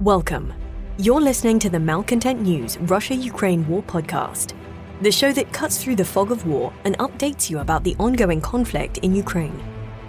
Welcome. 0.00 0.52
You're 0.98 1.22
listening 1.22 1.58
to 1.60 1.70
the 1.70 1.80
Malcontent 1.80 2.42
News 2.42 2.76
Russia 2.80 3.14
Ukraine 3.14 3.66
War 3.66 3.82
podcast, 3.82 4.52
the 5.00 5.10
show 5.10 5.32
that 5.32 5.54
cuts 5.54 5.82
through 5.82 5.96
the 5.96 6.04
fog 6.04 6.30
of 6.30 6.46
war 6.46 6.70
and 6.84 6.98
updates 6.98 7.48
you 7.48 7.60
about 7.60 7.82
the 7.82 7.96
ongoing 7.98 8.42
conflict 8.42 8.98
in 8.98 9.14
Ukraine. 9.16 9.58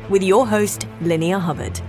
With 0.10 0.24
your 0.24 0.46
host, 0.46 0.88
Linnea 1.00 1.40
Hubbard. 1.40 1.80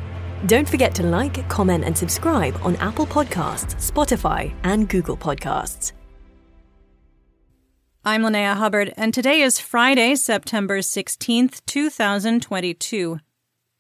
Don't 0.46 0.68
forget 0.68 0.94
to 0.94 1.02
like, 1.02 1.48
comment, 1.48 1.82
and 1.82 1.98
subscribe 1.98 2.56
on 2.62 2.76
Apple 2.76 3.04
Podcasts, 3.04 3.74
Spotify, 3.90 4.54
and 4.62 4.88
Google 4.88 5.16
Podcasts. 5.16 5.90
I'm 8.04 8.22
Linnea 8.22 8.54
Hubbard, 8.54 8.94
and 8.96 9.12
today 9.12 9.40
is 9.40 9.58
Friday, 9.58 10.14
September 10.14 10.78
16th, 10.78 11.62
2022. 11.66 13.18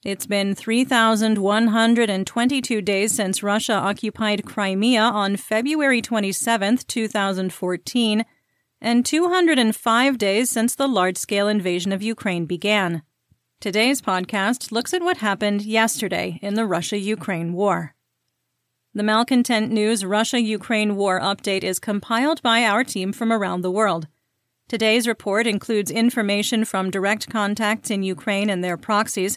It's 0.04 0.26
been 0.26 0.54
3,122 0.54 2.82
days 2.82 3.12
since 3.12 3.42
Russia 3.42 3.72
occupied 3.72 4.46
Crimea 4.46 5.02
on 5.02 5.36
February 5.36 6.00
27, 6.00 6.78
2014, 6.86 8.24
and 8.80 9.04
205 9.04 10.18
days 10.18 10.50
since 10.50 10.76
the 10.76 10.86
large 10.86 11.16
scale 11.16 11.48
invasion 11.48 11.90
of 11.90 12.00
Ukraine 12.00 12.46
began. 12.46 13.02
Today's 13.60 14.00
podcast 14.00 14.70
looks 14.70 14.94
at 14.94 15.02
what 15.02 15.16
happened 15.16 15.62
yesterday 15.62 16.38
in 16.42 16.54
the 16.54 16.64
Russia 16.64 16.96
Ukraine 16.96 17.52
war. 17.52 17.96
The 18.94 19.02
Malcontent 19.02 19.72
News 19.72 20.04
Russia 20.04 20.40
Ukraine 20.40 20.94
War 20.94 21.20
update 21.20 21.64
is 21.64 21.80
compiled 21.80 22.40
by 22.40 22.62
our 22.62 22.84
team 22.84 23.12
from 23.12 23.32
around 23.32 23.62
the 23.62 23.72
world. 23.72 24.06
Today's 24.68 25.08
report 25.08 25.48
includes 25.48 25.90
information 25.90 26.64
from 26.64 26.88
direct 26.88 27.28
contacts 27.28 27.90
in 27.90 28.04
Ukraine 28.04 28.48
and 28.48 28.62
their 28.62 28.76
proxies 28.76 29.36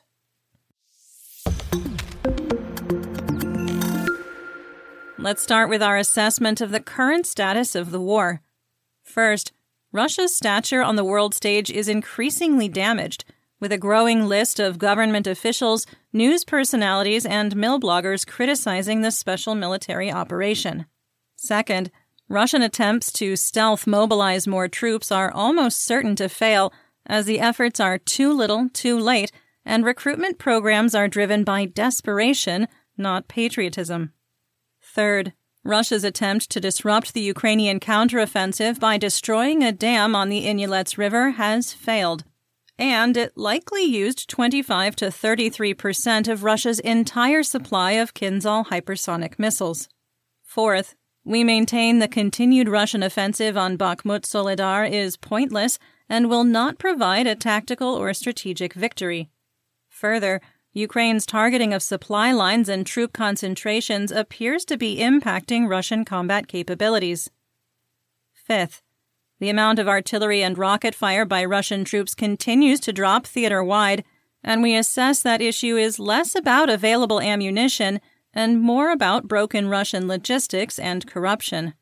Let's 5.23 5.43
start 5.43 5.69
with 5.69 5.83
our 5.83 5.97
assessment 5.97 6.61
of 6.61 6.71
the 6.71 6.79
current 6.79 7.27
status 7.27 7.75
of 7.75 7.91
the 7.91 8.01
war. 8.01 8.41
First, 9.03 9.51
Russia's 9.91 10.35
stature 10.35 10.81
on 10.81 10.95
the 10.95 11.03
world 11.03 11.35
stage 11.35 11.69
is 11.69 11.87
increasingly 11.87 12.67
damaged, 12.67 13.23
with 13.59 13.71
a 13.71 13.77
growing 13.77 14.25
list 14.25 14.59
of 14.59 14.79
government 14.79 15.27
officials, 15.27 15.85
news 16.11 16.43
personalities, 16.43 17.23
and 17.23 17.55
mill 17.55 17.79
bloggers 17.79 18.25
criticizing 18.25 19.01
the 19.01 19.11
special 19.11 19.53
military 19.53 20.11
operation. 20.11 20.87
Second, 21.35 21.91
Russian 22.27 22.63
attempts 22.63 23.11
to 23.11 23.35
stealth 23.35 23.85
mobilize 23.85 24.47
more 24.47 24.67
troops 24.67 25.11
are 25.11 25.31
almost 25.31 25.83
certain 25.83 26.15
to 26.15 26.29
fail, 26.29 26.73
as 27.05 27.27
the 27.27 27.39
efforts 27.39 27.79
are 27.79 27.99
too 27.99 28.33
little, 28.33 28.69
too 28.73 28.97
late, 28.97 29.31
and 29.63 29.85
recruitment 29.85 30.39
programs 30.39 30.95
are 30.95 31.07
driven 31.07 31.43
by 31.43 31.65
desperation, 31.65 32.67
not 32.97 33.27
patriotism. 33.27 34.13
Third, 34.93 35.31
Russia's 35.63 36.03
attempt 36.03 36.49
to 36.49 36.59
disrupt 36.59 37.13
the 37.13 37.21
Ukrainian 37.21 37.79
counteroffensive 37.79 38.77
by 38.77 38.97
destroying 38.97 39.63
a 39.63 39.71
dam 39.71 40.15
on 40.15 40.27
the 40.27 40.45
Inhulets 40.45 40.97
River 40.97 41.31
has 41.31 41.71
failed. 41.71 42.25
And 42.77 43.15
it 43.15 43.37
likely 43.37 43.83
used 43.83 44.27
25 44.27 44.97
to 44.97 45.09
33 45.09 45.73
percent 45.75 46.27
of 46.27 46.43
Russia's 46.43 46.79
entire 46.81 47.43
supply 47.43 47.91
of 47.91 48.13
Kinzhal 48.13 48.65
hypersonic 48.67 49.39
missiles. 49.39 49.87
Fourth, 50.43 50.95
we 51.23 51.43
maintain 51.45 51.99
the 51.99 52.09
continued 52.09 52.67
Russian 52.67 53.01
offensive 53.01 53.55
on 53.55 53.77
Bakhmut 53.77 54.25
Soledar 54.25 54.91
is 54.91 55.15
pointless 55.15 55.79
and 56.09 56.29
will 56.29 56.43
not 56.43 56.79
provide 56.79 57.27
a 57.27 57.35
tactical 57.35 57.95
or 57.95 58.13
strategic 58.13 58.73
victory. 58.73 59.29
Further, 59.87 60.41
Ukraine's 60.73 61.25
targeting 61.25 61.73
of 61.73 61.83
supply 61.83 62.31
lines 62.31 62.69
and 62.69 62.87
troop 62.87 63.11
concentrations 63.11 64.11
appears 64.11 64.63
to 64.65 64.77
be 64.77 64.97
impacting 64.97 65.69
Russian 65.69 66.05
combat 66.05 66.47
capabilities. 66.47 67.29
Fifth, 68.33 68.81
the 69.39 69.49
amount 69.49 69.79
of 69.79 69.89
artillery 69.89 70.41
and 70.41 70.57
rocket 70.57 70.95
fire 70.95 71.25
by 71.25 71.43
Russian 71.43 71.83
troops 71.83 72.15
continues 72.15 72.79
to 72.81 72.93
drop 72.93 73.25
theater 73.25 73.63
wide, 73.63 74.05
and 74.43 74.61
we 74.61 74.75
assess 74.75 75.21
that 75.21 75.41
issue 75.41 75.75
is 75.75 75.99
less 75.99 76.35
about 76.35 76.69
available 76.69 77.19
ammunition 77.19 77.99
and 78.33 78.61
more 78.61 78.91
about 78.91 79.27
broken 79.27 79.67
Russian 79.67 80.07
logistics 80.07 80.79
and 80.79 81.05
corruption. 81.05 81.73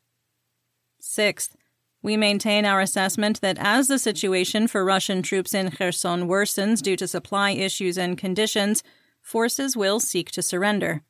Sixth, 0.98 1.54
we 2.02 2.16
maintain 2.16 2.64
our 2.64 2.80
assessment 2.80 3.40
that 3.40 3.58
as 3.58 3.88
the 3.88 3.98
situation 3.98 4.66
for 4.66 4.84
Russian 4.84 5.22
troops 5.22 5.52
in 5.52 5.70
Kherson 5.70 6.26
worsens 6.28 6.80
due 6.80 6.96
to 6.96 7.06
supply 7.06 7.50
issues 7.50 7.98
and 7.98 8.16
conditions, 8.16 8.82
forces 9.20 9.76
will 9.76 10.00
seek 10.00 10.30
to 10.32 10.42
surrender. 10.42 11.02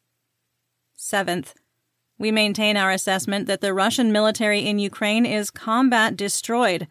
Seventh, 0.94 1.54
we 2.18 2.30
maintain 2.30 2.76
our 2.76 2.90
assessment 2.90 3.46
that 3.46 3.60
the 3.60 3.72
Russian 3.72 4.12
military 4.12 4.66
in 4.66 4.78
Ukraine 4.78 5.24
is 5.24 5.50
combat 5.50 6.16
destroyed, 6.16 6.86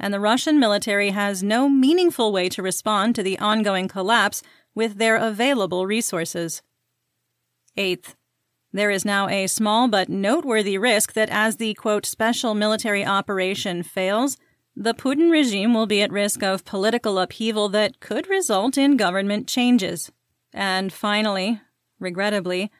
and 0.00 0.12
the 0.12 0.18
Russian 0.18 0.58
military 0.58 1.10
has 1.10 1.42
no 1.42 1.68
meaningful 1.68 2.32
way 2.32 2.48
to 2.48 2.62
respond 2.62 3.14
to 3.14 3.22
the 3.22 3.38
ongoing 3.38 3.86
collapse 3.86 4.42
with 4.74 4.96
their 4.96 5.16
available 5.16 5.86
resources. 5.86 6.62
Eighth, 7.76 8.16
there 8.72 8.90
is 8.90 9.04
now 9.04 9.28
a 9.28 9.46
small 9.46 9.88
but 9.88 10.08
noteworthy 10.08 10.78
risk 10.78 11.12
that 11.12 11.28
as 11.30 11.56
the 11.56 11.74
quote 11.74 12.06
special 12.06 12.54
military 12.54 13.04
operation 13.04 13.82
fails, 13.82 14.36
the 14.74 14.94
Putin 14.94 15.30
regime 15.30 15.74
will 15.74 15.86
be 15.86 16.00
at 16.00 16.10
risk 16.10 16.42
of 16.42 16.64
political 16.64 17.18
upheaval 17.18 17.68
that 17.68 18.00
could 18.00 18.28
result 18.28 18.78
in 18.78 18.96
government 18.96 19.46
changes. 19.46 20.10
And 20.54 20.92
finally, 20.92 21.60
regrettably, 22.00 22.70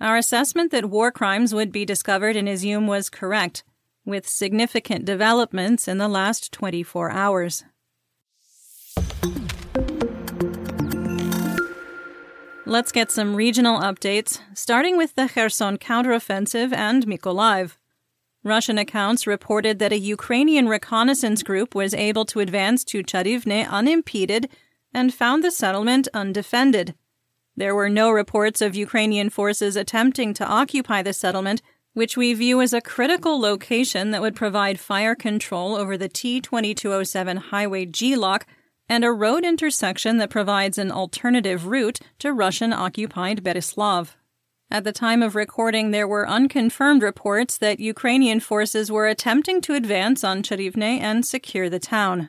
our 0.00 0.16
assessment 0.16 0.72
that 0.72 0.86
war 0.86 1.12
crimes 1.12 1.54
would 1.54 1.70
be 1.70 1.84
discovered 1.84 2.34
in 2.34 2.46
Izium 2.46 2.88
was 2.88 3.10
correct, 3.10 3.62
with 4.04 4.26
significant 4.26 5.04
developments 5.04 5.86
in 5.86 5.98
the 5.98 6.08
last 6.08 6.50
24 6.52 7.10
hours. 7.10 7.64
Let's 12.72 12.90
get 12.90 13.10
some 13.10 13.36
regional 13.36 13.80
updates, 13.80 14.40
starting 14.54 14.96
with 14.96 15.14
the 15.14 15.28
Kherson 15.28 15.76
counteroffensive 15.76 16.72
and 16.72 17.04
Mykolaiv. 17.04 17.76
Russian 18.42 18.78
accounts 18.78 19.26
reported 19.26 19.78
that 19.78 19.92
a 19.92 19.98
Ukrainian 19.98 20.66
reconnaissance 20.66 21.42
group 21.42 21.74
was 21.74 21.92
able 21.92 22.24
to 22.24 22.40
advance 22.40 22.82
to 22.84 23.02
Charivne 23.02 23.68
unimpeded 23.68 24.48
and 24.94 25.12
found 25.12 25.44
the 25.44 25.50
settlement 25.50 26.08
undefended. 26.14 26.94
There 27.54 27.74
were 27.74 27.90
no 27.90 28.10
reports 28.10 28.62
of 28.62 28.74
Ukrainian 28.74 29.28
forces 29.28 29.76
attempting 29.76 30.32
to 30.32 30.46
occupy 30.46 31.02
the 31.02 31.12
settlement, 31.12 31.60
which 31.92 32.16
we 32.16 32.32
view 32.32 32.62
as 32.62 32.72
a 32.72 32.80
critical 32.80 33.38
location 33.38 34.12
that 34.12 34.22
would 34.22 34.34
provide 34.34 34.80
fire 34.80 35.14
control 35.14 35.74
over 35.74 35.98
the 35.98 36.08
T 36.08 36.40
2207 36.40 37.36
highway 37.36 37.84
GLOC 37.84 38.44
and 38.92 39.06
a 39.06 39.10
road 39.10 39.42
intersection 39.42 40.18
that 40.18 40.28
provides 40.28 40.76
an 40.76 40.92
alternative 40.92 41.66
route 41.66 41.98
to 42.18 42.30
Russian 42.30 42.74
occupied 42.74 43.42
Berislav. 43.42 44.16
At 44.70 44.84
the 44.84 44.92
time 44.92 45.22
of 45.22 45.34
recording, 45.34 45.92
there 45.92 46.06
were 46.06 46.28
unconfirmed 46.28 47.02
reports 47.02 47.56
that 47.56 47.80
Ukrainian 47.80 48.38
forces 48.38 48.92
were 48.92 49.06
attempting 49.06 49.62
to 49.62 49.72
advance 49.72 50.22
on 50.22 50.42
Charivne 50.42 51.00
and 51.00 51.24
secure 51.24 51.70
the 51.70 51.78
town. 51.78 52.28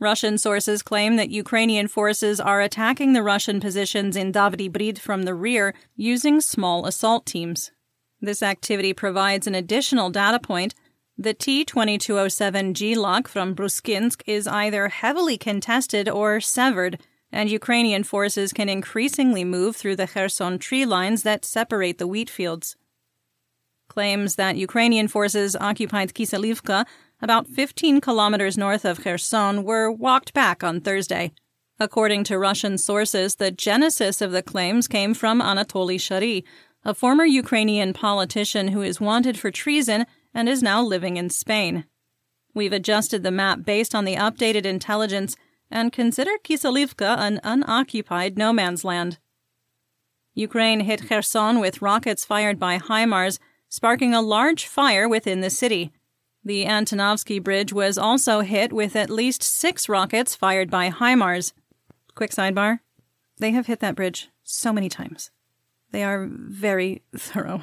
Russian 0.00 0.38
sources 0.38 0.82
claim 0.82 1.14
that 1.14 1.30
Ukrainian 1.30 1.86
forces 1.86 2.40
are 2.40 2.60
attacking 2.60 3.12
the 3.12 3.22
Russian 3.22 3.60
positions 3.60 4.16
in 4.16 4.32
Brid 4.32 4.98
from 4.98 5.22
the 5.22 5.34
rear 5.34 5.72
using 5.94 6.40
small 6.40 6.84
assault 6.84 7.26
teams. 7.26 7.70
This 8.20 8.42
activity 8.42 8.92
provides 8.92 9.46
an 9.46 9.54
additional 9.54 10.10
data 10.10 10.40
point 10.40 10.74
the 11.16 11.34
T 11.34 11.64
2207 11.64 12.74
GLOC 12.74 13.28
from 13.28 13.54
Bruskinsk 13.54 14.22
is 14.26 14.48
either 14.48 14.88
heavily 14.88 15.38
contested 15.38 16.08
or 16.08 16.40
severed, 16.40 17.00
and 17.30 17.48
Ukrainian 17.48 18.02
forces 18.02 18.52
can 18.52 18.68
increasingly 18.68 19.44
move 19.44 19.76
through 19.76 19.94
the 19.96 20.08
Kherson 20.08 20.58
tree 20.58 20.84
lines 20.84 21.22
that 21.22 21.44
separate 21.44 21.98
the 21.98 22.08
wheat 22.08 22.28
fields. 22.28 22.76
Claims 23.88 24.34
that 24.34 24.56
Ukrainian 24.56 25.06
forces 25.06 25.54
occupied 25.54 26.14
Kiselivka, 26.14 26.84
about 27.22 27.46
15 27.46 28.00
kilometers 28.00 28.58
north 28.58 28.84
of 28.84 29.00
Kherson, 29.00 29.62
were 29.62 29.92
walked 29.92 30.34
back 30.34 30.64
on 30.64 30.80
Thursday. 30.80 31.32
According 31.78 32.24
to 32.24 32.38
Russian 32.38 32.76
sources, 32.76 33.36
the 33.36 33.52
genesis 33.52 34.20
of 34.20 34.32
the 34.32 34.42
claims 34.42 34.88
came 34.88 35.14
from 35.14 35.40
Anatoly 35.40 36.00
Shary, 36.00 36.44
a 36.84 36.92
former 36.92 37.24
Ukrainian 37.24 37.92
politician 37.92 38.68
who 38.68 38.82
is 38.82 39.00
wanted 39.00 39.38
for 39.38 39.52
treason 39.52 40.06
and 40.34 40.48
is 40.48 40.62
now 40.62 40.82
living 40.82 41.16
in 41.16 41.30
Spain. 41.30 41.84
We've 42.52 42.72
adjusted 42.72 43.22
the 43.22 43.30
map 43.30 43.64
based 43.64 43.94
on 43.94 44.04
the 44.04 44.16
updated 44.16 44.66
intelligence 44.66 45.36
and 45.70 45.92
consider 45.92 46.32
Kiselivka 46.42 47.16
an 47.18 47.40
unoccupied 47.42 48.36
no 48.36 48.52
man's 48.52 48.84
land. 48.84 49.18
Ukraine 50.34 50.80
hit 50.80 51.08
Kherson 51.08 51.60
with 51.60 51.82
rockets 51.82 52.24
fired 52.24 52.58
by 52.58 52.78
HIMARS, 52.78 53.38
sparking 53.68 54.14
a 54.14 54.22
large 54.22 54.66
fire 54.66 55.08
within 55.08 55.40
the 55.40 55.50
city. 55.50 55.92
The 56.44 56.64
Antonovsky 56.64 57.42
Bridge 57.42 57.72
was 57.72 57.96
also 57.96 58.40
hit 58.40 58.72
with 58.72 58.96
at 58.96 59.10
least 59.10 59.42
six 59.42 59.88
rockets 59.88 60.34
fired 60.34 60.70
by 60.70 60.90
HIMARS. 60.90 61.52
Quick 62.14 62.32
sidebar 62.32 62.80
they 63.38 63.50
have 63.50 63.66
hit 63.66 63.80
that 63.80 63.96
bridge 63.96 64.28
so 64.42 64.72
many 64.72 64.88
times. 64.88 65.30
They 65.90 66.04
are 66.04 66.28
very 66.30 67.02
thorough. 67.16 67.62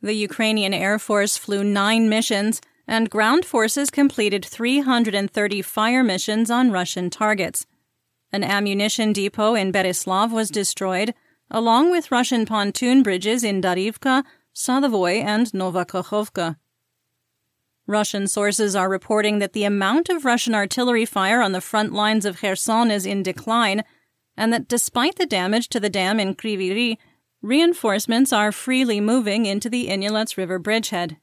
The 0.00 0.14
Ukrainian 0.14 0.72
Air 0.72 0.98
Force 0.98 1.36
flew 1.36 1.64
nine 1.64 2.08
missions, 2.08 2.60
and 2.86 3.10
ground 3.10 3.44
forces 3.44 3.90
completed 3.90 4.44
330 4.44 5.62
fire 5.62 6.04
missions 6.04 6.50
on 6.50 6.70
Russian 6.70 7.10
targets. 7.10 7.66
An 8.32 8.44
ammunition 8.44 9.12
depot 9.12 9.54
in 9.54 9.72
Berislav 9.72 10.30
was 10.30 10.50
destroyed, 10.50 11.14
along 11.50 11.90
with 11.90 12.12
Russian 12.12 12.46
pontoon 12.46 13.02
bridges 13.02 13.42
in 13.42 13.60
Darivka, 13.60 14.24
Sadavoy, 14.54 15.22
and 15.22 15.52
Nova 15.52 15.84
Kakhovka. 15.84 16.56
Russian 17.86 18.28
sources 18.28 18.76
are 18.76 18.88
reporting 18.88 19.38
that 19.38 19.54
the 19.54 19.64
amount 19.64 20.10
of 20.10 20.24
Russian 20.24 20.54
artillery 20.54 21.06
fire 21.06 21.40
on 21.40 21.52
the 21.52 21.60
front 21.60 21.92
lines 21.92 22.24
of 22.24 22.40
Kherson 22.40 22.90
is 22.90 23.06
in 23.06 23.22
decline, 23.22 23.82
and 24.36 24.52
that 24.52 24.68
despite 24.68 25.16
the 25.16 25.26
damage 25.26 25.68
to 25.70 25.80
the 25.80 25.90
dam 25.90 26.20
in 26.20 26.34
Kryvyi 26.34 26.98
reinforcements 27.42 28.32
are 28.32 28.52
freely 28.52 29.00
moving 29.00 29.46
into 29.46 29.68
the 29.68 29.88
Inhulets 29.88 30.36
River 30.36 30.58
bridgehead. 30.58 31.16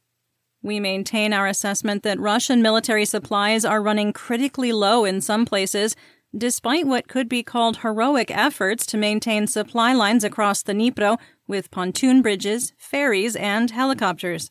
We 0.62 0.80
maintain 0.80 1.34
our 1.34 1.48
assessment 1.48 2.04
that 2.04 2.20
Russian 2.20 2.62
military 2.62 3.06
supplies 3.06 3.66
are 3.66 3.82
running 3.82 4.14
critically 4.14 4.72
low 4.72 5.06
in 5.06 5.22
some 5.22 5.46
places, 5.46 5.96
despite 6.36 6.88
what 6.88 7.08
could 7.08 7.30
be 7.30 7.44
called 7.44 7.78
heroic 7.78 8.32
efforts 8.32 8.86
to 8.88 8.98
maintain 8.98 9.48
supply 9.48 9.94
lines 9.94 10.24
across 10.24 10.64
the 10.64 10.74
Dnipro 10.74 11.20
with 11.48 11.72
pontoon 11.72 12.22
bridges, 12.22 12.74
ferries, 12.78 13.36
and 13.36 13.72
helicopters. 13.72 14.50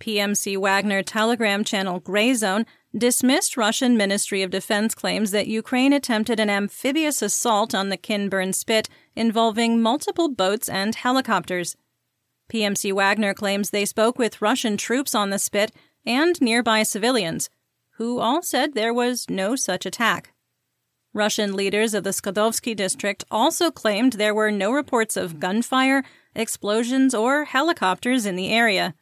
PMC 0.00 0.58
Wagner 0.58 1.02
Telegram 1.02 1.64
channel 1.64 2.00
Grey 2.00 2.34
Zone 2.34 2.66
dismissed 2.96 3.56
Russian 3.56 3.96
Ministry 3.96 4.42
of 4.42 4.50
Defense 4.50 4.94
claims 4.94 5.30
that 5.30 5.46
Ukraine 5.46 5.92
attempted 5.92 6.40
an 6.40 6.50
amphibious 6.50 7.22
assault 7.22 7.74
on 7.74 7.88
the 7.88 7.96
Kinburn 7.96 8.52
Spit 8.52 8.88
involving 9.14 9.80
multiple 9.80 10.28
boats 10.28 10.68
and 10.68 10.94
helicopters. 10.94 11.76
PMC 12.52 12.92
Wagner 12.92 13.32
claims 13.32 13.70
they 13.70 13.84
spoke 13.84 14.18
with 14.18 14.42
Russian 14.42 14.76
troops 14.76 15.14
on 15.14 15.30
the 15.30 15.38
spit 15.38 15.70
and 16.04 16.40
nearby 16.40 16.82
civilians, 16.82 17.48
who 17.92 18.18
all 18.18 18.42
said 18.42 18.74
there 18.74 18.94
was 18.94 19.26
no 19.30 19.54
such 19.54 19.86
attack. 19.86 20.32
Russian 21.12 21.54
leaders 21.54 21.94
of 21.94 22.04
the 22.04 22.10
Skadovsky 22.10 22.74
district 22.74 23.24
also 23.30 23.70
claimed 23.70 24.14
there 24.14 24.34
were 24.34 24.50
no 24.50 24.72
reports 24.72 25.16
of 25.16 25.40
gunfire, 25.40 26.04
explosions, 26.34 27.14
or 27.14 27.44
helicopters 27.44 28.26
in 28.26 28.36
the 28.36 28.50
area. 28.50 28.94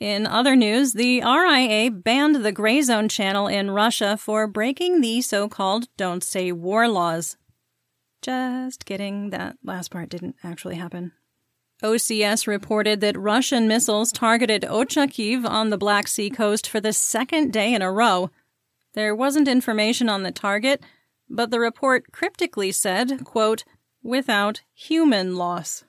In 0.00 0.26
other 0.26 0.56
news, 0.56 0.94
the 0.94 1.20
RIA 1.20 1.90
banned 1.90 2.36
the 2.36 2.52
Grey 2.52 2.80
Zone 2.80 3.06
channel 3.06 3.46
in 3.46 3.70
Russia 3.70 4.16
for 4.16 4.46
breaking 4.46 5.02
the 5.02 5.20
so 5.20 5.46
called 5.46 5.88
Don't 5.98 6.24
Say 6.24 6.50
War 6.52 6.88
laws. 6.88 7.36
Just 8.22 8.86
kidding, 8.86 9.28
that 9.28 9.58
last 9.62 9.90
part 9.90 10.08
didn't 10.08 10.36
actually 10.42 10.76
happen. 10.76 11.12
OCS 11.82 12.46
reported 12.46 13.02
that 13.02 13.18
Russian 13.18 13.68
missiles 13.68 14.10
targeted 14.10 14.62
Ochakiv 14.62 15.46
on 15.46 15.68
the 15.68 15.78
Black 15.78 16.08
Sea 16.08 16.30
coast 16.30 16.66
for 16.66 16.80
the 16.80 16.94
second 16.94 17.52
day 17.52 17.74
in 17.74 17.82
a 17.82 17.92
row. 17.92 18.30
There 18.94 19.14
wasn't 19.14 19.48
information 19.48 20.08
on 20.08 20.22
the 20.22 20.32
target, 20.32 20.82
but 21.28 21.50
the 21.50 21.60
report 21.60 22.10
cryptically 22.10 22.72
said, 22.72 23.22
quote, 23.24 23.64
without 24.02 24.62
human 24.72 25.36
loss. 25.36 25.84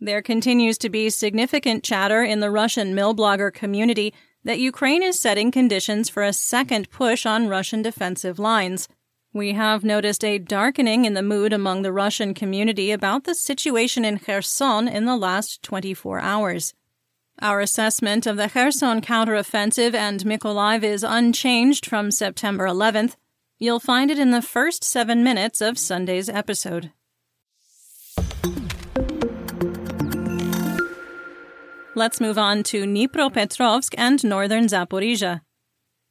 There 0.00 0.22
continues 0.22 0.78
to 0.78 0.88
be 0.88 1.10
significant 1.10 1.82
chatter 1.82 2.22
in 2.22 2.38
the 2.38 2.50
Russian 2.50 2.94
mill 2.94 3.16
blogger 3.16 3.52
community 3.52 4.14
that 4.44 4.60
Ukraine 4.60 5.02
is 5.02 5.18
setting 5.18 5.50
conditions 5.50 6.08
for 6.08 6.22
a 6.22 6.32
second 6.32 6.88
push 6.90 7.26
on 7.26 7.48
Russian 7.48 7.82
defensive 7.82 8.38
lines. 8.38 8.88
We 9.32 9.54
have 9.54 9.84
noticed 9.84 10.24
a 10.24 10.38
darkening 10.38 11.04
in 11.04 11.14
the 11.14 11.22
mood 11.22 11.52
among 11.52 11.82
the 11.82 11.92
Russian 11.92 12.32
community 12.32 12.92
about 12.92 13.24
the 13.24 13.34
situation 13.34 14.04
in 14.04 14.20
Kherson 14.20 14.86
in 14.86 15.04
the 15.04 15.16
last 15.16 15.62
24 15.64 16.20
hours. 16.20 16.74
Our 17.42 17.60
assessment 17.60 18.26
of 18.26 18.36
the 18.36 18.48
Kherson 18.48 19.00
counteroffensive 19.00 19.94
and 19.94 20.20
Mykolaiv 20.20 20.84
is 20.84 21.04
unchanged 21.04 21.86
from 21.86 22.10
September 22.12 22.66
11th. 22.66 23.16
You'll 23.58 23.80
find 23.80 24.10
it 24.12 24.18
in 24.18 24.30
the 24.30 24.42
first 24.42 24.84
seven 24.84 25.24
minutes 25.24 25.60
of 25.60 25.76
Sunday's 25.76 26.28
episode. 26.28 26.92
Let's 31.98 32.20
move 32.20 32.38
on 32.38 32.62
to 32.62 32.84
Dnipropetrovsk 32.84 33.92
and 33.98 34.22
northern 34.22 34.66
Zaporizhia. 34.66 35.40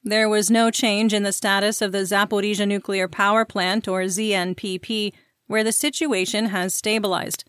There 0.03 0.27
was 0.27 0.51
no 0.51 0.69
change 0.69 1.13
in 1.13 1.23
the 1.23 1.31
status 1.31 1.81
of 1.81 1.93
the 1.93 1.99
Zaporizhia 1.99 2.67
nuclear 2.67 3.07
power 3.07 3.45
plant, 3.45 3.87
or 3.87 4.01
ZNPP, 4.01 5.13
where 5.45 5.63
the 5.63 5.71
situation 5.71 6.47
has 6.47 6.73
stabilized. 6.73 7.45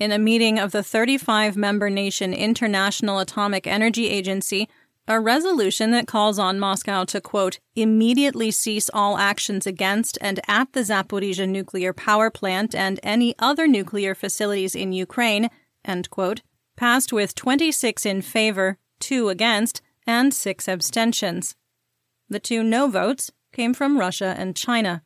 In 0.00 0.10
a 0.10 0.18
meeting 0.18 0.58
of 0.58 0.72
the 0.72 0.82
35 0.82 1.56
member 1.56 1.88
nation 1.88 2.34
International 2.34 3.20
Atomic 3.20 3.68
Energy 3.68 4.08
Agency, 4.08 4.68
a 5.06 5.20
resolution 5.20 5.92
that 5.92 6.08
calls 6.08 6.40
on 6.40 6.58
Moscow 6.58 7.04
to, 7.04 7.20
quote, 7.20 7.60
immediately 7.76 8.50
cease 8.50 8.90
all 8.92 9.16
actions 9.16 9.64
against 9.64 10.18
and 10.20 10.40
at 10.48 10.72
the 10.72 10.80
Zaporizhia 10.80 11.48
nuclear 11.48 11.92
power 11.92 12.30
plant 12.30 12.74
and 12.74 12.98
any 13.04 13.32
other 13.38 13.68
nuclear 13.68 14.16
facilities 14.16 14.74
in 14.74 14.92
Ukraine, 14.92 15.50
end 15.84 16.10
quote, 16.10 16.40
passed 16.80 17.12
with 17.12 17.34
26 17.34 18.06
in 18.06 18.22
favor, 18.22 18.78
2 19.00 19.28
against, 19.28 19.82
and 20.06 20.32
6 20.32 20.66
abstentions. 20.66 21.54
The 22.30 22.40
two 22.40 22.62
no 22.62 22.88
votes 22.88 23.30
came 23.52 23.74
from 23.74 23.98
Russia 23.98 24.34
and 24.38 24.56
China. 24.56 25.02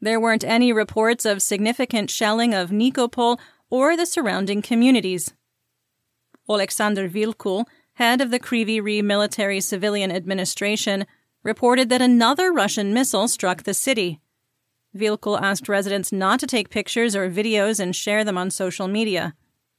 There 0.00 0.18
weren't 0.18 0.44
any 0.44 0.72
reports 0.72 1.26
of 1.26 1.42
significant 1.42 2.08
shelling 2.10 2.54
of 2.54 2.70
Nikopol 2.70 3.38
or 3.68 3.98
the 3.98 4.06
surrounding 4.06 4.62
communities. 4.62 5.34
Alexander 6.48 7.06
Vilkul, 7.06 7.66
head 7.96 8.22
of 8.22 8.30
the 8.30 8.40
Kryvyi 8.40 8.80
Rih 8.80 9.04
Military 9.04 9.60
Civilian 9.60 10.10
Administration, 10.10 11.04
reported 11.42 11.90
that 11.90 12.00
another 12.00 12.50
Russian 12.50 12.94
missile 12.94 13.28
struck 13.28 13.64
the 13.64 13.74
city. 13.74 14.22
Vilkul 14.96 15.38
asked 15.38 15.68
residents 15.68 16.12
not 16.12 16.40
to 16.40 16.46
take 16.46 16.70
pictures 16.70 17.14
or 17.14 17.28
videos 17.28 17.78
and 17.78 17.94
share 17.94 18.24
them 18.24 18.38
on 18.38 18.50
social 18.50 18.88
media. 18.88 19.34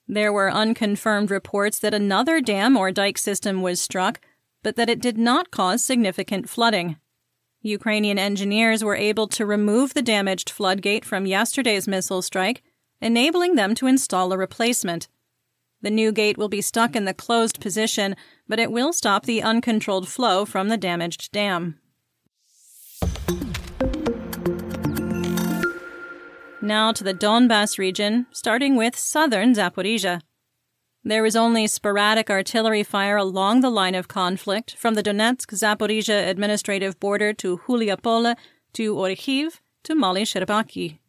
There 0.07 0.31
were 0.31 0.49
unconfirmed 0.51 1.29
reports 1.29 1.79
that 1.79 1.93
another 1.93 2.39
dam 2.39 2.77
or 2.77 2.91
dike 2.91 3.17
system 3.17 3.61
was 3.61 3.81
struck, 3.81 4.21
but 4.63 4.75
that 4.77 4.89
it 4.89 5.01
did 5.01 5.17
not 5.17 5.51
cause 5.51 5.83
significant 5.83 6.49
flooding. 6.49 6.97
Ukrainian 7.61 8.17
engineers 8.17 8.83
were 8.83 8.95
able 8.95 9.27
to 9.27 9.45
remove 9.45 9.93
the 9.93 10.01
damaged 10.01 10.49
floodgate 10.49 11.03
from 11.03 11.25
yesterday's 11.25 11.87
missile 11.87 12.21
strike, 12.21 12.63
enabling 13.01 13.55
them 13.55 13.75
to 13.75 13.87
install 13.87 14.31
a 14.31 14.37
replacement. 14.37 15.09
The 15.81 15.91
new 15.91 16.11
gate 16.11 16.37
will 16.37 16.49
be 16.49 16.61
stuck 16.61 16.95
in 16.95 17.05
the 17.05 17.13
closed 17.13 17.59
position, 17.59 18.15
but 18.47 18.59
it 18.59 18.71
will 18.71 18.93
stop 18.93 19.25
the 19.25 19.43
uncontrolled 19.43 20.07
flow 20.07 20.45
from 20.45 20.69
the 20.69 20.77
damaged 20.77 21.31
dam. 21.31 21.79
Now 26.67 26.91
to 26.91 27.01
the 27.01 27.13
Donbass 27.13 27.77
region, 27.77 28.27
starting 28.33 28.75
with 28.75 28.97
southern 28.97 29.53
Zaporizhia. 29.53 30.19
There 31.01 31.24
was 31.24 31.33
only 31.33 31.65
sporadic 31.65 32.29
artillery 32.29 32.83
fire 32.83 33.15
along 33.15 33.62
the 33.62 33.69
line 33.69 33.95
of 33.95 34.09
conflict 34.09 34.75
from 34.75 34.93
the 34.93 35.01
Donetsk 35.01 35.53
Zaporizhia 35.53 36.27
administrative 36.27 37.00
border 37.00 37.31
to 37.36 37.59
Huliapole 37.59 38.36
to 38.74 38.95
Orikhiv 38.95 39.62
to 39.83 39.95
Mali 39.95 40.24
Sherbaki. 40.24 41.00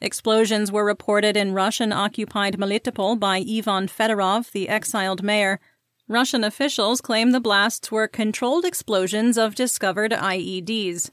Explosions 0.00 0.70
were 0.70 0.84
reported 0.84 1.36
in 1.36 1.54
Russian 1.54 1.90
occupied 1.92 2.56
Melitopol 2.56 3.18
by 3.18 3.38
Ivan 3.38 3.88
Fedorov, 3.88 4.52
the 4.52 4.68
exiled 4.68 5.24
mayor. 5.24 5.58
Russian 6.06 6.44
officials 6.44 7.00
claim 7.00 7.32
the 7.32 7.40
blasts 7.40 7.90
were 7.90 8.06
controlled 8.06 8.64
explosions 8.64 9.36
of 9.36 9.56
discovered 9.56 10.12
IEDs. 10.12 11.10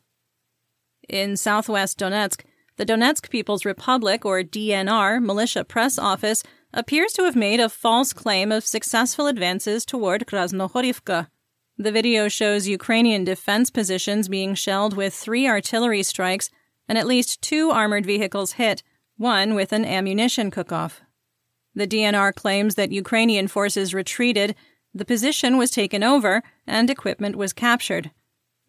In 1.10 1.36
southwest 1.36 1.98
Donetsk, 1.98 2.42
the 2.78 2.86
Donetsk 2.86 3.30
People's 3.30 3.66
Republic, 3.66 4.26
or 4.26 4.42
DNR, 4.42 5.22
militia 5.22 5.64
press 5.64 6.00
office 6.00 6.44
appears 6.74 7.14
to 7.14 7.24
have 7.24 7.36
made 7.36 7.60
a 7.60 7.70
false 7.70 8.14
claim 8.14 8.52
of 8.52 8.66
successful 8.66 9.28
advances 9.28 9.86
toward 9.86 10.26
Krasnohorivka. 10.26 11.28
The 11.78 11.92
video 11.92 12.28
shows 12.28 12.68
Ukrainian 12.68 13.24
defense 13.24 13.70
positions 13.70 14.30
being 14.30 14.56
shelled 14.56 14.96
with 14.96 15.14
three 15.14 15.48
artillery 15.48 16.04
strikes 16.04 16.50
and 16.88 16.98
at 16.98 17.08
least 17.08 17.42
two 17.42 17.72
armored 17.72 18.06
vehicles 18.06 18.54
hit, 18.54 18.84
one 19.18 19.56
with 19.56 19.72
an 19.74 19.86
ammunition 19.86 20.52
cook-off. 20.52 21.02
The 21.74 21.88
DNR 21.88 22.36
claims 22.36 22.76
that 22.76 22.92
Ukrainian 22.92 23.48
forces 23.48 23.94
retreated, 23.94 24.56
the 24.94 25.06
position 25.06 25.58
was 25.58 25.72
taken 25.72 26.04
over, 26.04 26.44
and 26.68 26.90
equipment 26.90 27.36
was 27.36 27.54
captured. 27.54 28.12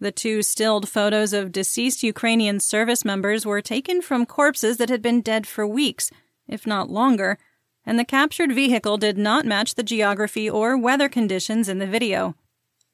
The 0.03 0.11
two 0.11 0.43
stilled 0.43 0.89
photos 0.89 1.33
of 1.33 1.53
deceased 1.53 2.03
Ukrainian 2.03 2.59
service 2.59 3.05
members 3.05 3.47
were 3.47 3.63
taken 3.63 4.03
from 4.03 4.27
corpses 4.27 4.79
that 4.79 4.89
had 4.89 5.01
been 5.01 5.21
dead 5.21 5.47
for 5.47 5.65
weeks, 5.65 6.11
if 6.49 6.67
not 6.67 6.91
longer, 6.91 7.39
and 7.87 8.01
the 8.01 8.05
captured 8.05 8.51
vehicle 8.51 8.97
did 8.97 9.17
not 9.17 9.47
match 9.47 9.77
the 9.77 9.85
geography 9.85 10.51
or 10.51 10.77
weather 10.77 11.09
conditions 11.09 11.69
in 11.69 11.79
the 11.79 11.87
video. 11.87 12.35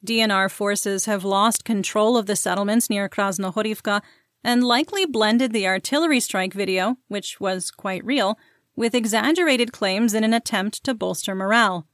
DNR 0.05 0.51
forces 0.51 1.07
have 1.07 1.25
lost 1.25 1.65
control 1.65 2.19
of 2.19 2.27
the 2.27 2.37
settlements 2.37 2.91
near 2.91 3.09
Krasnohorivka 3.09 4.03
and 4.45 4.63
likely 4.63 5.07
blended 5.07 5.55
the 5.55 5.67
artillery 5.67 6.21
strike 6.21 6.53
video, 6.53 6.99
which 7.09 7.41
was 7.41 7.71
quite 7.71 8.05
real, 8.05 8.39
with 8.77 8.95
exaggerated 8.95 9.73
claims 9.73 10.13
in 10.13 10.25
an 10.25 10.35
attempt 10.35 10.85
to 10.85 10.93
bolster 10.93 11.35
morale. 11.35 11.87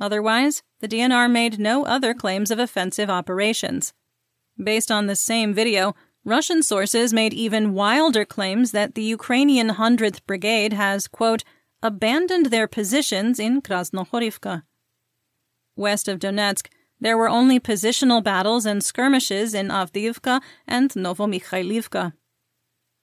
Otherwise, 0.00 0.62
the 0.78 0.86
DNR 0.86 1.28
made 1.28 1.58
no 1.58 1.84
other 1.86 2.14
claims 2.14 2.52
of 2.52 2.60
offensive 2.60 3.10
operations. 3.10 3.92
Based 4.62 4.90
on 4.90 5.06
the 5.06 5.16
same 5.16 5.52
video, 5.52 5.94
Russian 6.24 6.62
sources 6.62 7.12
made 7.12 7.34
even 7.34 7.74
wilder 7.74 8.24
claims 8.24 8.70
that 8.72 8.94
the 8.94 9.02
Ukrainian 9.02 9.70
100th 9.70 10.24
Brigade 10.26 10.72
has, 10.72 11.08
quote, 11.08 11.44
abandoned 11.82 12.46
their 12.46 12.66
positions 12.66 13.38
in 13.38 13.60
Krasnohorivka. 13.60 14.62
West 15.76 16.08
of 16.08 16.18
Donetsk, 16.18 16.68
there 17.00 17.18
were 17.18 17.28
only 17.28 17.60
positional 17.60 18.22
battles 18.22 18.64
and 18.64 18.82
skirmishes 18.82 19.52
in 19.52 19.68
Avdiivka 19.68 20.40
and 20.66 20.90
Novomikhailivka. 20.90 22.14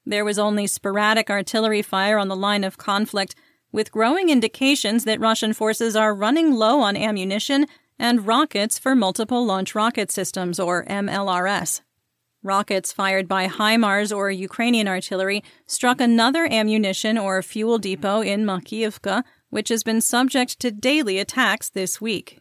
There 0.05 0.25
was 0.25 0.39
only 0.39 0.65
sporadic 0.65 1.29
artillery 1.29 1.83
fire 1.83 2.17
on 2.17 2.27
the 2.27 2.35
line 2.35 2.63
of 2.63 2.77
conflict, 2.77 3.35
with 3.71 3.91
growing 3.91 4.29
indications 4.29 5.03
that 5.05 5.19
Russian 5.19 5.53
forces 5.53 5.95
are 5.95 6.15
running 6.15 6.53
low 6.53 6.79
on 6.79 6.97
ammunition 6.97 7.67
and 8.01 8.25
rockets 8.25 8.79
for 8.79 8.95
multiple 8.95 9.45
launch 9.45 9.75
rocket 9.75 10.09
systems, 10.09 10.59
or 10.59 10.83
MLRS. 10.85 11.81
Rockets 12.41 12.91
fired 12.91 13.27
by 13.27 13.47
HIMARS 13.47 14.11
or 14.11 14.31
Ukrainian 14.31 14.87
artillery 14.87 15.43
struck 15.67 16.01
another 16.01 16.47
ammunition 16.51 17.15
or 17.15 17.43
fuel 17.43 17.77
depot 17.77 18.21
in 18.21 18.43
Makiivka, 18.43 19.23
which 19.51 19.69
has 19.69 19.83
been 19.83 20.01
subject 20.01 20.59
to 20.59 20.71
daily 20.71 21.19
attacks 21.19 21.69
this 21.69 22.01
week. 22.01 22.39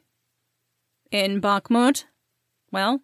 In 1.10 1.42
Bakhmut, 1.42 2.04
well, 2.72 3.02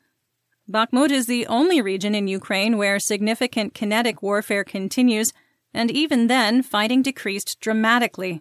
Bakhmut 0.67 1.11
is 1.11 1.27
the 1.27 1.47
only 1.49 1.83
region 1.83 2.15
in 2.15 2.27
Ukraine 2.27 2.79
where 2.79 2.99
significant 2.99 3.75
kinetic 3.75 4.23
warfare 4.23 4.65
continues, 4.65 5.35
and 5.75 5.91
even 5.91 6.29
then, 6.29 6.63
fighting 6.63 7.03
decreased 7.03 7.61
dramatically. 7.61 8.41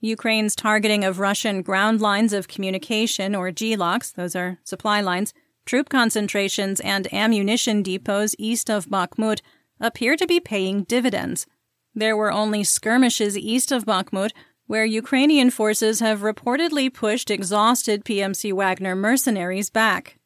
Ukraine's 0.00 0.54
targeting 0.54 1.04
of 1.04 1.18
Russian 1.18 1.62
ground 1.62 2.00
lines 2.00 2.32
of 2.32 2.48
communication, 2.48 3.34
or 3.34 3.50
GLOCs, 3.50 4.14
those 4.14 4.36
are 4.36 4.58
supply 4.62 5.00
lines, 5.00 5.32
troop 5.64 5.88
concentrations, 5.88 6.80
and 6.80 7.12
ammunition 7.12 7.82
depots 7.82 8.34
east 8.38 8.70
of 8.70 8.86
Bakhmut 8.86 9.40
appear 9.80 10.16
to 10.16 10.26
be 10.26 10.40
paying 10.40 10.84
dividends. 10.84 11.46
There 11.94 12.16
were 12.16 12.30
only 12.30 12.62
skirmishes 12.62 13.38
east 13.38 13.72
of 13.72 13.86
Bakhmut, 13.86 14.32
where 14.66 14.84
Ukrainian 14.84 15.50
forces 15.50 16.00
have 16.00 16.20
reportedly 16.20 16.92
pushed 16.92 17.30
exhausted 17.30 18.04
PMC 18.04 18.52
Wagner 18.52 18.94
mercenaries 18.94 19.70
back. 19.70 20.18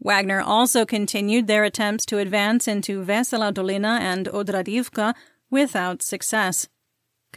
Wagner 0.00 0.40
also 0.40 0.86
continued 0.86 1.46
their 1.46 1.64
attempts 1.64 2.06
to 2.06 2.18
advance 2.18 2.66
into 2.66 3.04
Vesela 3.04 3.52
Dolina 3.52 3.98
and 4.00 4.26
Odradivka 4.26 5.14
without 5.50 6.02
success. 6.02 6.68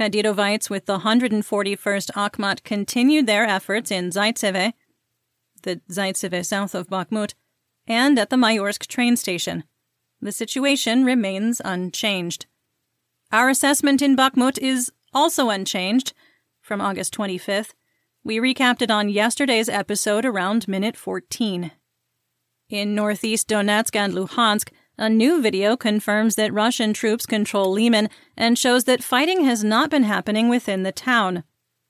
Kadyrovites 0.01 0.67
with 0.67 0.87
the 0.87 0.97
141st 0.97 2.09
Akhmat 2.13 2.63
continued 2.63 3.27
their 3.27 3.45
efforts 3.45 3.91
in 3.91 4.09
Zaitseve, 4.09 4.73
the 5.61 5.79
Zaitseve 5.91 6.43
south 6.43 6.73
of 6.73 6.87
Bakhmut, 6.87 7.35
and 7.85 8.17
at 8.17 8.31
the 8.31 8.35
Mayorsk 8.35 8.87
train 8.87 9.15
station. 9.15 9.63
The 10.19 10.31
situation 10.31 11.05
remains 11.05 11.61
unchanged. 11.63 12.47
Our 13.31 13.47
assessment 13.49 14.01
in 14.01 14.15
Bakhmut 14.15 14.57
is 14.57 14.91
also 15.13 15.51
unchanged 15.51 16.13
from 16.61 16.81
August 16.81 17.13
25th. 17.13 17.75
We 18.23 18.37
recapped 18.37 18.81
it 18.81 18.89
on 18.89 19.07
yesterday's 19.07 19.69
episode 19.69 20.25
around 20.25 20.67
minute 20.67 20.97
14. 20.97 21.69
In 22.69 22.95
northeast 22.95 23.47
Donetsk 23.47 23.95
and 23.95 24.15
Luhansk, 24.15 24.69
a 24.97 25.09
new 25.09 25.41
video 25.41 25.75
confirms 25.75 26.35
that 26.35 26.53
Russian 26.53 26.93
troops 26.93 27.25
control 27.25 27.71
Liman 27.71 28.09
and 28.37 28.57
shows 28.57 28.83
that 28.83 29.03
fighting 29.03 29.45
has 29.45 29.63
not 29.63 29.89
been 29.89 30.03
happening 30.03 30.49
within 30.49 30.83
the 30.83 30.91
town. 30.91 31.43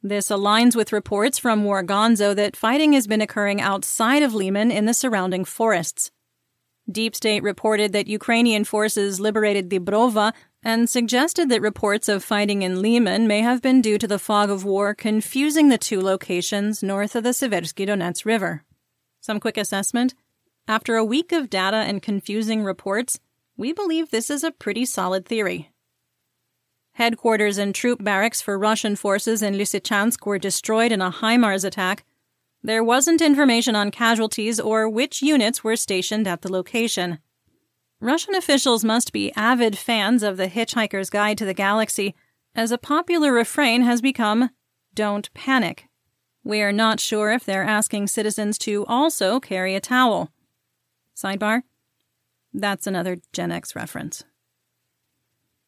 This 0.03 0.29
aligns 0.29 0.75
with 0.75 0.93
reports 0.93 1.38
from 1.38 1.63
War 1.63 1.84
Gonzo 1.84 2.36
that 2.36 2.55
fighting 2.55 2.93
has 2.93 3.05
been 3.08 3.22
occurring 3.22 3.62
outside 3.62 4.24
of 4.24 4.34
Liman 4.34 4.72
in 4.72 4.86
the 4.86 4.93
surrounding 4.93 5.46
forests. 5.46 6.12
Deep 6.91 7.15
State 7.15 7.43
reported 7.43 7.93
that 7.93 8.08
Ukrainian 8.08 8.63
forces 8.63 9.20
liberated 9.20 9.70
Dibrova 9.70 10.34
and 10.63 10.89
suggested 10.89 11.50
that 11.50 11.62
reports 11.62 12.10
of 12.10 12.24
fighting 12.24 12.62
in 12.62 12.81
Liman 12.81 13.27
may 13.27 13.41
have 13.41 13.62
been 13.62 13.81
due 13.81 13.98
to 13.98 14.08
the 14.08 14.20
fog 14.20 14.50
of 14.50 14.65
war 14.65 14.93
confusing 14.93 15.70
the 15.70 15.77
two 15.77 16.01
locations 16.01 16.81
north 16.81 17.15
of 17.15 17.24
the 17.24 17.29
Seversky 17.29 17.88
Donets 17.88 18.25
River. 18.25 18.63
Some 19.22 19.39
quick 19.39 19.58
assessment 19.58 20.13
after 20.68 20.96
a 20.96 21.06
week 21.06 21.32
of 21.32 21.50
data 21.50 21.77
and 21.77 22.01
confusing 22.01 22.63
reports, 22.63 23.20
we 23.58 23.74
believe 23.74 24.10
this 24.10 24.30
is 24.30 24.44
a 24.44 24.51
pretty 24.51 24.86
solid 24.86 25.25
theory. 25.25 25.72
Headquarters 26.94 27.58
and 27.58 27.74
troop 27.74 28.03
barracks 28.03 28.41
for 28.41 28.58
Russian 28.58 28.96
forces 28.96 29.41
in 29.41 29.56
Lysychansk 29.56 30.25
were 30.25 30.39
destroyed 30.39 30.91
in 30.91 31.01
a 31.01 31.12
HIMARS 31.12 31.63
attack. 31.63 32.06
There 32.63 32.84
wasn't 32.84 33.22
information 33.22 33.75
on 33.75 33.91
casualties 33.91 34.60
or 34.60 34.89
which 34.89 35.22
units 35.22 35.63
were 35.63 35.75
stationed 35.75 36.27
at 36.27 36.41
the 36.41 36.51
location. 36.51 37.20
Russian 38.00 38.36
officials 38.36 38.84
must 38.84 39.13
be 39.13 39.32
avid 39.36 39.77
fans 39.77 40.24
of 40.24 40.38
The 40.38 40.48
Hitchhiker's 40.48 41.10
Guide 41.10 41.38
to 41.38 41.46
the 41.46 41.53
Galaxy, 41.53 42.15
as 42.56 42.72
a 42.72 42.77
popular 42.77 43.32
refrain 43.32 43.84
has 43.84 44.01
become, 44.01 44.50
Don't 44.94 45.34
panic. 45.34 45.86
We 46.44 46.62
are 46.62 46.74
not 46.74 47.00
sure 47.00 47.32
if 47.32 47.46
they're 47.46 47.63
asking 47.63 48.08
citizens 48.08 48.58
to 48.60 48.86
also 48.88 49.39
carry 49.39 49.75
a 49.75 49.80
towel. 49.80 50.32
Sidebar? 51.22 51.63
That's 52.54 52.88
another 52.88 53.18
Gen 53.34 53.51
X 53.51 53.75
reference. 53.75 54.24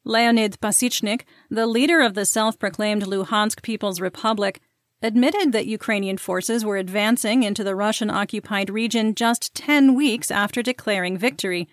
Leonid 0.05 0.59
Pasichnik, 0.59 1.21
the 1.49 1.65
leader 1.67 2.01
of 2.01 2.13
the 2.13 2.25
self 2.25 2.59
proclaimed 2.59 3.03
Luhansk 3.03 3.61
People's 3.61 4.01
Republic, 4.01 4.59
admitted 5.01 5.51
that 5.51 5.65
Ukrainian 5.65 6.17
forces 6.17 6.65
were 6.65 6.77
advancing 6.77 7.43
into 7.43 7.63
the 7.63 7.75
Russian 7.75 8.09
occupied 8.09 8.69
region 8.69 9.15
just 9.15 9.53
10 9.53 9.95
weeks 9.95 10.31
after 10.31 10.61
declaring 10.61 11.17
victory, 11.17 11.67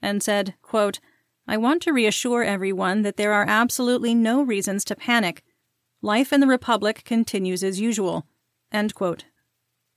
and 0.00 0.22
said, 0.22 0.54
quote, 0.62 1.00
I 1.46 1.56
want 1.56 1.82
to 1.82 1.92
reassure 1.92 2.42
everyone 2.42 3.02
that 3.02 3.16
there 3.16 3.32
are 3.32 3.46
absolutely 3.48 4.14
no 4.14 4.42
reasons 4.42 4.84
to 4.86 4.96
panic. 4.96 5.42
Life 6.00 6.32
in 6.32 6.40
the 6.40 6.46
Republic 6.46 7.02
continues 7.04 7.64
as 7.64 7.80
usual. 7.80 8.26
End 8.70 8.94
quote. 8.94 9.24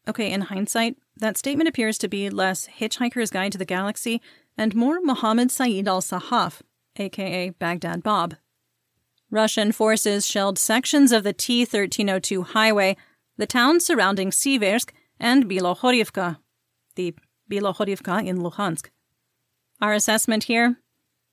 Okay, 0.08 0.32
in 0.32 0.42
hindsight, 0.42 0.98
that 1.18 1.38
statement 1.38 1.68
appears 1.68 1.98
to 1.98 2.08
be 2.08 2.30
less 2.30 2.68
Hitchhiker's 2.68 3.32
Guide 3.32 3.52
to 3.54 3.58
the 3.58 3.66
Galaxy 3.66 4.22
and 4.58 4.76
more 4.76 5.00
Mohammed 5.02 5.50
Saeed 5.52 5.88
al 5.88 6.02
Sahaf, 6.02 6.62
aka 6.98 7.50
Baghdad 7.50 8.04
Bob. 8.04 8.36
Russian 9.32 9.72
forces 9.72 10.28
shelled 10.28 10.60
sections 10.60 11.12
of 11.12 11.24
the 11.24 11.34
T 11.34 11.62
1302 11.62 12.44
highway, 12.44 12.96
the 13.38 13.48
towns 13.48 13.86
surrounding 13.86 14.30
Siversk, 14.30 14.92
and 15.20 15.46
Bilohorivka, 15.50 16.38
the 16.96 17.16
Bilohorivka 17.50 18.26
in 18.26 18.38
Luhansk. 18.38 18.90
Our 19.82 19.94
assessment 19.94 20.46
here? 20.46 20.78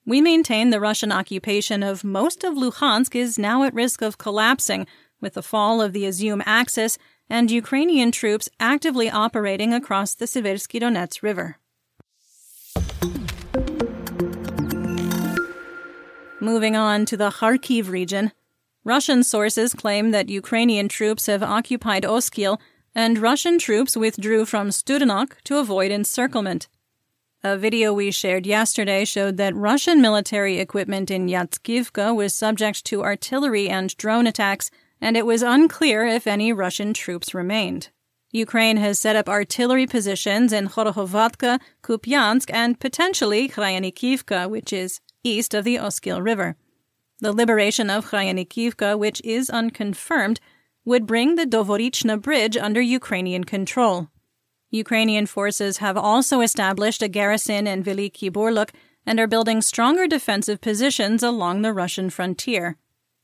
We 0.05 0.21
maintain 0.21 0.71
the 0.71 0.81
Russian 0.81 1.12
occupation 1.12 1.83
of 1.83 2.02
most 2.02 2.43
of 2.43 2.55
Luhansk 2.55 3.14
is 3.14 3.38
now 3.38 3.62
at 3.62 3.75
risk 3.75 4.02
of 4.02 4.19
collapsing 4.19 4.87
with 5.21 5.35
the 5.35 5.43
fall 5.43 5.81
of 5.81 5.93
the 5.93 6.05
Izium 6.05 6.43
Axis 6.45 6.99
and 7.33 7.51
Ukrainian 7.51 8.12
troops 8.12 8.51
actively 8.61 9.09
operating 9.09 9.73
across 9.73 10.12
the 10.15 10.27
Seversky 10.27 10.79
Donets 10.79 11.23
River. 11.23 11.57
Moving 16.41 16.77
on 16.77 17.07
to 17.07 17.17
the 17.17 17.31
Kharkiv 17.31 17.89
region, 17.89 18.33
Russian 18.85 19.25
sources 19.25 19.73
claim 19.73 20.11
that 20.11 20.29
Ukrainian 20.29 20.89
troops 20.89 21.25
have 21.25 21.43
occupied 21.43 22.05
Oskil 22.05 22.61
and 22.95 23.17
Russian 23.17 23.59
troops 23.59 23.97
withdrew 23.97 24.45
from 24.45 24.69
Studenok 24.69 25.41
to 25.45 25.57
avoid 25.57 25.91
encirclement. 25.91 26.69
A 27.43 27.57
video 27.57 27.95
we 27.95 28.11
shared 28.11 28.47
yesterday 28.47 29.07
showed 29.07 29.39
that 29.39 29.57
Russian 29.57 30.03
military 30.03 30.59
equipment 30.59 31.11
in 31.11 31.29
Yatskivka 31.29 32.15
was 32.15 32.35
subject 32.35 32.85
to 32.85 33.03
artillery 33.03 33.71
and 33.71 33.97
drone 33.97 34.27
attacks 34.27 34.71
and 35.03 35.17
it 35.17 35.27
was 35.27 35.43
unclear 35.43 36.07
if 36.07 36.27
any 36.29 36.53
Russian 36.53 36.95
troops 36.95 37.35
remained. 37.35 37.91
Ukraine 38.31 38.79
has 38.79 38.99
set 38.99 39.17
up 39.17 39.29
artillery 39.29 39.87
positions 39.87 40.53
in 40.53 40.69
Khorohovatka, 40.69 41.61
Kupiansk, 41.83 42.51
and 42.55 42.81
potentially 42.81 43.49
Kryanikivka, 43.49 44.49
which 44.49 44.73
is 44.73 45.01
east 45.25 45.53
of 45.53 45.65
the 45.65 45.79
Oskil 45.79 46.23
River. 46.23 46.57
The 47.21 47.33
liberation 47.33 47.91
of 47.91 48.07
Kryanikivka, 48.07 48.99
which 48.99 49.21
is 49.23 49.51
unconfirmed, 49.51 50.41
would 50.85 51.07
bring 51.07 51.35
the 51.35 51.47
Dovorichna 51.47 52.23
Bridge 52.23 52.57
under 52.57 52.81
Ukrainian 52.81 53.45
control. 53.45 54.09
Ukrainian 54.71 55.27
forces 55.27 55.79
have 55.79 55.97
also 55.97 56.41
established 56.41 57.03
a 57.03 57.09
garrison 57.09 57.67
in 57.67 57.85
Veliki 57.85 58.33
Burluk 58.33 58.71
and 59.05 59.21
are 59.21 59.27
building 59.27 59.61
stronger 59.61 60.07
defensive 60.07 60.61
positions 60.61 61.23
along 61.23 61.63
the 61.63 61.73
Russian 61.73 62.09
frontier. 62.09 62.79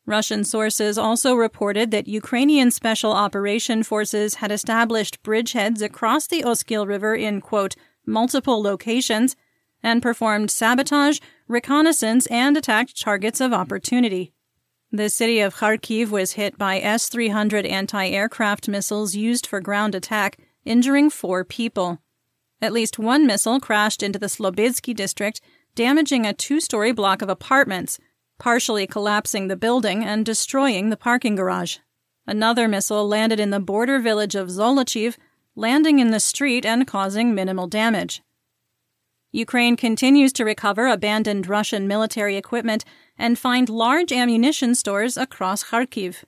Russian 0.09 0.43
sources 0.43 0.97
also 0.97 1.35
reported 1.35 1.91
that 1.91 2.09
Ukrainian 2.09 2.71
Special 2.71 3.12
Operation 3.12 3.83
Forces 3.83 4.37
had 4.37 4.50
established 4.50 5.23
bridgeheads 5.23 5.83
across 5.83 6.27
the 6.27 6.43
Oskil 6.43 6.87
River 6.87 7.15
in, 7.15 7.43
quote, 7.43 7.77
multiple 8.07 8.62
locations 8.62 9.37
and 9.83 10.03
performed 10.03 10.50
sabotage, 10.50 11.21
reconnaissance, 11.47 12.25
and 12.29 12.57
attacked 12.57 12.99
targets 12.99 13.38
of 13.38 13.53
opportunity. 13.53 14.33
The 14.91 15.11
city 15.11 15.41
of 15.41 15.57
Kharkiv 15.57 16.09
was 16.09 16.33
hit 16.33 16.57
by 16.57 16.79
S 16.81 17.11
300 17.11 17.67
anti 17.67 18.09
aircraft 18.09 18.67
missiles 18.67 19.15
used 19.15 19.47
for 19.47 19.61
ground 19.61 19.95
attack, 19.95 20.38
injuring 20.65 21.11
four 21.11 21.45
people. 21.45 22.00
At 22.62 22.73
least 22.73 22.99
one 22.99 23.27
missile 23.27 23.61
crashed 23.61 24.03
into 24.03 24.19
the 24.19 24.27
Slobidsky 24.27 24.97
district, 24.97 25.43
damaging 25.75 26.25
a 26.25 26.33
two 26.33 26.61
story 26.61 26.93
block 26.93 27.21
of 27.21 27.29
apartments, 27.29 27.99
partially 28.38 28.87
collapsing 28.87 29.49
the 29.49 29.57
building 29.57 30.04
and 30.04 30.25
destroying 30.25 30.90
the 30.90 30.97
parking 30.97 31.35
garage. 31.35 31.78
Another 32.26 32.68
missile 32.68 33.07
landed 33.07 33.40
in 33.40 33.50
the 33.50 33.61
border 33.61 33.99
village 33.99 34.35
of 34.35 34.49
Zolochiv, 34.49 35.16
landing 35.57 35.99
in 35.99 36.11
the 36.11 36.21
street 36.21 36.64
and 36.64 36.87
causing 36.87 37.35
minimal 37.35 37.66
damage. 37.66 38.23
Ukraine 39.33 39.76
continues 39.76 40.33
to 40.35 40.45
recover 40.45 40.87
abandoned 40.87 41.49
Russian 41.49 41.87
military 41.87 42.37
equipment 42.37 42.85
and 43.18 43.38
find 43.38 43.68
large 43.68 44.12
ammunition 44.12 44.75
stores 44.75 45.16
across 45.16 45.64
Kharkiv. 45.64 46.25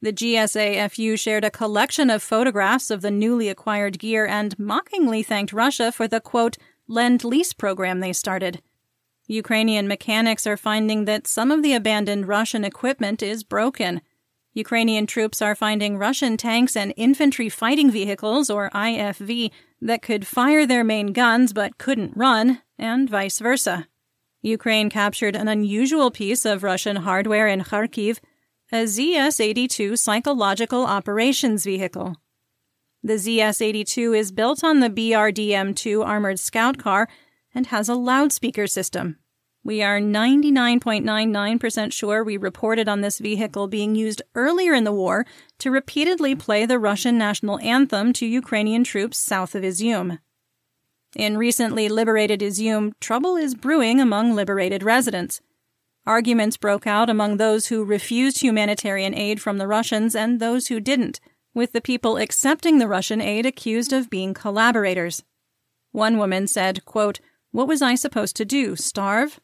The 0.00 0.12
GSAFU 0.12 1.18
shared 1.18 1.44
a 1.44 1.50
collection 1.50 2.10
of 2.10 2.22
photographs 2.22 2.90
of 2.90 3.00
the 3.00 3.10
newly 3.10 3.48
acquired 3.48 3.98
gear 3.98 4.26
and 4.26 4.56
mockingly 4.56 5.24
thanked 5.24 5.52
Russia 5.52 5.90
for 5.90 6.06
the 6.06 6.20
quote, 6.20 6.56
lend 6.86 7.24
lease 7.24 7.52
program 7.52 7.98
they 7.98 8.12
started. 8.12 8.62
Ukrainian 9.28 9.86
mechanics 9.86 10.46
are 10.46 10.56
finding 10.56 11.04
that 11.04 11.26
some 11.26 11.50
of 11.50 11.62
the 11.62 11.74
abandoned 11.74 12.26
Russian 12.26 12.64
equipment 12.64 13.22
is 13.22 13.44
broken. 13.44 14.00
Ukrainian 14.54 15.06
troops 15.06 15.42
are 15.42 15.54
finding 15.54 15.98
Russian 15.98 16.38
tanks 16.38 16.74
and 16.74 16.94
infantry 16.96 17.50
fighting 17.50 17.90
vehicles, 17.90 18.48
or 18.48 18.70
IFV, 18.70 19.50
that 19.82 20.00
could 20.00 20.26
fire 20.26 20.66
their 20.66 20.82
main 20.82 21.12
guns 21.12 21.52
but 21.52 21.76
couldn't 21.76 22.16
run, 22.16 22.62
and 22.78 23.08
vice 23.08 23.38
versa. 23.38 23.86
Ukraine 24.40 24.88
captured 24.88 25.36
an 25.36 25.46
unusual 25.46 26.10
piece 26.10 26.46
of 26.46 26.62
Russian 26.62 26.96
hardware 26.96 27.48
in 27.48 27.60
Kharkiv, 27.60 28.20
a 28.72 28.84
ZS 28.84 29.40
82 29.40 29.96
psychological 29.96 30.86
operations 30.86 31.64
vehicle. 31.64 32.16
The 33.02 33.14
ZS 33.14 33.60
82 33.60 34.14
is 34.14 34.32
built 34.32 34.64
on 34.64 34.80
the 34.80 34.90
BRDM 34.90 35.76
2 35.76 36.02
armored 36.02 36.40
scout 36.40 36.78
car 36.78 37.08
and 37.54 37.68
has 37.68 37.88
a 37.88 37.94
loudspeaker 37.94 38.66
system. 38.66 39.18
We 39.64 39.82
are 39.82 40.00
99.99% 40.00 41.92
sure 41.92 42.24
we 42.24 42.36
reported 42.36 42.88
on 42.88 43.00
this 43.00 43.18
vehicle 43.18 43.68
being 43.68 43.94
used 43.94 44.22
earlier 44.34 44.72
in 44.72 44.84
the 44.84 44.92
war 44.92 45.26
to 45.58 45.70
repeatedly 45.70 46.34
play 46.34 46.64
the 46.64 46.78
Russian 46.78 47.18
national 47.18 47.58
anthem 47.60 48.12
to 48.14 48.26
Ukrainian 48.26 48.84
troops 48.84 49.18
south 49.18 49.54
of 49.54 49.62
Izium. 49.62 50.20
In 51.16 51.36
recently 51.36 51.88
liberated 51.88 52.40
Izium, 52.40 52.92
trouble 53.00 53.36
is 53.36 53.54
brewing 53.54 54.00
among 54.00 54.34
liberated 54.34 54.82
residents. 54.82 55.40
Arguments 56.06 56.56
broke 56.56 56.86
out 56.86 57.10
among 57.10 57.36
those 57.36 57.66
who 57.66 57.84
refused 57.84 58.40
humanitarian 58.40 59.14
aid 59.14 59.42
from 59.42 59.58
the 59.58 59.66
Russians 59.66 60.14
and 60.14 60.38
those 60.40 60.68
who 60.68 60.80
didn't, 60.80 61.20
with 61.52 61.72
the 61.72 61.80
people 61.80 62.16
accepting 62.16 62.78
the 62.78 62.88
Russian 62.88 63.20
aid 63.20 63.44
accused 63.44 63.92
of 63.92 64.08
being 64.08 64.32
collaborators. 64.32 65.24
One 65.92 66.16
woman 66.16 66.46
said, 66.46 66.84
quote, 66.84 67.20
what 67.58 67.66
was 67.66 67.82
I 67.82 67.96
supposed 67.96 68.36
to 68.36 68.44
do? 68.44 68.76
Starve? 68.76 69.40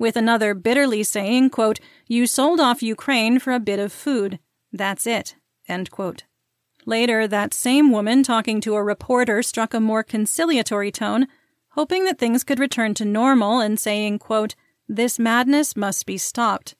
With 0.00 0.16
another 0.16 0.52
bitterly 0.52 1.04
saying, 1.04 1.50
quote, 1.50 1.78
You 2.08 2.26
sold 2.26 2.58
off 2.58 2.82
Ukraine 2.82 3.38
for 3.38 3.52
a 3.52 3.60
bit 3.60 3.78
of 3.78 3.92
food. 3.92 4.40
That's 4.72 5.06
it. 5.06 5.36
Later, 6.84 7.28
that 7.28 7.54
same 7.54 7.92
woman 7.92 8.24
talking 8.24 8.60
to 8.62 8.74
a 8.74 8.82
reporter 8.82 9.44
struck 9.44 9.74
a 9.74 9.78
more 9.78 10.02
conciliatory 10.02 10.90
tone, 10.90 11.28
hoping 11.74 12.04
that 12.06 12.18
things 12.18 12.42
could 12.42 12.58
return 12.58 12.94
to 12.94 13.04
normal 13.04 13.60
and 13.60 13.78
saying, 13.78 14.18
quote, 14.18 14.56
This 14.88 15.20
madness 15.20 15.76
must 15.76 16.04
be 16.04 16.18
stopped. 16.18 16.74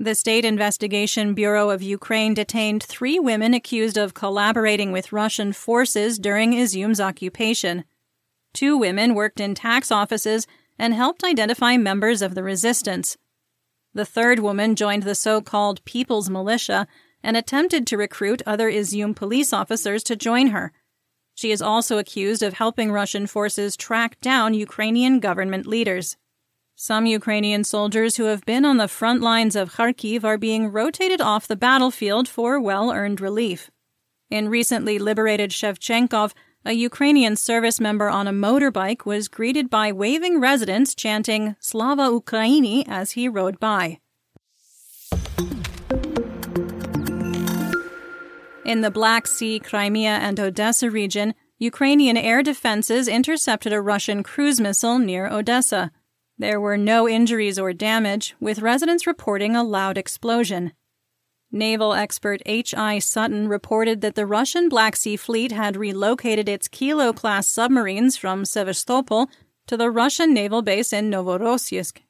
The 0.00 0.14
State 0.14 0.44
Investigation 0.44 1.34
Bureau 1.34 1.70
of 1.70 1.82
Ukraine 1.82 2.32
detained 2.32 2.84
three 2.84 3.18
women 3.18 3.52
accused 3.52 3.96
of 3.96 4.14
collaborating 4.14 4.92
with 4.92 5.10
Russian 5.10 5.52
forces 5.52 6.20
during 6.20 6.52
Izium's 6.52 7.00
occupation. 7.00 7.82
Two 8.54 8.76
women 8.76 9.16
worked 9.16 9.40
in 9.40 9.56
tax 9.56 9.90
offices 9.90 10.46
and 10.78 10.94
helped 10.94 11.24
identify 11.24 11.76
members 11.76 12.22
of 12.22 12.36
the 12.36 12.44
resistance. 12.44 13.16
The 13.92 14.04
third 14.04 14.38
woman 14.38 14.76
joined 14.76 15.02
the 15.02 15.16
so 15.16 15.40
called 15.40 15.84
People's 15.84 16.30
Militia 16.30 16.86
and 17.20 17.36
attempted 17.36 17.84
to 17.88 17.96
recruit 17.96 18.40
other 18.46 18.70
Izium 18.70 19.16
police 19.16 19.52
officers 19.52 20.04
to 20.04 20.14
join 20.14 20.48
her. 20.48 20.70
She 21.34 21.50
is 21.50 21.60
also 21.60 21.98
accused 21.98 22.44
of 22.44 22.54
helping 22.54 22.92
Russian 22.92 23.26
forces 23.26 23.76
track 23.76 24.20
down 24.20 24.54
Ukrainian 24.54 25.18
government 25.18 25.66
leaders. 25.66 26.16
Some 26.80 27.06
Ukrainian 27.06 27.64
soldiers 27.64 28.14
who 28.18 28.26
have 28.26 28.46
been 28.46 28.64
on 28.64 28.76
the 28.76 28.86
front 28.86 29.20
lines 29.20 29.56
of 29.56 29.74
Kharkiv 29.74 30.22
are 30.22 30.38
being 30.38 30.68
rotated 30.68 31.20
off 31.20 31.48
the 31.48 31.56
battlefield 31.56 32.28
for 32.28 32.60
well 32.60 32.92
earned 32.92 33.20
relief. 33.20 33.68
In 34.30 34.48
recently 34.48 34.96
liberated 35.00 35.50
Shevchenkov, 35.50 36.34
a 36.64 36.74
Ukrainian 36.74 37.34
service 37.34 37.80
member 37.80 38.08
on 38.08 38.28
a 38.28 38.32
motorbike 38.32 39.04
was 39.04 39.26
greeted 39.26 39.68
by 39.68 39.90
waving 39.90 40.38
residents 40.38 40.94
chanting 40.94 41.56
Slava 41.58 42.10
Ukraini 42.10 42.84
as 42.86 43.10
he 43.10 43.28
rode 43.28 43.58
by. 43.58 43.98
In 48.64 48.82
the 48.82 48.92
Black 48.92 49.26
Sea, 49.26 49.58
Crimea, 49.58 50.18
and 50.18 50.38
Odessa 50.38 50.88
region, 50.92 51.34
Ukrainian 51.58 52.16
air 52.16 52.44
defenses 52.44 53.08
intercepted 53.08 53.72
a 53.72 53.82
Russian 53.82 54.22
cruise 54.22 54.60
missile 54.60 55.00
near 55.00 55.26
Odessa. 55.26 55.90
There 56.40 56.60
were 56.60 56.76
no 56.76 57.08
injuries 57.08 57.58
or 57.58 57.72
damage, 57.72 58.36
with 58.38 58.60
residents 58.60 59.08
reporting 59.08 59.56
a 59.56 59.64
loud 59.64 59.98
explosion. 59.98 60.72
Naval 61.50 61.94
expert 61.94 62.40
H.I. 62.46 63.00
Sutton 63.00 63.48
reported 63.48 64.02
that 64.02 64.14
the 64.14 64.26
Russian 64.26 64.68
Black 64.68 64.94
Sea 64.94 65.16
Fleet 65.16 65.50
had 65.50 65.76
relocated 65.76 66.48
its 66.48 66.68
Kilo 66.68 67.12
class 67.12 67.48
submarines 67.48 68.16
from 68.16 68.44
Sevastopol 68.44 69.28
to 69.66 69.76
the 69.76 69.90
Russian 69.90 70.32
naval 70.32 70.62
base 70.62 70.92
in 70.92 71.10
Novorossiysk. 71.10 72.02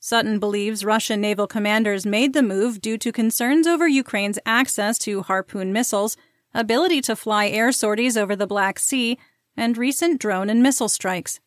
Sutton 0.00 0.38
believes 0.38 0.84
Russian 0.84 1.20
naval 1.20 1.46
commanders 1.46 2.06
made 2.06 2.32
the 2.32 2.42
move 2.42 2.80
due 2.80 2.96
to 2.98 3.12
concerns 3.12 3.66
over 3.66 3.86
Ukraine's 3.86 4.38
access 4.46 4.98
to 5.00 5.22
Harpoon 5.22 5.72
missiles, 5.72 6.16
ability 6.54 7.02
to 7.02 7.16
fly 7.16 7.48
air 7.48 7.70
sorties 7.70 8.16
over 8.16 8.34
the 8.34 8.46
Black 8.46 8.78
Sea, 8.78 9.18
and 9.56 9.76
recent 9.76 10.20
drone 10.20 10.48
and 10.48 10.62
missile 10.62 10.88
strikes. 10.88 11.40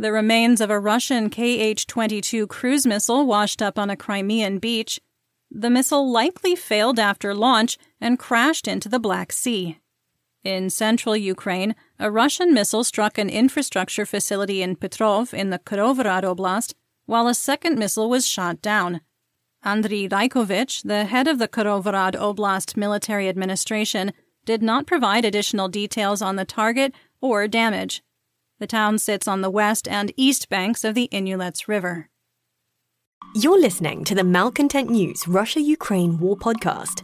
The 0.00 0.12
remains 0.12 0.60
of 0.60 0.70
a 0.70 0.78
Russian 0.78 1.28
Kh 1.28 1.84
22 1.84 2.46
cruise 2.46 2.86
missile 2.86 3.26
washed 3.26 3.60
up 3.60 3.80
on 3.80 3.90
a 3.90 3.96
Crimean 3.96 4.60
beach. 4.60 5.00
The 5.50 5.70
missile 5.70 6.08
likely 6.08 6.54
failed 6.54 7.00
after 7.00 7.34
launch 7.34 7.76
and 8.00 8.16
crashed 8.16 8.68
into 8.68 8.88
the 8.88 9.00
Black 9.00 9.32
Sea. 9.32 9.80
In 10.44 10.70
central 10.70 11.16
Ukraine, 11.16 11.74
a 11.98 12.12
Russian 12.12 12.54
missile 12.54 12.84
struck 12.84 13.18
an 13.18 13.28
infrastructure 13.28 14.06
facility 14.06 14.62
in 14.62 14.76
Petrov 14.76 15.34
in 15.34 15.50
the 15.50 15.58
Kirovohrad 15.58 16.22
Oblast, 16.22 16.74
while 17.06 17.26
a 17.26 17.34
second 17.34 17.76
missile 17.76 18.08
was 18.08 18.24
shot 18.24 18.62
down. 18.62 19.00
Andriy 19.64 20.08
Raikovich, 20.08 20.84
the 20.84 21.06
head 21.06 21.26
of 21.26 21.40
the 21.40 21.48
Kirovohrad 21.48 22.14
Oblast 22.14 22.76
military 22.76 23.28
administration, 23.28 24.12
did 24.44 24.62
not 24.62 24.86
provide 24.86 25.24
additional 25.24 25.68
details 25.68 26.22
on 26.22 26.36
the 26.36 26.44
target 26.44 26.94
or 27.20 27.48
damage. 27.48 28.04
The 28.60 28.66
town 28.66 28.98
sits 28.98 29.28
on 29.28 29.40
the 29.40 29.50
west 29.50 29.86
and 29.86 30.12
east 30.16 30.48
banks 30.48 30.82
of 30.82 30.96
the 30.96 31.08
Inhulets 31.12 31.68
River. 31.68 32.08
You're 33.36 33.60
listening 33.60 34.02
to 34.02 34.16
the 34.16 34.24
Malcontent 34.24 34.90
News 34.90 35.28
Russia 35.28 35.60
Ukraine 35.60 36.18
War 36.18 36.36
Podcast. 36.36 37.02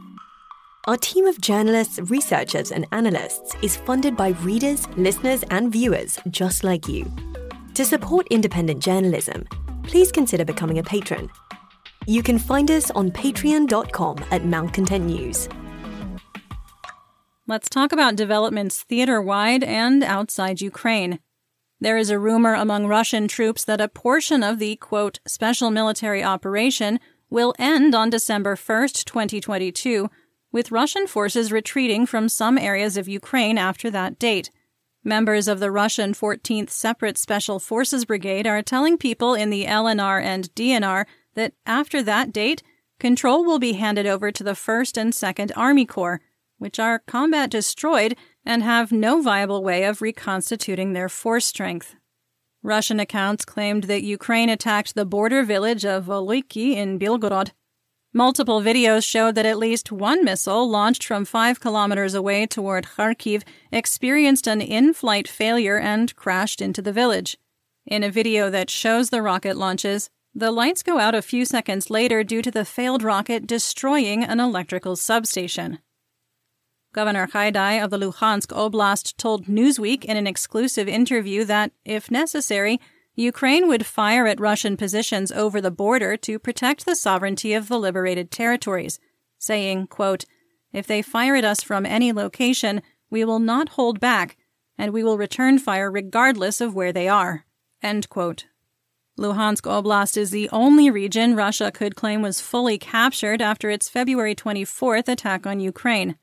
Our 0.88 0.96
team 0.96 1.26
of 1.26 1.40
journalists, 1.40 2.00
researchers, 2.10 2.72
and 2.72 2.88
analysts 2.90 3.54
is 3.62 3.76
funded 3.76 4.16
by 4.16 4.30
readers, 4.42 4.88
listeners, 4.96 5.44
and 5.50 5.70
viewers 5.70 6.18
just 6.28 6.64
like 6.64 6.88
you. 6.88 7.08
To 7.74 7.84
support 7.84 8.26
independent 8.32 8.82
journalism, 8.82 9.46
please 9.84 10.10
consider 10.10 10.44
becoming 10.44 10.78
a 10.78 10.82
patron. 10.82 11.30
You 12.06 12.24
can 12.24 12.40
find 12.40 12.68
us 12.68 12.90
on 12.90 13.12
patreon.com 13.12 14.24
at 14.32 14.44
Malcontent 14.44 15.04
News. 15.04 15.48
Let's 17.46 17.68
talk 17.68 17.92
about 17.92 18.16
developments 18.16 18.82
theater 18.82 19.22
wide 19.22 19.62
and 19.62 20.02
outside 20.02 20.60
Ukraine. 20.60 21.20
There 21.80 21.96
is 21.96 22.10
a 22.10 22.18
rumor 22.18 22.54
among 22.54 22.86
Russian 22.86 23.28
troops 23.28 23.64
that 23.64 23.80
a 23.80 23.88
portion 23.88 24.42
of 24.42 24.58
the, 24.58 24.76
quote, 24.76 25.18
special 25.26 25.70
military 25.70 26.22
operation 26.22 27.00
will 27.30 27.54
end 27.58 27.94
on 27.94 28.10
December 28.10 28.56
1, 28.56 28.88
2022, 29.04 30.08
with 30.52 30.70
Russian 30.70 31.06
forces 31.06 31.50
retreating 31.50 32.06
from 32.06 32.28
some 32.28 32.56
areas 32.56 32.96
of 32.96 33.08
Ukraine 33.08 33.58
after 33.58 33.90
that 33.90 34.18
date. 34.18 34.50
Members 35.02 35.48
of 35.48 35.60
the 35.60 35.70
Russian 35.70 36.14
14th 36.14 36.70
Separate 36.70 37.18
Special 37.18 37.58
Forces 37.58 38.04
Brigade 38.04 38.46
are 38.46 38.62
telling 38.62 38.96
people 38.96 39.34
in 39.34 39.50
the 39.50 39.66
LNR 39.66 40.22
and 40.22 40.54
DNR 40.54 41.04
that 41.34 41.52
after 41.66 42.02
that 42.02 42.32
date, 42.32 42.62
control 42.98 43.44
will 43.44 43.58
be 43.58 43.74
handed 43.74 44.06
over 44.06 44.30
to 44.30 44.44
the 44.44 44.52
1st 44.52 44.96
and 44.96 45.12
2nd 45.12 45.52
Army 45.56 45.84
Corps, 45.84 46.20
which 46.58 46.78
are 46.78 47.00
combat 47.00 47.50
destroyed 47.50 48.16
and 48.44 48.62
have 48.62 48.92
no 48.92 49.22
viable 49.22 49.62
way 49.62 49.84
of 49.84 50.02
reconstituting 50.02 50.92
their 50.92 51.08
force 51.08 51.46
strength. 51.46 51.96
Russian 52.62 52.98
accounts 52.98 53.44
claimed 53.44 53.84
that 53.84 54.02
Ukraine 54.02 54.48
attacked 54.48 54.94
the 54.94 55.04
border 55.04 55.42
village 55.42 55.84
of 55.84 56.06
Voloiki 56.06 56.74
in 56.76 56.98
Belgorod. 56.98 57.50
Multiple 58.12 58.62
videos 58.62 59.04
showed 59.04 59.34
that 59.34 59.44
at 59.44 59.58
least 59.58 59.90
one 59.90 60.24
missile 60.24 60.68
launched 60.68 61.04
from 61.04 61.24
five 61.24 61.60
kilometers 61.60 62.14
away 62.14 62.46
toward 62.46 62.86
Kharkiv 62.96 63.42
experienced 63.72 64.46
an 64.46 64.60
in 64.60 64.94
flight 64.94 65.28
failure 65.28 65.78
and 65.78 66.14
crashed 66.16 66.62
into 66.62 66.80
the 66.80 66.92
village. 66.92 67.36
In 67.86 68.02
a 68.02 68.10
video 68.10 68.48
that 68.50 68.70
shows 68.70 69.10
the 69.10 69.20
rocket 69.20 69.56
launches, 69.56 70.08
the 70.34 70.50
lights 70.50 70.82
go 70.82 70.98
out 70.98 71.14
a 71.14 71.22
few 71.22 71.44
seconds 71.44 71.90
later 71.90 72.24
due 72.24 72.40
to 72.40 72.50
the 72.50 72.64
failed 72.64 73.02
rocket 73.02 73.46
destroying 73.46 74.24
an 74.24 74.40
electrical 74.40 74.96
substation. 74.96 75.80
Governor 76.94 77.26
Haidai 77.26 77.82
of 77.82 77.90
the 77.90 77.98
Luhansk 77.98 78.52
Oblast 78.56 79.16
told 79.16 79.46
Newsweek 79.46 80.04
in 80.04 80.16
an 80.16 80.28
exclusive 80.28 80.86
interview 80.86 81.44
that, 81.44 81.72
if 81.84 82.08
necessary, 82.08 82.80
Ukraine 83.16 83.66
would 83.66 83.84
fire 83.84 84.28
at 84.28 84.38
Russian 84.38 84.76
positions 84.76 85.32
over 85.32 85.60
the 85.60 85.72
border 85.72 86.16
to 86.18 86.38
protect 86.38 86.86
the 86.86 86.94
sovereignty 86.94 87.52
of 87.52 87.66
the 87.66 87.80
liberated 87.80 88.30
territories, 88.30 89.00
saying, 89.38 89.88
quote, 89.88 90.24
If 90.72 90.86
they 90.86 91.02
fire 91.02 91.34
at 91.34 91.44
us 91.44 91.64
from 91.64 91.84
any 91.84 92.12
location, 92.12 92.80
we 93.10 93.24
will 93.24 93.40
not 93.40 93.70
hold 93.70 93.98
back, 93.98 94.36
and 94.78 94.92
we 94.92 95.02
will 95.02 95.18
return 95.18 95.58
fire 95.58 95.90
regardless 95.90 96.60
of 96.60 96.76
where 96.76 96.92
they 96.92 97.08
are. 97.08 97.44
End 97.82 98.08
quote. 98.08 98.46
Luhansk 99.18 99.62
Oblast 99.62 100.16
is 100.16 100.30
the 100.30 100.48
only 100.50 100.90
region 100.90 101.34
Russia 101.34 101.72
could 101.72 101.96
claim 101.96 102.22
was 102.22 102.40
fully 102.40 102.78
captured 102.78 103.42
after 103.42 103.68
its 103.68 103.88
February 103.88 104.36
24th 104.36 105.08
attack 105.08 105.44
on 105.44 105.58
Ukraine. 105.58 106.16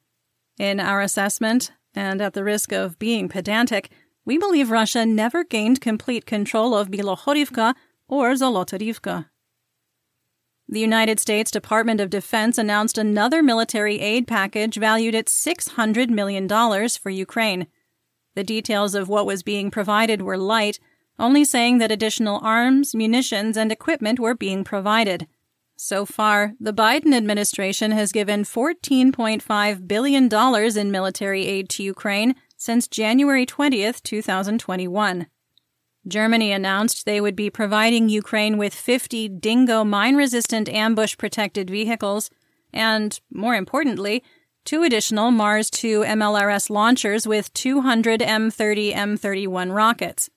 In 0.62 0.80
our 0.80 1.02
assessment, 1.02 1.71
and 1.95 2.21
at 2.21 2.34
the 2.34 2.43
risk 2.43 2.71
of 2.71 3.00
being 3.00 3.28
pedantic, 3.28 3.89
we 4.26 4.38
believe 4.38 4.69
Russia 4.69 5.08
never 5.08 5.43
gained 5.43 5.82
complete 5.82 6.28
control 6.28 6.76
of 6.76 6.91
Bilohorivka 6.91 7.74
or 8.08 8.34
Zolotorivka. 8.34 9.26
The 10.69 10.80
United 10.80 11.19
States 11.19 11.50
Department 11.50 12.00
of 12.00 12.12
Defense 12.12 12.60
announced 12.60 13.00
another 13.00 13.41
military 13.41 14.00
aid 14.00 14.28
package 14.28 14.76
valued 14.76 15.15
at 15.15 15.26
$600 15.26 16.10
million 16.10 16.47
for 16.47 17.10
Ukraine. 17.10 17.65
The 18.36 18.43
details 18.43 18.93
of 18.93 19.10
what 19.10 19.26
was 19.26 19.41
being 19.41 19.71
provided 19.71 20.21
were 20.21 20.38
light, 20.38 20.80
only 21.17 21.43
saying 21.43 21.80
that 21.80 21.91
additional 21.91 22.39
arms, 22.43 22.93
munitions, 22.93 23.58
and 23.58 23.71
equipment 23.71 24.19
were 24.19 24.36
being 24.36 24.63
provided. 24.63 25.26
So 25.84 26.06
far, 26.06 26.54
the 26.60 26.76
Biden 26.76 27.12
administration 27.12 27.89
has 27.89 28.12
given 28.12 28.44
$14.5 28.44 29.88
billion 29.88 30.78
in 30.78 30.91
military 30.91 31.48
aid 31.48 31.70
to 31.70 31.82
Ukraine 31.82 32.36
since 32.56 32.88
January 32.88 33.48
20th, 33.48 34.04
2021. 34.04 35.26
Germany 36.08 36.52
announced 36.52 37.08
they 37.08 37.20
would 37.20 37.36
be 37.36 37.50
providing 37.50 38.10
Ukraine 38.10 38.60
with 38.60 38.76
50 38.76 39.28
Dingo 39.28 39.84
mine 39.84 40.15
resistant 40.15 40.70
ambush 40.70 41.17
protected 41.17 41.72
vehicles 41.72 42.30
and, 42.72 43.20
more 43.32 43.56
importantly, 43.56 44.24
two 44.63 44.84
additional 44.84 45.32
Mars 45.32 45.72
2 45.72 46.02
MLRS 46.02 46.70
launchers 46.70 47.26
with 47.26 47.52
200 47.54 48.20
M30 48.22 48.94
M31 48.94 49.74
rockets. 49.76 50.30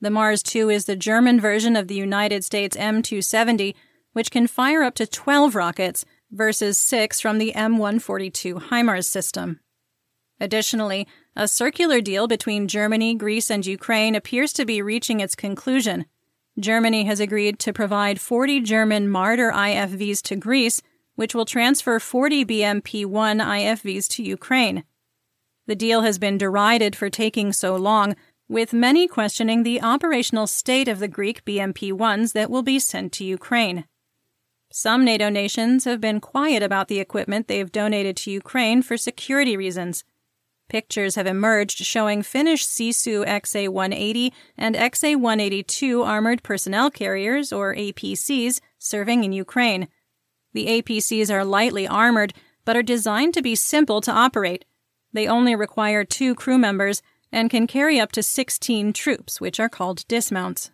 The 0.00 0.10
Mars 0.10 0.42
2 0.42 0.68
is 0.68 0.86
the 0.86 0.96
German 0.96 1.40
version 1.40 1.76
of 1.76 1.86
the 1.86 1.94
United 1.94 2.44
States 2.44 2.76
M270, 2.76 3.74
which 4.14 4.30
can 4.30 4.46
fire 4.46 4.82
up 4.82 4.94
to 4.94 5.06
12 5.06 5.54
rockets 5.54 6.06
versus 6.30 6.78
6 6.78 7.20
from 7.20 7.38
the 7.38 7.52
M142 7.54 8.70
HIMARS 8.70 9.06
system. 9.06 9.60
Additionally, 10.40 11.06
a 11.36 11.46
circular 11.46 12.00
deal 12.00 12.26
between 12.26 12.66
Germany, 12.66 13.14
Greece, 13.14 13.50
and 13.50 13.64
Ukraine 13.66 14.14
appears 14.14 14.52
to 14.54 14.64
be 14.64 14.80
reaching 14.82 15.20
its 15.20 15.34
conclusion. 15.34 16.06
Germany 16.58 17.04
has 17.04 17.20
agreed 17.20 17.58
to 17.60 17.72
provide 17.72 18.20
40 18.20 18.60
German 18.60 19.08
Marder 19.08 19.52
IFVs 19.52 20.22
to 20.22 20.36
Greece, 20.36 20.80
which 21.16 21.34
will 21.34 21.44
transfer 21.44 21.98
40 21.98 22.44
BMP 22.44 23.04
1 23.04 23.38
IFVs 23.38 24.08
to 24.10 24.22
Ukraine. 24.22 24.84
The 25.66 25.76
deal 25.76 26.02
has 26.02 26.18
been 26.18 26.38
derided 26.38 26.94
for 26.94 27.10
taking 27.10 27.52
so 27.52 27.76
long, 27.76 28.14
with 28.48 28.72
many 28.72 29.08
questioning 29.08 29.62
the 29.62 29.80
operational 29.80 30.46
state 30.46 30.86
of 30.88 30.98
the 30.98 31.08
Greek 31.08 31.44
BMP 31.44 31.92
1s 31.92 32.32
that 32.32 32.50
will 32.50 32.62
be 32.62 32.78
sent 32.78 33.12
to 33.14 33.24
Ukraine. 33.24 33.84
Some 34.76 35.04
NATO 35.04 35.28
nations 35.28 35.84
have 35.84 36.00
been 36.00 36.18
quiet 36.20 36.60
about 36.60 36.88
the 36.88 36.98
equipment 36.98 37.46
they've 37.46 37.70
donated 37.70 38.16
to 38.16 38.32
Ukraine 38.32 38.82
for 38.82 38.96
security 38.96 39.56
reasons. 39.56 40.02
Pictures 40.68 41.14
have 41.14 41.28
emerged 41.28 41.78
showing 41.78 42.24
Finnish 42.24 42.66
Sisu 42.66 43.24
XA 43.24 43.68
180 43.68 44.32
and 44.58 44.74
XA 44.74 45.14
182 45.14 46.02
armored 46.02 46.42
personnel 46.42 46.90
carriers, 46.90 47.52
or 47.52 47.76
APCs, 47.76 48.58
serving 48.80 49.22
in 49.22 49.32
Ukraine. 49.32 49.86
The 50.54 50.66
APCs 50.66 51.30
are 51.30 51.44
lightly 51.44 51.86
armored, 51.86 52.34
but 52.64 52.76
are 52.76 52.82
designed 52.82 53.34
to 53.34 53.42
be 53.42 53.54
simple 53.54 54.00
to 54.00 54.10
operate. 54.10 54.64
They 55.12 55.28
only 55.28 55.54
require 55.54 56.02
two 56.02 56.34
crew 56.34 56.58
members 56.58 57.00
and 57.30 57.48
can 57.48 57.68
carry 57.68 58.00
up 58.00 58.10
to 58.10 58.24
16 58.24 58.92
troops, 58.92 59.40
which 59.40 59.60
are 59.60 59.68
called 59.68 60.04
dismounts. 60.08 60.72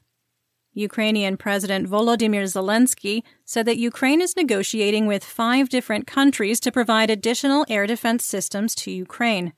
Ukrainian 0.72 1.36
President 1.36 1.88
Volodymyr 1.88 2.44
Zelensky 2.44 3.22
said 3.44 3.66
that 3.66 3.76
Ukraine 3.76 4.20
is 4.20 4.36
negotiating 4.36 5.06
with 5.06 5.24
five 5.24 5.68
different 5.68 6.06
countries 6.06 6.60
to 6.60 6.70
provide 6.70 7.10
additional 7.10 7.66
air 7.68 7.86
defense 7.86 8.24
systems 8.24 8.74
to 8.76 8.90
Ukraine. 8.90 9.52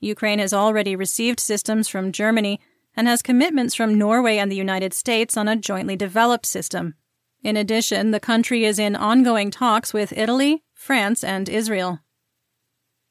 Ukraine 0.00 0.38
has 0.38 0.52
already 0.52 0.94
received 0.94 1.40
systems 1.40 1.88
from 1.88 2.12
Germany 2.12 2.60
and 2.94 3.08
has 3.08 3.22
commitments 3.22 3.74
from 3.74 3.98
Norway 3.98 4.36
and 4.36 4.50
the 4.50 4.56
United 4.56 4.92
States 4.92 5.36
on 5.36 5.48
a 5.48 5.56
jointly 5.56 5.96
developed 5.96 6.46
system. 6.46 6.94
In 7.42 7.56
addition, 7.56 8.10
the 8.10 8.20
country 8.20 8.64
is 8.64 8.78
in 8.78 8.96
ongoing 8.96 9.50
talks 9.50 9.94
with 9.94 10.16
Italy, 10.16 10.64
France, 10.74 11.22
and 11.22 11.48
Israel. 11.48 12.00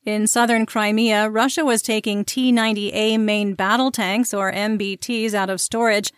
In 0.06 0.28
southern 0.28 0.68
Crimea, 0.68 1.30
Russia 1.30 1.66
was 1.66 1.82
taking 1.82 2.24
T 2.24 2.52
90A 2.52 3.20
main 3.20 3.56
battle 3.56 3.92
tanks, 3.92 4.34
or 4.34 4.52
MBTs, 4.52 5.34
out 5.34 5.50
of 5.50 5.60
storage, 5.60 6.12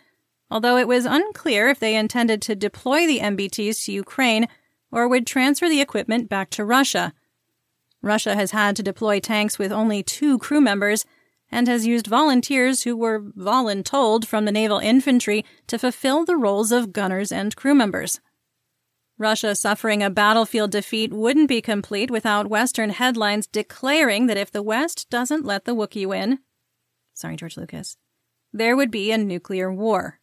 although 0.50 0.76
it 0.76 0.88
was 0.88 1.04
unclear 1.04 1.68
if 1.68 1.78
they 1.78 1.94
intended 1.94 2.42
to 2.42 2.54
deploy 2.54 3.06
the 3.06 3.20
MBTs 3.20 3.84
to 3.84 3.92
Ukraine 3.92 4.48
or 4.90 5.08
would 5.08 5.26
transfer 5.26 5.68
the 5.68 5.80
equipment 5.80 6.28
back 6.28 6.50
to 6.50 6.64
Russia. 6.64 7.12
Russia 8.02 8.34
has 8.34 8.52
had 8.52 8.76
to 8.76 8.82
deploy 8.82 9.20
tanks 9.20 9.58
with 9.58 9.72
only 9.72 10.02
two 10.02 10.38
crew 10.38 10.60
members 10.60 11.04
and 11.50 11.66
has 11.66 11.86
used 11.86 12.06
volunteers 12.06 12.82
who 12.82 12.96
were 12.96 13.20
voluntold 13.20 14.24
from 14.24 14.44
the 14.44 14.52
naval 14.52 14.78
infantry 14.78 15.44
to 15.66 15.78
fulfill 15.78 16.24
the 16.24 16.36
roles 16.36 16.72
of 16.72 16.92
gunners 16.92 17.32
and 17.32 17.56
crew 17.56 17.74
members. 17.74 18.20
Russia 19.16 19.54
suffering 19.54 20.02
a 20.02 20.10
battlefield 20.10 20.70
defeat 20.70 21.12
wouldn't 21.12 21.48
be 21.48 21.60
complete 21.60 22.10
without 22.10 22.48
Western 22.48 22.90
headlines 22.90 23.48
declaring 23.48 24.26
that 24.26 24.36
if 24.36 24.50
the 24.50 24.62
West 24.62 25.10
doesn't 25.10 25.44
let 25.44 25.64
the 25.64 25.74
Wookiee 25.74 26.06
win, 26.06 26.38
sorry, 27.14 27.34
George 27.34 27.56
Lucas, 27.56 27.96
there 28.52 28.76
would 28.76 28.92
be 28.92 29.10
a 29.10 29.18
nuclear 29.18 29.72
war. 29.72 30.17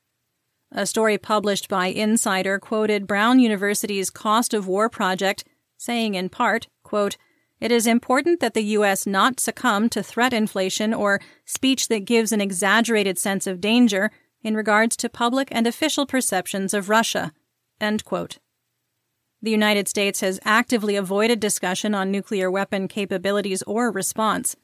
A 0.77 0.85
story 0.85 1.17
published 1.17 1.69
by 1.69 1.87
Insider 1.87 2.59
quoted 2.59 3.07
Brown 3.07 3.39
University's 3.39 4.09
Cost 4.09 4.53
of 4.53 4.67
War 4.67 4.89
project, 4.89 5.45
saying 5.77 6.15
in 6.15 6.27
part, 6.27 6.67
quote, 6.83 7.15
it 7.61 7.71
is 7.71 7.87
important 7.87 8.41
that 8.41 8.53
the 8.53 8.73
U.S. 8.79 9.07
not 9.07 9.39
succumb 9.39 9.87
to 9.91 10.03
threat 10.03 10.33
inflation 10.33 10.93
or 10.93 11.21
speech 11.45 11.87
that 11.87 12.03
gives 12.03 12.33
an 12.33 12.41
exaggerated 12.41 13.17
sense 13.17 13.47
of 13.47 13.61
danger 13.61 14.11
in 14.43 14.53
regards 14.53 14.97
to 14.97 15.07
public 15.07 15.47
and 15.49 15.65
official 15.65 16.05
perceptions 16.05 16.73
of 16.73 16.89
Russia. 16.89 17.31
End 17.79 18.03
quote. 18.03 18.39
The 19.41 19.51
United 19.51 19.87
States 19.87 20.19
has 20.19 20.41
actively 20.43 20.97
avoided 20.97 21.39
discussion 21.39 21.95
on 21.95 22.11
nuclear 22.11 22.51
weapon 22.51 22.89
capabilities 22.89 23.63
or 23.63 23.91
response. 23.91 24.57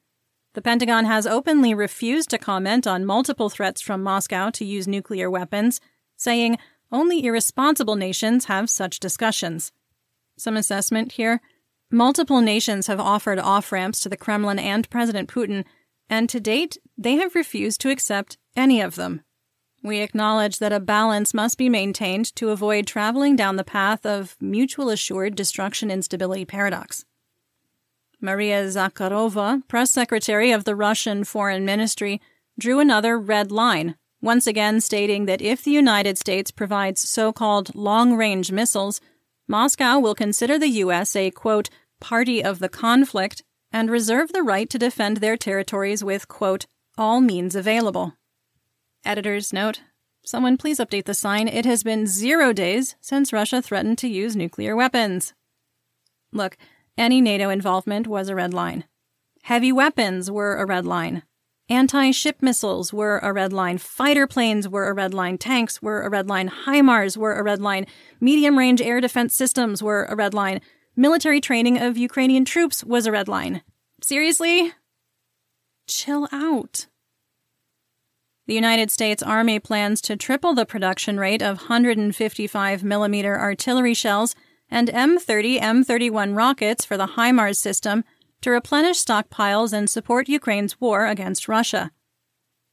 The 0.56 0.62
Pentagon 0.62 1.06
has 1.06 1.26
openly 1.26 1.74
refused 1.74 2.30
to 2.32 2.38
comment 2.38 2.86
on 2.86 3.06
multiple 3.06 3.50
threats 3.50 3.80
from 3.80 4.04
Moscow 4.04 4.50
to 4.50 4.66
use 4.66 4.90
nuclear 4.90 5.32
weapons, 5.32 5.80
saying 6.22 6.58
only 6.92 7.26
irresponsible 7.26 7.96
nations 7.96 8.46
have 8.46 8.70
such 8.70 9.00
discussions. 9.00 9.72
Some 10.38 10.56
assessment 10.56 11.14
here. 11.14 11.42
Multiple 11.90 12.42
nations 12.42 12.88
have 12.88 13.00
offered 13.00 13.40
off 13.40 13.72
ramps 13.72 14.00
to 14.02 14.10
the 14.10 14.18
Kremlin 14.18 14.60
and 14.60 14.90
President 14.90 15.30
Putin, 15.30 15.66
and 16.10 16.30
to 16.30 16.40
date, 16.40 16.78
they 16.98 17.16
have 17.16 17.34
refused 17.34 17.82
to 17.82 17.90
accept 17.90 18.38
any 18.56 18.82
of 18.82 18.96
them. 18.96 19.22
We 19.84 20.02
acknowledge 20.02 20.60
that 20.60 20.72
a 20.72 20.80
balance 20.80 21.34
must 21.34 21.58
be 21.58 21.70
maintained 21.70 22.36
to 22.36 22.50
avoid 22.50 22.86
traveling 22.86 23.36
down 23.36 23.56
the 23.56 23.64
path 23.64 24.06
of 24.06 24.38
mutual 24.40 24.90
assured 24.90 25.36
destruction 25.36 25.90
instability 25.90 26.46
paradox. 26.46 27.04
Maria 28.22 28.64
Zakharova, 28.66 29.68
press 29.68 29.90
secretary 29.90 30.52
of 30.52 30.66
the 30.66 30.76
Russian 30.76 31.24
Foreign 31.24 31.66
Ministry, 31.66 32.22
drew 32.60 32.80
another 32.80 33.18
red 33.18 33.52
line, 33.52 33.96
once 34.22 34.48
again 34.48 34.80
stating 34.80 35.26
that 35.26 35.42
if 35.42 35.64
the 35.64 35.72
United 35.72 36.18
States 36.18 36.52
provides 36.52 37.08
so 37.08 37.34
called 37.34 37.74
long 37.76 38.16
range 38.16 38.52
missiles, 38.52 39.02
Moscow 39.48 40.00
will 40.00 40.16
consider 40.16 40.60
the 40.60 40.70
U.S. 40.86 41.16
a, 41.16 41.32
quote, 41.32 41.70
party 42.00 42.44
of 42.44 42.60
the 42.60 42.70
conflict 42.70 43.44
and 43.72 43.90
reserve 43.90 44.32
the 44.32 44.44
right 44.44 44.70
to 44.70 44.80
defend 44.80 45.18
their 45.18 45.38
territories 45.38 46.04
with, 46.04 46.28
quote, 46.28 46.66
all 46.98 47.22
means 47.22 47.56
available. 47.56 48.14
Editor's 49.04 49.52
note 49.52 49.82
Someone 50.24 50.56
please 50.56 50.78
update 50.78 51.06
the 51.06 51.16
sign. 51.16 51.48
It 51.48 51.66
has 51.66 51.82
been 51.82 52.06
zero 52.06 52.54
days 52.54 52.96
since 53.02 53.34
Russia 53.34 53.62
threatened 53.62 53.98
to 54.00 54.08
use 54.08 54.36
nuclear 54.36 54.76
weapons. 54.76 55.34
Look, 56.32 56.58
any 56.98 57.22
NATO 57.22 57.50
involvement 57.50 58.08
was 58.08 58.30
a 58.30 58.36
red 58.36 58.54
line. 58.54 58.84
Heavy 59.44 59.72
weapons 59.72 60.30
were 60.30 60.58
a 60.58 60.66
red 60.66 60.86
line. 60.86 61.24
Anti 61.72 62.12
ship 62.12 62.42
missiles 62.42 62.92
were 62.92 63.20
a 63.20 63.32
red 63.32 63.54
line. 63.54 63.78
Fighter 63.78 64.28
planes 64.28 64.68
were 64.68 64.90
a 64.90 64.94
red 64.94 65.14
line. 65.14 65.38
Tanks 65.38 65.82
were 65.82 66.02
a 66.02 66.10
red 66.10 66.28
line. 66.28 66.50
HIMARS 66.50 67.16
were 67.16 67.36
a 67.36 67.44
red 67.44 67.62
line. 67.62 67.88
Medium 68.20 68.58
range 68.58 68.82
air 68.82 69.00
defense 69.00 69.34
systems 69.34 69.82
were 69.82 70.04
a 70.04 70.16
red 70.18 70.34
line. 70.34 70.60
Military 70.98 71.40
training 71.40 71.78
of 71.78 71.98
Ukrainian 71.98 72.44
troops 72.44 72.84
was 72.84 73.06
a 73.06 73.12
red 73.14 73.30
line. 73.30 73.62
Seriously? 74.04 74.74
Chill 75.88 76.28
out. 76.34 76.88
The 78.48 78.56
United 78.56 78.92
States 78.92 79.24
Army 79.24 79.58
plans 79.58 80.02
to 80.02 80.18
triple 80.18 80.54
the 80.54 80.66
production 80.66 81.18
rate 81.22 81.42
of 81.42 81.58
155 81.58 82.84
millimeter 82.84 83.40
artillery 83.40 83.94
shells 83.94 84.36
and 84.70 84.90
M30 84.90 85.62
M31 85.62 86.36
rockets 86.36 86.84
for 86.84 86.98
the 86.98 87.16
HIMARS 87.16 87.56
system 87.56 88.04
to 88.42 88.52
replenish 88.52 89.04
stockpiles 89.04 89.74
and 89.74 89.90
support 89.90 90.30
Ukraine's 90.30 90.80
war 90.80 91.08
against 91.08 91.48
Russia. 91.48 91.92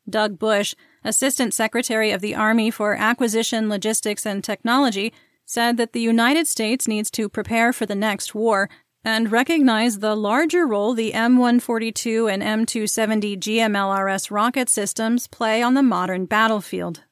Doug 0.08 0.38
Bush, 0.38 0.74
Assistant 1.04 1.54
Secretary 1.54 2.10
of 2.10 2.20
the 2.20 2.34
Army 2.34 2.70
for 2.70 2.94
Acquisition, 2.94 3.68
Logistics, 3.68 4.26
and 4.26 4.42
Technology, 4.42 5.12
said 5.44 5.76
that 5.76 5.92
the 5.92 6.00
United 6.00 6.46
States 6.46 6.88
needs 6.88 7.10
to 7.10 7.28
prepare 7.28 7.72
for 7.72 7.86
the 7.86 7.94
next 7.94 8.34
war 8.34 8.68
and 9.04 9.32
recognize 9.32 9.98
the 9.98 10.14
larger 10.14 10.66
role 10.66 10.92
the 10.92 11.12
M142 11.12 12.30
and 12.32 12.42
M270 12.42 13.38
GMLRS 13.38 14.30
rocket 14.30 14.68
systems 14.68 15.26
play 15.26 15.62
on 15.62 15.74
the 15.74 15.82
modern 15.82 16.26
battlefield. 16.26 17.04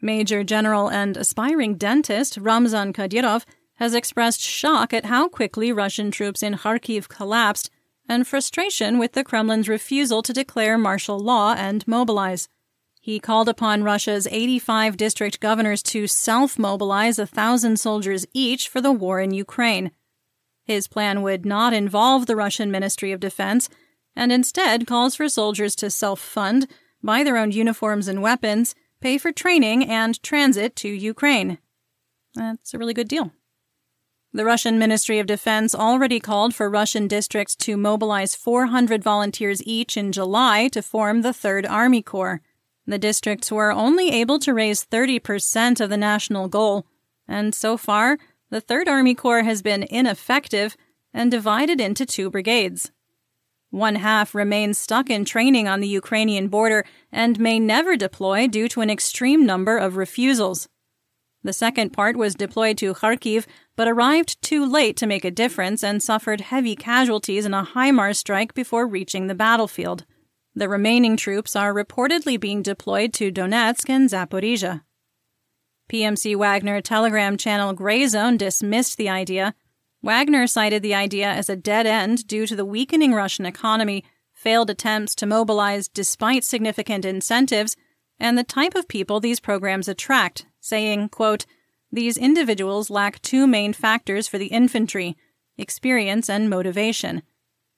Major 0.00 0.42
General 0.42 0.88
and 0.88 1.16
aspiring 1.16 1.76
dentist 1.76 2.38
Ramzan 2.38 2.92
Kadyrov 2.92 3.44
has 3.74 3.94
expressed 3.94 4.40
shock 4.40 4.92
at 4.92 5.04
how 5.04 5.28
quickly 5.28 5.70
Russian 5.72 6.10
troops 6.10 6.42
in 6.42 6.54
Kharkiv 6.54 7.08
collapsed 7.08 7.70
and 8.08 8.26
frustration 8.26 8.98
with 8.98 9.12
the 9.12 9.24
Kremlin's 9.24 9.68
refusal 9.68 10.22
to 10.22 10.32
declare 10.32 10.78
martial 10.78 11.18
law 11.18 11.54
and 11.56 11.86
mobilize. 11.86 12.48
He 13.00 13.20
called 13.20 13.48
upon 13.48 13.84
Russia's 13.84 14.26
85 14.30 14.96
district 14.96 15.40
governors 15.40 15.82
to 15.84 16.06
self 16.06 16.58
mobilize 16.58 17.18
a 17.18 17.26
thousand 17.26 17.78
soldiers 17.78 18.26
each 18.32 18.68
for 18.68 18.80
the 18.80 18.92
war 18.92 19.20
in 19.20 19.32
Ukraine. 19.32 19.92
His 20.64 20.88
plan 20.88 21.22
would 21.22 21.46
not 21.46 21.72
involve 21.72 22.26
the 22.26 22.36
Russian 22.36 22.70
Ministry 22.70 23.12
of 23.12 23.20
Defense, 23.20 23.70
and 24.14 24.30
instead 24.30 24.86
calls 24.86 25.14
for 25.14 25.28
soldiers 25.28 25.74
to 25.76 25.90
self 25.90 26.20
fund, 26.20 26.66
buy 27.02 27.24
their 27.24 27.38
own 27.38 27.52
uniforms 27.52 28.08
and 28.08 28.20
weapons, 28.20 28.74
pay 29.00 29.16
for 29.16 29.32
training, 29.32 29.84
and 29.84 30.22
transit 30.22 30.76
to 30.76 30.88
Ukraine. 30.88 31.58
That's 32.34 32.74
a 32.74 32.78
really 32.78 32.94
good 32.94 33.08
deal. 33.08 33.32
The 34.30 34.44
Russian 34.44 34.78
Ministry 34.78 35.18
of 35.18 35.26
Defense 35.26 35.74
already 35.74 36.20
called 36.20 36.54
for 36.54 36.68
Russian 36.68 37.08
districts 37.08 37.56
to 37.56 37.78
mobilize 37.78 38.34
400 38.34 39.02
volunteers 39.02 39.62
each 39.64 39.96
in 39.96 40.12
July 40.12 40.68
to 40.68 40.82
form 40.82 41.22
the 41.22 41.32
Third 41.32 41.64
Army 41.64 42.02
Corps. 42.02 42.42
The 42.86 42.98
districts 42.98 43.50
were 43.50 43.72
only 43.72 44.10
able 44.10 44.38
to 44.40 44.52
raise 44.52 44.84
30% 44.84 45.80
of 45.80 45.88
the 45.88 45.96
national 45.96 46.48
goal, 46.48 46.84
and 47.26 47.54
so 47.54 47.78
far, 47.78 48.18
the 48.50 48.60
Third 48.60 48.86
Army 48.86 49.14
Corps 49.14 49.44
has 49.44 49.62
been 49.62 49.84
ineffective 49.84 50.76
and 51.14 51.30
divided 51.30 51.80
into 51.80 52.04
two 52.04 52.28
brigades. 52.28 52.92
One 53.70 53.96
half 53.96 54.34
remains 54.34 54.76
stuck 54.76 55.08
in 55.08 55.24
training 55.24 55.68
on 55.68 55.80
the 55.80 55.88
Ukrainian 55.88 56.48
border 56.48 56.84
and 57.10 57.40
may 57.40 57.58
never 57.58 57.96
deploy 57.96 58.46
due 58.46 58.68
to 58.68 58.82
an 58.82 58.90
extreme 58.90 59.46
number 59.46 59.78
of 59.78 59.96
refusals. 59.96 60.68
The 61.44 61.52
second 61.52 61.90
part 61.90 62.16
was 62.16 62.34
deployed 62.34 62.78
to 62.78 62.94
Kharkiv, 62.94 63.46
but 63.76 63.88
arrived 63.88 64.42
too 64.42 64.66
late 64.66 64.96
to 64.96 65.06
make 65.06 65.24
a 65.24 65.30
difference 65.30 65.84
and 65.84 66.02
suffered 66.02 66.40
heavy 66.40 66.74
casualties 66.74 67.46
in 67.46 67.54
a 67.54 67.64
HIMARS 67.64 68.16
strike 68.16 68.54
before 68.54 68.86
reaching 68.86 69.26
the 69.26 69.34
battlefield. 69.34 70.04
The 70.54 70.68
remaining 70.68 71.16
troops 71.16 71.54
are 71.54 71.72
reportedly 71.72 72.40
being 72.40 72.62
deployed 72.62 73.12
to 73.14 73.30
Donetsk 73.30 73.88
and 73.88 74.10
Zaporizhia. 74.10 74.82
PMC 75.88 76.36
Wagner 76.36 76.80
Telegram 76.80 77.36
channel 77.36 77.72
Gray 77.72 78.06
Zone 78.08 78.36
dismissed 78.36 78.98
the 78.98 79.08
idea. 79.08 79.54
Wagner 80.02 80.46
cited 80.48 80.82
the 80.82 80.94
idea 80.94 81.28
as 81.28 81.48
a 81.48 81.56
dead 81.56 81.86
end 81.86 82.26
due 82.26 82.46
to 82.46 82.56
the 82.56 82.64
weakening 82.64 83.14
Russian 83.14 83.46
economy, 83.46 84.04
failed 84.34 84.70
attempts 84.70 85.14
to 85.14 85.26
mobilize 85.26 85.88
despite 85.88 86.42
significant 86.42 87.04
incentives, 87.04 87.76
and 88.18 88.36
the 88.36 88.44
type 88.44 88.74
of 88.74 88.88
people 88.88 89.20
these 89.20 89.40
programs 89.40 89.88
attract, 89.88 90.46
saying, 90.60 91.08
quote, 91.10 91.46
These 91.90 92.16
individuals 92.16 92.90
lack 92.90 93.20
two 93.22 93.46
main 93.46 93.72
factors 93.72 94.28
for 94.28 94.38
the 94.38 94.46
infantry 94.46 95.16
experience 95.56 96.30
and 96.30 96.48
motivation. 96.48 97.22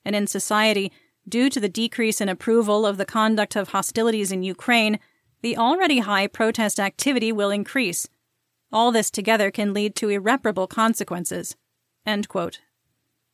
And 0.05 0.15
in 0.15 0.27
society, 0.27 0.91
due 1.27 1.49
to 1.49 1.59
the 1.59 1.69
decrease 1.69 2.21
in 2.21 2.29
approval 2.29 2.85
of 2.85 2.97
the 2.97 3.05
conduct 3.05 3.55
of 3.55 3.69
hostilities 3.69 4.31
in 4.31 4.43
Ukraine, 4.43 4.99
the 5.41 5.57
already 5.57 5.99
high 5.99 6.27
protest 6.27 6.79
activity 6.79 7.31
will 7.31 7.49
increase. 7.49 8.07
All 8.71 8.91
this 8.91 9.11
together 9.11 9.51
can 9.51 9.73
lead 9.73 9.95
to 9.95 10.09
irreparable 10.09 10.67
consequences. 10.67 11.55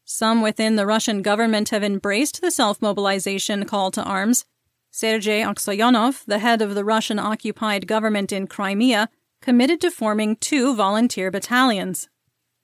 Some 0.05 0.41
within 0.41 0.77
the 0.77 0.86
Russian 0.86 1.21
government 1.21 1.69
have 1.69 1.83
embraced 1.83 2.41
the 2.41 2.51
self 2.51 2.81
mobilization 2.81 3.65
call 3.65 3.91
to 3.91 4.03
arms. 4.03 4.45
Sergei 4.89 5.41
Aksyonov, 5.41 6.23
the 6.25 6.39
head 6.39 6.62
of 6.62 6.73
the 6.73 6.86
Russian 6.86 7.19
occupied 7.19 7.88
government 7.88 8.31
in 8.31 8.47
Crimea, 8.47 9.10
committed 9.47 9.79
to 9.79 9.89
forming 9.89 10.36
two 10.36 10.75
volunteer 10.75 11.31
battalions. 11.31 12.10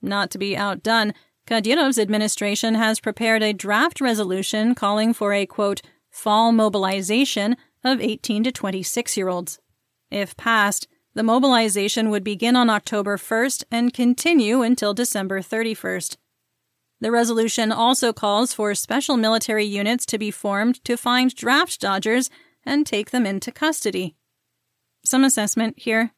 Not 0.02 0.30
to 0.32 0.38
be 0.38 0.58
outdone, 0.58 1.14
Kadyrov's 1.48 1.98
administration 1.98 2.76
has 2.76 3.00
prepared 3.00 3.42
a 3.42 3.54
draft 3.54 4.02
resolution 4.02 4.76
calling 4.76 5.14
for 5.14 5.32
a 5.32 5.46
quote, 5.46 5.82
fall 6.12 6.52
mobilization 6.52 7.56
of 7.86 8.02
18 8.02 8.44
to 8.44 8.52
26 8.52 9.16
year 9.16 9.30
olds. 9.30 9.60
If 10.12 10.36
passed, 10.36 10.90
the 11.14 11.24
mobilization 11.24 12.10
would 12.10 12.22
begin 12.26 12.58
on 12.58 12.70
October 12.70 13.16
1st 13.16 13.64
and 13.72 13.94
continue 13.94 14.62
until 14.62 14.94
December 14.94 15.40
31st. 15.40 16.18
The 17.00 17.12
resolution 17.12 17.72
also 17.72 18.12
calls 18.12 18.54
for 18.54 18.76
special 18.76 19.16
military 19.16 19.64
units 19.64 20.06
to 20.08 20.18
be 20.18 20.32
formed 20.32 20.84
to 20.84 20.98
find 20.98 21.34
draft 21.34 21.80
dodgers 21.80 22.30
and 22.66 22.86
take 22.86 23.12
them 23.12 23.26
into 23.26 23.54
custody. 23.54 24.18
Some 25.06 25.24
assessment 25.24 25.76
here. 25.80 26.12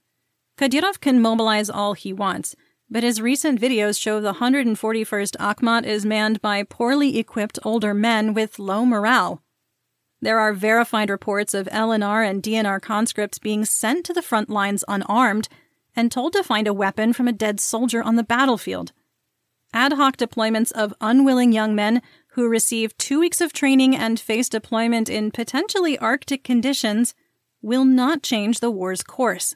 Kadyrov 0.57 1.01
can 1.01 1.21
mobilize 1.21 1.69
all 1.69 1.93
he 1.93 2.13
wants, 2.13 2.55
but 2.89 3.03
his 3.03 3.21
recent 3.21 3.59
videos 3.59 3.99
show 3.99 4.21
the 4.21 4.35
141st 4.35 5.35
Akhmat 5.37 5.85
is 5.85 6.05
manned 6.05 6.41
by 6.41 6.63
poorly 6.63 7.17
equipped 7.17 7.59
older 7.63 7.93
men 7.93 8.33
with 8.33 8.59
low 8.59 8.85
morale. 8.85 9.41
There 10.21 10.39
are 10.39 10.53
verified 10.53 11.09
reports 11.09 11.53
of 11.53 11.67
LNR 11.67 12.27
and 12.27 12.41
DNR 12.41 12.81
conscripts 12.81 13.37
being 13.37 13.65
sent 13.65 14.05
to 14.05 14.13
the 14.13 14.21
front 14.21 14.49
lines 14.49 14.83
unarmed 14.87 15.49
and 15.95 16.11
told 16.11 16.33
to 16.33 16.43
find 16.43 16.67
a 16.67 16.73
weapon 16.73 17.11
from 17.11 17.27
a 17.27 17.33
dead 17.33 17.59
soldier 17.59 18.01
on 18.01 18.15
the 18.15 18.23
battlefield. 18.23 18.93
Ad 19.73 19.93
hoc 19.93 20.15
deployments 20.15 20.71
of 20.71 20.93
unwilling 21.01 21.51
young 21.51 21.75
men 21.75 22.01
who 22.29 22.47
receive 22.47 22.97
two 22.97 23.19
weeks 23.19 23.41
of 23.41 23.51
training 23.51 23.93
and 23.95 24.19
face 24.19 24.47
deployment 24.47 25.09
in 25.09 25.31
potentially 25.31 25.97
Arctic 25.97 26.43
conditions 26.43 27.13
will 27.61 27.83
not 27.85 28.23
change 28.23 28.61
the 28.61 28.71
war's 28.71 29.03
course. 29.03 29.55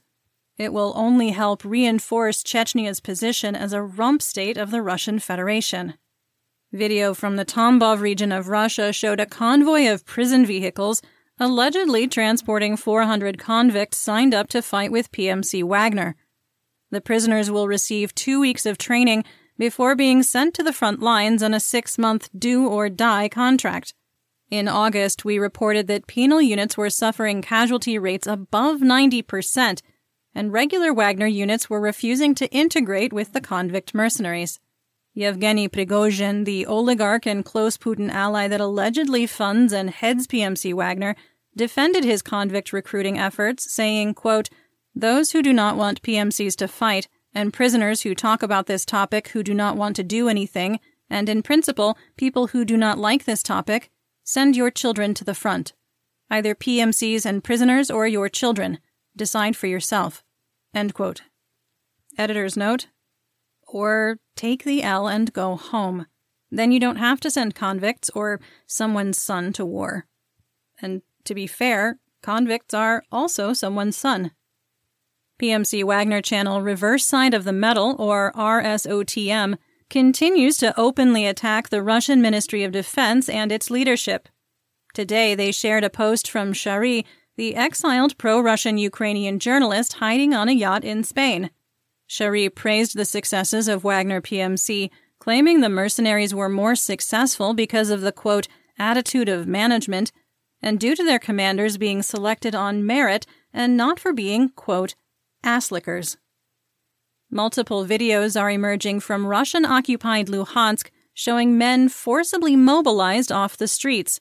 It 0.60 0.74
will 0.74 0.92
only 0.98 1.30
help 1.30 1.64
reinforce 1.64 2.44
Chechnya's 2.44 3.00
position 3.00 3.56
as 3.56 3.72
a 3.72 3.82
rump 3.82 4.22
state 4.22 4.58
of 4.58 4.72
the 4.72 4.82
Russian 4.82 5.18
Federation. 5.18 5.94
Video 6.74 7.14
from 7.14 7.38
the 7.38 7.46
Tambov 7.46 8.02
region 8.02 8.34
of 8.34 8.50
Russia 8.50 8.92
showed 8.92 9.22
a 9.22 9.26
convoy 9.26 9.88
of 9.88 10.06
prison 10.06 10.46
vehicles 10.46 11.02
allegedly 11.40 12.10
transporting 12.10 12.76
400 12.76 13.40
convicts 13.40 13.98
signed 13.98 14.34
up 14.34 14.50
to 14.50 14.62
fight 14.62 14.92
with 14.92 15.14
PMC 15.14 15.64
Wagner. 15.64 16.18
The 16.92 17.00
prisoners 17.00 17.50
will 17.50 17.70
receive 17.70 18.14
two 18.14 18.42
weeks 18.42 18.66
of 18.66 18.78
training 18.78 19.24
before 19.58 19.96
being 19.96 20.24
sent 20.24 20.54
to 20.56 20.64
the 20.64 20.74
front 20.74 21.00
lines 21.00 21.42
on 21.42 21.54
a 21.54 21.60
six 21.62 21.98
month 21.98 22.30
do 22.38 22.68
or 22.68 22.90
die 22.90 23.30
contract. 23.30 23.94
In 24.52 24.68
August, 24.68 25.24
we 25.24 25.40
reported 25.40 25.88
that 25.88 26.08
penal 26.08 26.42
units 26.42 26.76
were 26.76 26.90
suffering 26.90 27.42
casualty 27.42 27.98
rates 27.98 28.28
above 28.28 28.82
90%, 28.82 29.82
and 30.34 30.54
regular 30.54 30.94
Wagner 30.94 31.28
units 31.28 31.70
were 31.70 31.82
refusing 31.82 32.36
to 32.36 32.50
integrate 32.52 33.12
with 33.12 33.34
the 33.34 33.42
convict 33.42 33.94
mercenaries. 33.94 34.60
Yevgeny 35.14 35.68
Prigozhin, 35.68 36.46
the 36.46 36.66
oligarch 36.66 37.26
and 37.26 37.44
close 37.44 37.78
Putin 37.78 38.12
ally 38.12 38.48
that 38.48 38.62
allegedly 38.62 39.26
funds 39.26 39.74
and 39.74 39.90
heads 39.90 40.28
PMC 40.28 40.74
Wagner, 40.74 41.16
defended 41.56 42.04
his 42.04 42.22
convict 42.22 42.72
recruiting 42.72 43.18
efforts, 43.18 43.72
saying, 43.74 44.14
quote, 44.14 44.50
Those 44.96 45.32
who 45.32 45.42
do 45.42 45.52
not 45.52 45.78
want 45.78 46.02
PMCs 46.02 46.56
to 46.58 46.68
fight, 46.68 47.08
and 47.34 47.54
prisoners 47.54 48.02
who 48.02 48.16
talk 48.16 48.44
about 48.44 48.68
this 48.68 48.86
topic 48.86 49.30
who 49.30 49.44
do 49.44 49.54
not 49.54 49.76
want 49.76 49.96
to 49.98 50.04
do 50.04 50.30
anything, 50.30 50.80
and 51.10 51.28
in 51.28 51.42
principle, 51.42 51.98
people 52.18 52.48
who 52.48 52.64
do 52.64 52.78
not 52.78 52.98
like 52.98 53.26
this 53.26 53.44
topic, 53.44 53.90
Send 54.24 54.56
your 54.56 54.70
children 54.70 55.16
to 55.16 55.24
the 55.24 55.34
front. 55.34 55.74
Either 56.30 56.54
PMCs 56.54 57.26
and 57.26 57.44
prisoners 57.44 57.90
or 57.90 58.06
your 58.06 58.30
children. 58.30 58.78
Decide 59.20 59.58
for 59.58 59.68
yourself. 59.68 60.24
End 60.74 60.94
quote. 60.94 61.24
Editor's 62.18 62.56
note 62.56 62.88
Or 63.68 64.18
take 64.38 64.64
the 64.64 64.82
L 64.82 65.10
and 65.10 65.34
go 65.34 65.58
home. 65.58 66.06
Then 66.50 66.72
you 66.72 66.80
don't 66.80 66.96
have 66.96 67.20
to 67.20 67.30
send 67.30 67.54
convicts 67.54 68.10
or 68.12 68.40
someone's 68.66 69.18
son 69.18 69.52
to 69.54 69.66
war. 69.66 70.08
And 70.82 71.02
to 71.26 71.36
be 71.36 71.48
fair, 71.48 72.00
convicts 72.24 72.74
are 72.74 73.04
also 73.12 73.52
someone's 73.52 73.98
son. 73.98 74.32
PMC 75.38 75.84
Wagner 75.84 76.22
Channel 76.22 76.62
Reverse 76.62 77.06
Side 77.06 77.34
of 77.34 77.44
the 77.44 77.52
Medal, 77.52 77.98
or 78.00 78.32
RSOTM, 78.38 79.58
continues 79.90 80.56
to 80.58 80.78
openly 80.80 81.26
attack 81.26 81.68
the 81.68 81.84
Russian 81.84 82.22
Ministry 82.22 82.64
of 82.64 82.72
Defense 82.72 83.28
and 83.28 83.52
its 83.52 83.70
leadership. 83.70 84.30
Today, 84.94 85.36
they 85.36 85.52
shared 85.52 85.84
a 85.84 85.90
post 85.90 86.32
from 86.32 86.54
Shari, 86.54 87.06
the 87.40 87.56
exiled 87.56 88.18
pro 88.18 88.42
Russian 88.42 88.78
Ukrainian 88.78 89.40
journalist 89.40 89.94
hiding 89.94 90.34
on 90.34 90.50
a 90.50 90.52
yacht 90.52 90.84
in 90.84 91.06
Spain. 91.06 91.50
Shari 92.06 92.50
praised 92.50 92.98
the 92.98 93.06
successes 93.06 93.70
of 93.70 93.86
Wagner 93.86 94.20
PMC, 94.20 94.90
claiming 95.20 95.62
the 95.62 95.70
mercenaries 95.70 96.36
were 96.36 96.50
more 96.50 96.76
successful 96.76 97.54
because 97.54 97.92
of 97.92 98.02
the 98.02 98.12
quote, 98.12 98.50
attitude 98.78 99.30
of 99.30 99.48
management, 99.48 100.12
and 100.62 100.82
due 100.82 100.98
to 100.98 101.06
their 101.06 101.18
commanders 101.18 101.78
being 101.78 102.04
selected 102.04 102.54
on 102.54 102.86
merit 102.86 103.26
and 103.54 103.78
not 103.78 104.02
for 104.02 104.12
being, 104.12 104.50
quote, 104.50 104.96
asslickers. 105.42 106.18
Multiple 107.32 107.86
videos 107.86 108.38
are 108.38 108.52
emerging 108.52 109.00
from 109.00 109.26
Russian 109.26 109.64
occupied 109.64 110.28
Luhansk 110.28 110.90
showing 111.14 111.58
men 111.58 111.88
forcibly 111.88 112.58
mobilized 112.58 113.32
off 113.32 113.56
the 113.56 113.68
streets. 113.70 114.20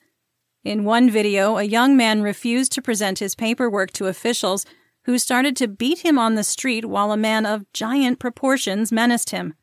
In 0.64 0.84
one 0.84 1.08
video, 1.08 1.56
a 1.56 1.62
young 1.62 1.96
man 1.96 2.22
refused 2.22 2.72
to 2.72 2.82
present 2.82 3.20
his 3.20 3.34
paperwork 3.34 3.92
to 3.92 4.06
officials 4.06 4.66
who 5.04 5.18
started 5.18 5.56
to 5.56 5.68
beat 5.68 6.00
him 6.00 6.18
on 6.18 6.34
the 6.34 6.44
street 6.44 6.84
while 6.84 7.12
a 7.12 7.16
man 7.16 7.46
of 7.46 7.72
giant 7.72 8.18
proportions 8.18 8.92
menaced 8.92 9.30
him. 9.30 9.54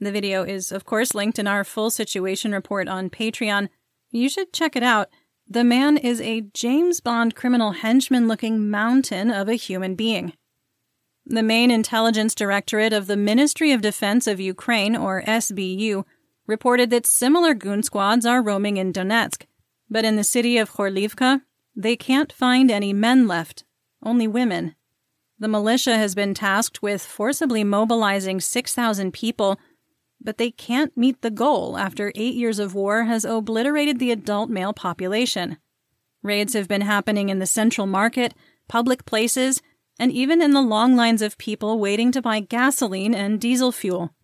The 0.00 0.10
video 0.10 0.42
is, 0.42 0.72
of 0.72 0.84
course, 0.84 1.14
linked 1.14 1.38
in 1.38 1.46
our 1.46 1.62
full 1.62 1.90
situation 1.90 2.52
report 2.52 2.88
on 2.88 3.10
Patreon. 3.10 3.68
You 4.10 4.28
should 4.28 4.52
check 4.52 4.74
it 4.74 4.82
out. 4.82 5.10
The 5.46 5.62
man 5.62 5.98
is 5.98 6.20
a 6.20 6.42
James 6.54 7.00
Bond 7.00 7.34
criminal 7.34 7.72
henchman 7.72 8.26
looking 8.26 8.70
mountain 8.70 9.30
of 9.30 9.48
a 9.48 9.54
human 9.54 9.94
being. 9.94 10.32
The 11.26 11.42
main 11.42 11.70
intelligence 11.70 12.34
directorate 12.34 12.92
of 12.92 13.06
the 13.06 13.16
Ministry 13.16 13.72
of 13.72 13.82
Defense 13.82 14.26
of 14.26 14.40
Ukraine, 14.40 14.96
or 14.96 15.22
SBU, 15.22 16.04
reported 16.46 16.90
that 16.90 17.06
similar 17.06 17.52
goon 17.52 17.82
squads 17.82 18.24
are 18.24 18.42
roaming 18.42 18.78
in 18.78 18.92
Donetsk, 18.92 19.44
but 19.90 20.04
in 20.04 20.16
the 20.16 20.24
city 20.24 20.56
of 20.56 20.72
Horlivka, 20.72 21.42
they 21.74 21.96
can't 21.96 22.32
find 22.32 22.70
any 22.70 22.92
men 22.92 23.26
left, 23.26 23.64
only 24.02 24.26
women. 24.26 24.74
The 25.38 25.48
militia 25.48 25.96
has 25.96 26.14
been 26.14 26.34
tasked 26.34 26.82
with 26.82 27.02
forcibly 27.02 27.64
mobilizing 27.64 28.40
6,000 28.40 29.12
people, 29.12 29.58
but 30.20 30.36
they 30.36 30.50
can't 30.50 30.96
meet 30.96 31.22
the 31.22 31.30
goal 31.30 31.78
after 31.78 32.12
eight 32.14 32.34
years 32.34 32.58
of 32.58 32.74
war 32.74 33.04
has 33.04 33.24
obliterated 33.24 33.98
the 33.98 34.10
adult 34.10 34.50
male 34.50 34.74
population. 34.74 35.56
Raids 36.22 36.52
have 36.52 36.68
been 36.68 36.82
happening 36.82 37.30
in 37.30 37.38
the 37.38 37.46
central 37.46 37.86
market, 37.86 38.34
public 38.68 39.06
places, 39.06 39.62
and 39.98 40.12
even 40.12 40.42
in 40.42 40.52
the 40.52 40.60
long 40.60 40.94
lines 40.94 41.22
of 41.22 41.38
people 41.38 41.78
waiting 41.78 42.12
to 42.12 42.22
buy 42.22 42.40
gasoline 42.40 43.14
and 43.14 43.40
diesel 43.40 43.72
fuel. 43.72 44.14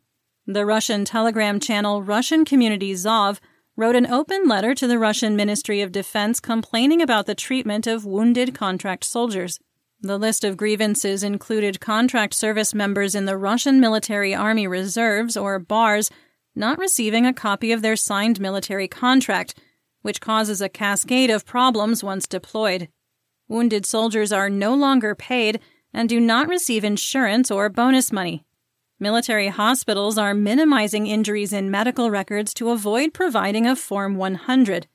The 0.46 0.66
Russian 0.66 1.04
telegram 1.04 1.58
channel 1.58 2.02
Russian 2.02 2.44
Community 2.44 2.92
Zov 2.92 3.40
wrote 3.76 3.94
an 3.94 4.06
open 4.06 4.48
letter 4.48 4.74
to 4.74 4.86
the 4.86 4.98
Russian 4.98 5.36
Ministry 5.36 5.82
of 5.82 5.92
Defense 5.92 6.40
complaining 6.40 7.02
about 7.02 7.26
the 7.26 7.34
treatment 7.34 7.86
of 7.86 8.06
wounded 8.06 8.54
contract 8.54 9.04
soldiers. 9.04 9.60
The 10.00 10.18
list 10.18 10.44
of 10.44 10.56
grievances 10.56 11.22
included 11.22 11.80
contract 11.80 12.32
service 12.32 12.74
members 12.74 13.14
in 13.14 13.26
the 13.26 13.36
Russian 13.36 13.78
Military 13.78 14.34
Army 14.34 14.66
Reserves, 14.66 15.36
or 15.36 15.58
BARS, 15.58 16.10
not 16.54 16.78
receiving 16.78 17.26
a 17.26 17.34
copy 17.34 17.70
of 17.70 17.82
their 17.82 17.96
signed 17.96 18.40
military 18.40 18.88
contract, 18.88 19.54
which 20.00 20.22
causes 20.22 20.62
a 20.62 20.70
cascade 20.70 21.28
of 21.28 21.44
problems 21.44 22.02
once 22.02 22.26
deployed. 22.26 22.88
Wounded 23.46 23.84
soldiers 23.84 24.32
are 24.32 24.48
no 24.48 24.74
longer 24.74 25.14
paid 25.14 25.60
and 25.92 26.08
do 26.08 26.18
not 26.18 26.48
receive 26.48 26.82
insurance 26.82 27.50
or 27.50 27.68
bonus 27.68 28.10
money. 28.10 28.45
Military 28.98 29.48
hospitals 29.48 30.16
are 30.16 30.32
minimizing 30.32 31.06
injuries 31.06 31.52
in 31.52 31.70
medical 31.70 32.10
records 32.10 32.54
to 32.54 32.70
avoid 32.70 33.12
providing 33.12 33.66
a 33.66 33.76
Form 33.76 34.16
100. 34.16 34.86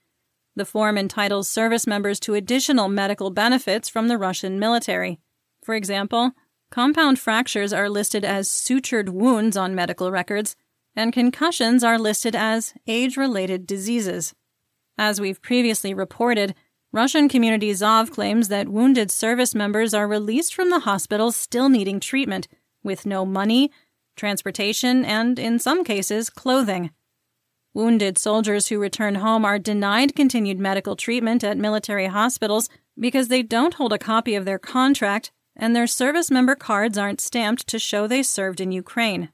The 0.55 0.65
form 0.65 0.97
entitles 0.97 1.47
service 1.47 1.85
members 1.85 2.19
to 2.21 2.33
additional 2.33 2.89
medical 2.89 3.29
benefits 3.29 3.87
from 3.87 4.07
the 4.07 4.17
Russian 4.17 4.57
military. 4.57 5.19
For 5.61 5.75
example, 5.75 6.31
compound 6.71 7.19
fractures 7.19 7.71
are 7.71 7.89
listed 7.89 8.25
as 8.25 8.49
sutured 8.49 9.09
wounds 9.09 9.55
on 9.55 9.75
medical 9.75 10.11
records, 10.11 10.55
and 10.95 11.13
concussions 11.13 11.83
are 11.83 11.99
listed 11.99 12.35
as 12.35 12.73
age 12.87 13.17
related 13.17 13.67
diseases. 13.67 14.33
As 14.97 15.21
we've 15.21 15.43
previously 15.43 15.93
reported, 15.93 16.55
Russian 16.91 17.29
Community 17.29 17.69
Zov 17.71 18.09
claims 18.09 18.47
that 18.47 18.67
wounded 18.67 19.11
service 19.11 19.53
members 19.53 19.93
are 19.93 20.07
released 20.07 20.55
from 20.55 20.71
the 20.71 20.79
hospital 20.79 21.31
still 21.31 21.69
needing 21.69 21.99
treatment, 21.99 22.47
with 22.83 23.05
no 23.05 23.25
money, 23.25 23.71
transportation, 24.15 25.03
and, 25.05 25.37
in 25.39 25.59
some 25.59 25.83
cases, 25.83 26.29
clothing. 26.29 26.91
Wounded 27.73 28.17
soldiers 28.17 28.67
who 28.67 28.79
return 28.79 29.15
home 29.15 29.45
are 29.45 29.57
denied 29.57 30.15
continued 30.15 30.59
medical 30.59 30.95
treatment 30.95 31.43
at 31.43 31.57
military 31.57 32.07
hospitals 32.07 32.69
because 32.99 33.29
they 33.29 33.43
don't 33.43 33.75
hold 33.75 33.93
a 33.93 33.97
copy 33.97 34.35
of 34.35 34.43
their 34.43 34.59
contract 34.59 35.31
and 35.55 35.75
their 35.75 35.87
service 35.87 36.29
member 36.29 36.55
cards 36.55 36.97
aren't 36.97 37.21
stamped 37.21 37.67
to 37.67 37.79
show 37.79 38.07
they 38.07 38.23
served 38.23 38.59
in 38.59 38.71
Ukraine. 38.71 39.29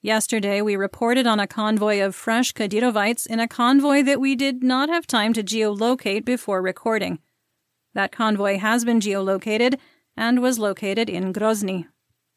Yesterday, 0.00 0.62
we 0.62 0.76
reported 0.76 1.26
on 1.26 1.40
a 1.40 1.46
convoy 1.46 2.00
of 2.00 2.14
fresh 2.14 2.52
Kadyrovites 2.52 3.26
in 3.26 3.40
a 3.40 3.48
convoy 3.48 4.02
that 4.04 4.20
we 4.20 4.36
did 4.36 4.62
not 4.62 4.88
have 4.88 5.06
time 5.06 5.32
to 5.32 5.42
geolocate 5.42 6.24
before 6.24 6.62
recording. 6.62 7.18
That 7.94 8.12
convoy 8.12 8.58
has 8.58 8.84
been 8.84 9.00
geolocated 9.00 9.78
and 10.16 10.40
was 10.40 10.58
located 10.58 11.10
in 11.10 11.32
Grozny. 11.32 11.86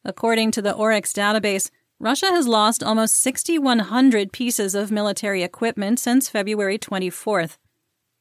According 0.03 0.51
to 0.51 0.61
the 0.61 0.73
Oryx 0.73 1.13
database, 1.13 1.69
Russia 2.01 2.31
has 2.31 2.47
lost 2.47 2.81
almost 2.81 3.15
6,100 3.17 4.33
pieces 4.33 4.73
of 4.73 4.89
military 4.89 5.43
equipment 5.43 5.99
since 5.99 6.27
February 6.27 6.79
24th. 6.79 7.57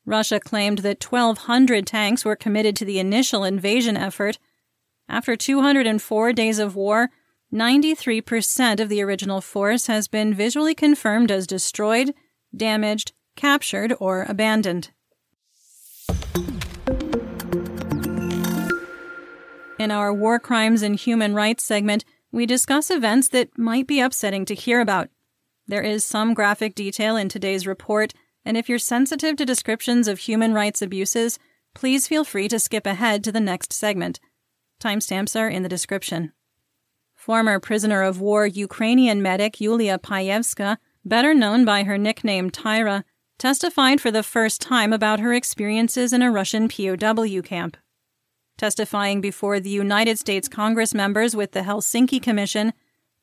Russia 0.04 0.38
claimed 0.38 0.80
that 0.80 1.02
1,200 1.02 1.86
tanks 1.86 2.22
were 2.22 2.36
committed 2.36 2.76
to 2.76 2.84
the 2.84 2.98
initial 2.98 3.42
invasion 3.42 3.96
effort. 3.96 4.38
After 5.08 5.34
204 5.34 6.34
days 6.34 6.58
of 6.58 6.76
war, 6.76 7.08
93% 7.54 8.80
of 8.80 8.90
the 8.90 9.00
original 9.00 9.40
force 9.40 9.86
has 9.86 10.08
been 10.08 10.34
visually 10.34 10.74
confirmed 10.74 11.30
as 11.30 11.46
destroyed, 11.46 12.12
damaged, 12.54 13.12
captured, 13.34 13.94
or 13.98 14.26
abandoned. 14.28 14.90
In 19.78 19.90
our 19.90 20.12
War 20.12 20.38
Crimes 20.38 20.82
and 20.82 20.96
Human 20.96 21.34
Rights 21.34 21.64
segment, 21.64 22.04
we 22.32 22.46
discuss 22.46 22.90
events 22.90 23.28
that 23.28 23.58
might 23.58 23.86
be 23.86 24.00
upsetting 24.00 24.44
to 24.46 24.54
hear 24.54 24.80
about. 24.80 25.08
There 25.66 25.82
is 25.82 26.04
some 26.04 26.34
graphic 26.34 26.74
detail 26.74 27.16
in 27.16 27.28
today's 27.28 27.66
report, 27.66 28.12
and 28.44 28.56
if 28.56 28.68
you're 28.68 28.78
sensitive 28.78 29.36
to 29.36 29.46
descriptions 29.46 30.08
of 30.08 30.20
human 30.20 30.54
rights 30.54 30.82
abuses, 30.82 31.38
please 31.74 32.06
feel 32.08 32.24
free 32.24 32.48
to 32.48 32.58
skip 32.58 32.86
ahead 32.86 33.22
to 33.24 33.32
the 33.32 33.40
next 33.40 33.72
segment. 33.72 34.20
Timestamps 34.80 35.38
are 35.38 35.48
in 35.48 35.62
the 35.62 35.68
description. 35.68 36.32
Former 37.14 37.60
prisoner 37.60 38.02
of 38.02 38.20
war 38.20 38.46
Ukrainian 38.46 39.20
medic 39.20 39.60
Yulia 39.60 39.98
Payevska, 39.98 40.78
better 41.04 41.34
known 41.34 41.64
by 41.64 41.82
her 41.82 41.98
nickname 41.98 42.50
Tyra, 42.50 43.04
testified 43.38 44.00
for 44.00 44.10
the 44.10 44.22
first 44.22 44.60
time 44.60 44.92
about 44.92 45.20
her 45.20 45.32
experiences 45.32 46.12
in 46.12 46.22
a 46.22 46.30
Russian 46.30 46.68
POW 46.68 47.42
camp. 47.42 47.76
Testifying 48.60 49.22
before 49.22 49.58
the 49.58 49.70
United 49.70 50.18
States 50.18 50.46
Congress 50.46 50.92
members 50.92 51.34
with 51.34 51.52
the 51.52 51.62
Helsinki 51.62 52.20
Commission, 52.20 52.74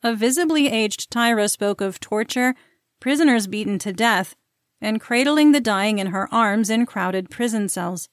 a 0.02 0.12
visibly 0.12 0.66
aged 0.66 1.12
Tyra 1.12 1.48
spoke 1.48 1.80
of 1.80 2.00
torture, 2.00 2.56
prisoners 2.98 3.46
beaten 3.46 3.78
to 3.78 3.92
death, 3.92 4.34
and 4.80 5.00
cradling 5.00 5.52
the 5.52 5.60
dying 5.60 6.00
in 6.00 6.08
her 6.08 6.28
arms 6.34 6.70
in 6.70 6.86
crowded 6.86 7.30
prison 7.30 7.68
cells. 7.68 8.08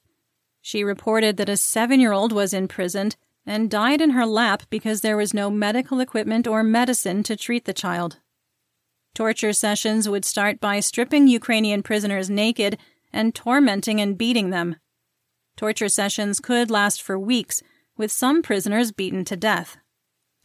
She 0.62 0.84
reported 0.84 1.36
that 1.36 1.48
a 1.48 1.56
seven 1.56 1.98
year 1.98 2.12
old 2.12 2.30
was 2.30 2.54
imprisoned 2.54 3.16
and 3.44 3.68
died 3.68 4.00
in 4.00 4.10
her 4.10 4.24
lap 4.24 4.62
because 4.70 5.00
there 5.00 5.16
was 5.16 5.34
no 5.34 5.50
medical 5.50 5.98
equipment 5.98 6.46
or 6.46 6.62
medicine 6.62 7.24
to 7.24 7.34
treat 7.34 7.64
the 7.64 7.74
child. 7.74 8.20
Torture 9.16 9.52
sessions 9.52 10.08
would 10.08 10.24
start 10.24 10.60
by 10.60 10.78
stripping 10.78 11.26
Ukrainian 11.26 11.82
prisoners 11.82 12.30
naked 12.30 12.78
and 13.12 13.34
tormenting 13.34 14.00
and 14.00 14.16
beating 14.16 14.50
them. 14.50 14.76
Torture 15.56 15.88
sessions 15.88 16.38
could 16.40 16.70
last 16.70 17.02
for 17.02 17.18
weeks, 17.18 17.62
with 17.96 18.12
some 18.12 18.42
prisoners 18.42 18.92
beaten 18.92 19.24
to 19.24 19.36
death. 19.36 19.78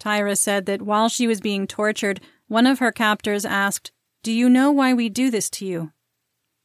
Tyra 0.01 0.37
said 0.37 0.65
that 0.65 0.81
while 0.81 1.09
she 1.09 1.27
was 1.27 1.41
being 1.41 1.67
tortured, 1.67 2.21
one 2.47 2.65
of 2.65 2.79
her 2.79 2.91
captors 2.91 3.45
asked, 3.45 3.91
Do 4.23 4.31
you 4.31 4.49
know 4.49 4.71
why 4.71 4.93
we 4.93 5.09
do 5.09 5.29
this 5.29 5.49
to 5.51 5.65
you? 5.65 5.91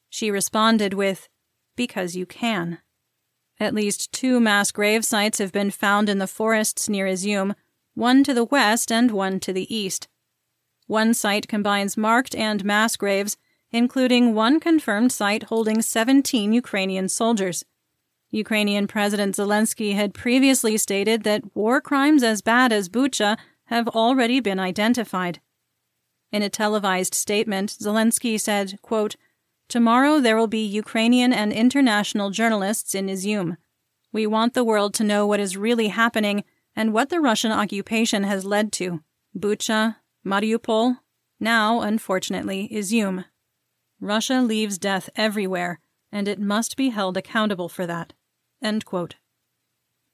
She 0.09 0.31
responded 0.31 0.95
with, 0.95 1.29
Because 1.75 2.17
you 2.17 2.25
can. 2.25 2.79
At 3.59 3.75
least 3.75 4.13
two 4.13 4.39
mass 4.39 4.71
grave 4.71 5.05
sites 5.05 5.39
have 5.39 5.53
been 5.53 5.71
found 5.71 6.09
in 6.09 6.19
the 6.19 6.27
forests 6.27 6.89
near 6.89 7.07
Izium, 7.07 7.55
one 7.95 8.23
to 8.25 8.35
the 8.35 8.45
west 8.45 8.93
and 8.93 9.11
one 9.11 9.41
to 9.41 9.53
the 9.53 9.75
east. 9.75 10.09
One 10.87 11.15
site 11.15 11.49
combines 11.49 11.97
marked 11.97 12.35
and 12.35 12.65
mass 12.65 12.97
graves, 12.97 13.37
including 13.73 14.35
one 14.35 14.61
confirmed 14.61 15.11
site 15.11 15.45
holding 15.45 15.83
17 15.83 16.53
Ukrainian 16.53 17.09
soldiers. 17.09 17.65
Ukrainian 18.37 18.87
President 18.87 19.34
Zelensky 19.34 19.95
had 19.95 20.12
previously 20.12 20.76
stated 20.76 21.22
that 21.24 21.57
war 21.57 21.80
crimes 21.80 22.22
as 22.22 22.43
bad 22.43 22.70
as 22.70 22.91
Bucha 22.91 23.39
have 23.66 23.89
already 23.89 24.41
been 24.41 24.61
identified. 24.61 25.41
In 26.30 26.43
a 26.43 26.51
televised 26.51 27.14
statement, 27.14 27.70
Zelensky 27.70 28.39
said, 28.39 28.78
quote, 28.82 29.16
Tomorrow 29.68 30.20
there 30.20 30.37
will 30.37 30.47
be 30.47 30.64
Ukrainian 30.64 31.32
and 31.32 31.53
international 31.53 32.30
journalists 32.30 32.95
in 32.95 33.07
Izium. 33.07 33.57
We 34.12 34.26
want 34.26 34.55
the 34.55 34.64
world 34.64 34.93
to 34.95 35.05
know 35.05 35.26
what 35.26 35.41
is 35.41 35.57
really 35.57 35.89
happening 35.89 36.45
and 36.76 36.93
what 36.93 37.09
the 37.09 37.20
Russian 37.20 37.53
occupation 37.53 38.22
has 38.24 38.45
led 38.45 38.70
to. 38.72 39.01
Bucha, 39.37 39.97
Mariupol, 40.24 40.99
now, 41.41 41.80
unfortunately, 41.80 42.68
Izium. 42.72 43.24
Russia 44.01 44.41
leaves 44.41 44.78
death 44.78 45.09
everywhere, 45.16 45.80
and 46.12 46.28
it 46.28 46.39
must 46.39 46.76
be 46.76 46.91
held 46.91 47.16
accountable 47.16 47.68
for 47.68 47.87
that. 47.87 48.12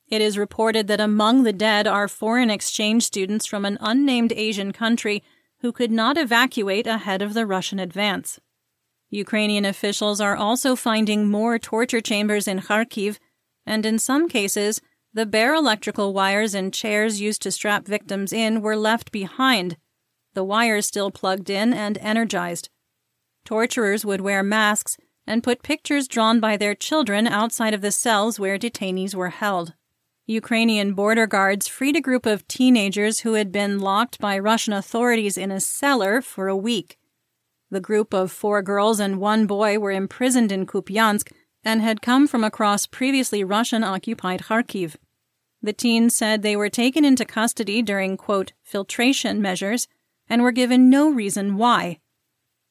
It 0.09 0.21
is 0.21 0.37
reported 0.37 0.89
that 0.89 1.01
among 1.01 1.43
the 1.43 1.53
dead 1.53 1.87
are 1.87 2.07
foreign 2.07 2.51
exchange 2.51 3.05
students 3.05 3.47
from 3.47 3.65
an 3.65 3.79
unnamed 3.81 4.33
Asian 4.33 4.73
country 4.73 5.23
who 5.61 5.73
could 5.73 5.91
not 5.91 6.19
evacuate 6.19 6.87
ahead 6.87 7.23
of 7.23 7.35
the 7.35 7.47
Russian 7.47 7.79
advance. 7.79 8.39
Ukrainian 9.09 9.65
officials 9.65 10.21
are 10.21 10.37
also 10.37 10.77
finding 10.77 11.27
more 11.27 11.59
torture 11.59 12.01
chambers 12.01 12.47
in 12.47 12.61
Kharkiv, 12.61 13.19
and 13.65 13.87
in 13.87 13.99
some 13.99 14.29
cases, 14.29 14.81
the 15.15 15.27
bare 15.27 15.55
electrical 15.55 16.13
wires 16.13 16.55
and 16.55 16.75
chairs 16.75 17.21
used 17.21 17.43
to 17.43 17.51
strap 17.51 17.87
victims 17.87 18.33
in 18.33 18.61
were 18.61 18.77
left 18.77 19.13
behind, 19.13 19.77
the 20.35 20.45
wires 20.45 20.87
still 20.87 21.11
plugged 21.11 21.51
in 21.51 21.73
and 21.75 21.99
energized. 21.99 22.71
Torturers 23.45 24.05
would 24.05 24.21
wear 24.21 24.43
masks 24.43 24.97
and 25.27 25.43
put 25.43 25.63
pictures 25.63 26.09
drawn 26.09 26.41
by 26.41 26.57
their 26.57 26.75
children 26.75 27.27
outside 27.27 27.75
of 27.75 27.81
the 27.81 27.93
cells 27.93 28.39
where 28.39 28.59
detainees 28.59 29.15
were 29.15 29.31
held. 29.31 29.75
Ukrainian 30.27 30.95
border 30.95 31.27
guards 31.27 31.67
freed 31.69 31.97
a 31.97 32.01
group 32.01 32.27
of 32.27 32.47
teenagers 32.47 33.21
who 33.21 33.35
had 33.35 33.51
been 33.51 33.81
locked 33.81 34.19
by 34.19 34.39
Russian 34.39 34.73
authorities 34.73 35.37
in 35.37 35.51
a 35.51 35.61
cellar 35.61 36.23
for 36.23 36.49
a 36.49 36.57
week. 36.57 36.99
The 37.71 37.81
group 37.81 38.13
of 38.13 38.31
four 38.31 38.63
girls 38.63 39.01
and 39.01 39.19
one 39.19 39.47
boy 39.47 39.79
were 39.79 39.91
imprisoned 39.91 40.53
in 40.53 40.67
Kupiansk 40.67 41.33
and 41.65 41.81
had 41.81 42.03
come 42.03 42.29
from 42.29 42.45
across 42.45 42.87
previously 42.87 43.43
Russian 43.43 43.83
occupied 43.83 44.43
Kharkiv. 44.43 44.97
The 45.63 45.73
teens 45.73 46.15
said 46.15 46.43
they 46.43 46.57
were 46.57 46.69
taken 46.69 47.05
into 47.05 47.25
custody 47.25 47.83
during, 47.83 48.17
quote, 48.17 48.53
filtration 48.63 49.41
measures 49.41 49.87
and 50.29 50.43
were 50.43 50.53
given 50.53 50.91
no 50.91 51.09
reason 51.09 51.57
why. 51.57 51.99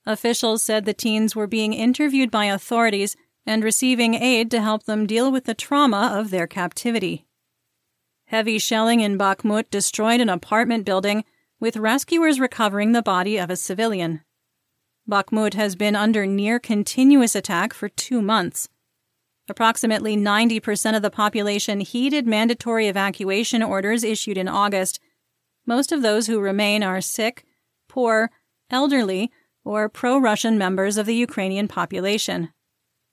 Officials 0.06 0.64
said 0.64 0.86
the 0.86 0.94
teens 0.94 1.36
were 1.36 1.48
being 1.48 1.74
interviewed 1.74 2.32
by 2.32 2.46
authorities 2.46 3.16
and 3.46 3.64
receiving 3.64 4.16
aid 4.16 4.50
to 4.52 4.62
help 4.62 4.84
them 4.84 5.06
deal 5.06 5.32
with 5.32 5.46
the 5.46 5.54
trauma 5.54 6.12
of 6.14 6.30
their 6.30 6.48
captivity. 6.48 7.26
Heavy 8.26 8.58
shelling 8.60 9.02
in 9.02 9.18
Bakhmut 9.18 9.70
destroyed 9.70 10.22
an 10.22 10.30
apartment 10.30 10.86
building, 10.86 11.26
with 11.60 11.78
rescuers 11.78 12.40
recovering 12.40 12.92
the 12.92 13.02
body 13.02 13.38
of 13.38 13.50
a 13.50 13.56
civilian. 13.56 14.22
Bakhmut 15.10 15.54
has 15.54 15.76
been 15.76 15.96
under 15.96 16.26
near 16.26 16.60
continuous 16.60 17.36
attack 17.36 17.74
for 17.74 17.90
two 17.90 18.22
months. 18.22 18.70
Approximately 19.50 20.16
90% 20.16 20.96
of 20.96 21.02
the 21.02 21.10
population 21.10 21.82
heeded 21.82 22.26
mandatory 22.26 22.88
evacuation 22.88 23.62
orders 23.62 24.04
issued 24.04 24.38
in 24.38 24.48
August. 24.48 25.00
Most 25.66 25.92
of 25.92 26.02
those 26.02 26.28
who 26.28 26.40
remain 26.40 26.84
are 26.84 27.02
sick, 27.02 27.46
poor, 27.90 28.32
elderly, 28.70 29.30
or 29.64 29.90
pro 29.90 30.18
Russian 30.18 30.58
members 30.58 30.98
of 30.98 31.06
the 31.06 31.16
Ukrainian 31.16 31.68
population. 31.68 32.50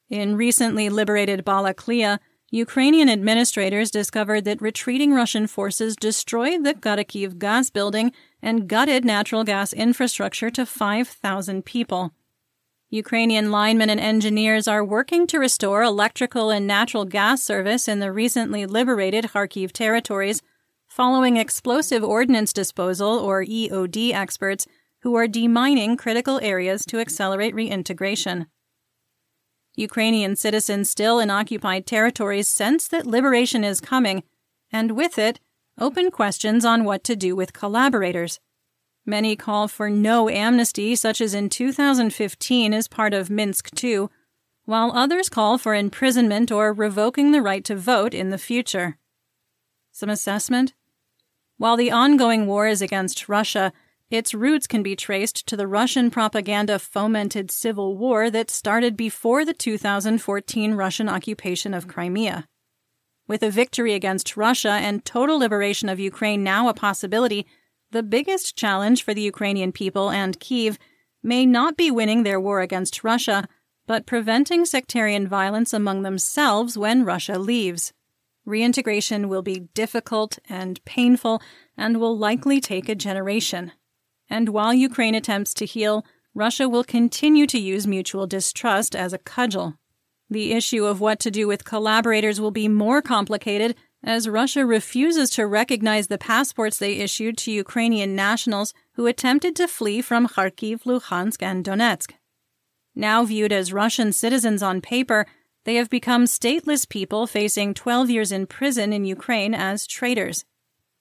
In 0.08 0.36
recently 0.36 0.88
liberated 0.88 1.44
Balaklia, 1.44 2.18
Ukrainian 2.50 3.10
administrators 3.10 3.90
discovered 3.90 4.44
that 4.46 4.62
retreating 4.62 5.12
Russian 5.12 5.46
forces 5.46 5.94
destroyed 5.94 6.64
the 6.64 6.72
Kharkiv 6.72 7.38
gas 7.38 7.68
building 7.68 8.12
and 8.40 8.66
gutted 8.66 9.04
natural 9.04 9.44
gas 9.44 9.74
infrastructure 9.74 10.48
to 10.50 10.64
5,000 10.64 11.64
people. 11.66 12.12
Ukrainian 12.88 13.50
linemen 13.50 13.90
and 13.90 14.00
engineers 14.00 14.66
are 14.66 14.82
working 14.82 15.26
to 15.26 15.38
restore 15.38 15.82
electrical 15.82 16.48
and 16.48 16.66
natural 16.66 17.04
gas 17.04 17.42
service 17.42 17.86
in 17.86 17.98
the 17.98 18.10
recently 18.10 18.64
liberated 18.64 19.24
Kharkiv 19.26 19.72
territories, 19.72 20.40
following 20.86 21.36
explosive 21.36 22.02
ordnance 22.02 22.54
disposal 22.54 23.10
or 23.10 23.44
EOD 23.44 24.14
experts 24.14 24.66
who 25.02 25.14
are 25.14 25.26
demining 25.26 25.96
critical 25.96 26.40
areas 26.42 26.84
to 26.86 26.98
accelerate 26.98 27.54
reintegration. 27.54 28.46
Ukrainian 29.76 30.34
citizens 30.34 30.90
still 30.90 31.20
in 31.20 31.30
occupied 31.30 31.86
territories 31.86 32.48
sense 32.48 32.88
that 32.88 33.06
liberation 33.06 33.62
is 33.62 33.80
coming, 33.80 34.24
and 34.72 34.92
with 34.92 35.18
it, 35.18 35.38
open 35.78 36.10
questions 36.10 36.64
on 36.64 36.84
what 36.84 37.04
to 37.04 37.14
do 37.14 37.36
with 37.36 37.52
collaborators. 37.52 38.40
Many 39.06 39.36
call 39.36 39.68
for 39.68 39.88
no 39.88 40.28
amnesty, 40.28 40.94
such 40.96 41.20
as 41.20 41.32
in 41.32 41.48
2015 41.48 42.74
as 42.74 42.88
part 42.88 43.14
of 43.14 43.30
Minsk 43.30 43.82
II, 43.82 44.08
while 44.64 44.92
others 44.92 45.28
call 45.30 45.56
for 45.56 45.74
imprisonment 45.74 46.52
or 46.52 46.72
revoking 46.72 47.30
the 47.30 47.40
right 47.40 47.64
to 47.64 47.74
vote 47.74 48.12
in 48.12 48.30
the 48.30 48.36
future. 48.36 48.98
Some 49.92 50.10
assessment? 50.10 50.74
While 51.56 51.76
the 51.76 51.90
ongoing 51.90 52.46
war 52.46 52.66
is 52.66 52.82
against 52.82 53.28
Russia, 53.28 53.72
its 54.10 54.32
roots 54.32 54.66
can 54.66 54.82
be 54.82 54.96
traced 54.96 55.46
to 55.46 55.56
the 55.56 55.66
Russian 55.66 56.10
propaganda 56.10 56.78
fomented 56.78 57.50
civil 57.50 57.96
war 57.96 58.30
that 58.30 58.50
started 58.50 58.96
before 58.96 59.44
the 59.44 59.52
2014 59.52 60.74
Russian 60.74 61.08
occupation 61.08 61.74
of 61.74 61.88
Crimea. 61.88 62.46
With 63.26 63.42
a 63.42 63.50
victory 63.50 63.92
against 63.92 64.36
Russia 64.36 64.70
and 64.70 65.04
total 65.04 65.38
liberation 65.38 65.90
of 65.90 66.00
Ukraine 66.00 66.42
now 66.42 66.68
a 66.68 66.74
possibility, 66.74 67.46
the 67.90 68.02
biggest 68.02 68.56
challenge 68.56 69.02
for 69.02 69.12
the 69.12 69.22
Ukrainian 69.22 69.72
people 69.72 70.10
and 70.10 70.40
Kiev 70.40 70.78
may 71.22 71.44
not 71.44 71.76
be 71.76 71.90
winning 71.90 72.22
their 72.22 72.40
war 72.40 72.62
against 72.62 73.04
Russia, 73.04 73.46
but 73.86 74.06
preventing 74.06 74.64
sectarian 74.64 75.28
violence 75.28 75.74
among 75.74 76.02
themselves 76.02 76.78
when 76.78 77.04
Russia 77.04 77.38
leaves. 77.38 77.92
Reintegration 78.46 79.28
will 79.28 79.42
be 79.42 79.68
difficult 79.74 80.38
and 80.48 80.82
painful 80.86 81.42
and 81.76 82.00
will 82.00 82.16
likely 82.16 82.60
take 82.60 82.88
a 82.88 82.94
generation. 82.94 83.72
And 84.30 84.50
while 84.50 84.74
Ukraine 84.74 85.14
attempts 85.14 85.54
to 85.54 85.66
heal, 85.66 86.04
Russia 86.34 86.68
will 86.68 86.84
continue 86.84 87.46
to 87.46 87.58
use 87.58 87.86
mutual 87.86 88.26
distrust 88.26 88.94
as 88.94 89.12
a 89.12 89.18
cudgel. 89.18 89.78
The 90.30 90.52
issue 90.52 90.84
of 90.84 91.00
what 91.00 91.18
to 91.20 91.30
do 91.30 91.48
with 91.48 91.64
collaborators 91.64 92.40
will 92.40 92.50
be 92.50 92.68
more 92.68 93.00
complicated 93.00 93.74
as 94.04 94.28
Russia 94.28 94.64
refuses 94.64 95.30
to 95.30 95.46
recognize 95.46 96.06
the 96.06 96.18
passports 96.18 96.78
they 96.78 96.94
issued 96.94 97.36
to 97.38 97.50
Ukrainian 97.50 98.14
nationals 98.14 98.72
who 98.92 99.06
attempted 99.06 99.56
to 99.56 99.66
flee 99.66 100.02
from 100.02 100.28
Kharkiv, 100.28 100.82
Luhansk, 100.84 101.42
and 101.42 101.64
Donetsk. 101.64 102.12
Now 102.94 103.24
viewed 103.24 103.52
as 103.52 103.72
Russian 103.72 104.12
citizens 104.12 104.62
on 104.62 104.80
paper, 104.80 105.26
they 105.64 105.76
have 105.76 105.90
become 105.90 106.24
stateless 106.24 106.88
people 106.88 107.26
facing 107.26 107.74
12 107.74 108.10
years 108.10 108.32
in 108.32 108.46
prison 108.46 108.92
in 108.92 109.04
Ukraine 109.04 109.54
as 109.54 109.86
traitors. 109.86 110.44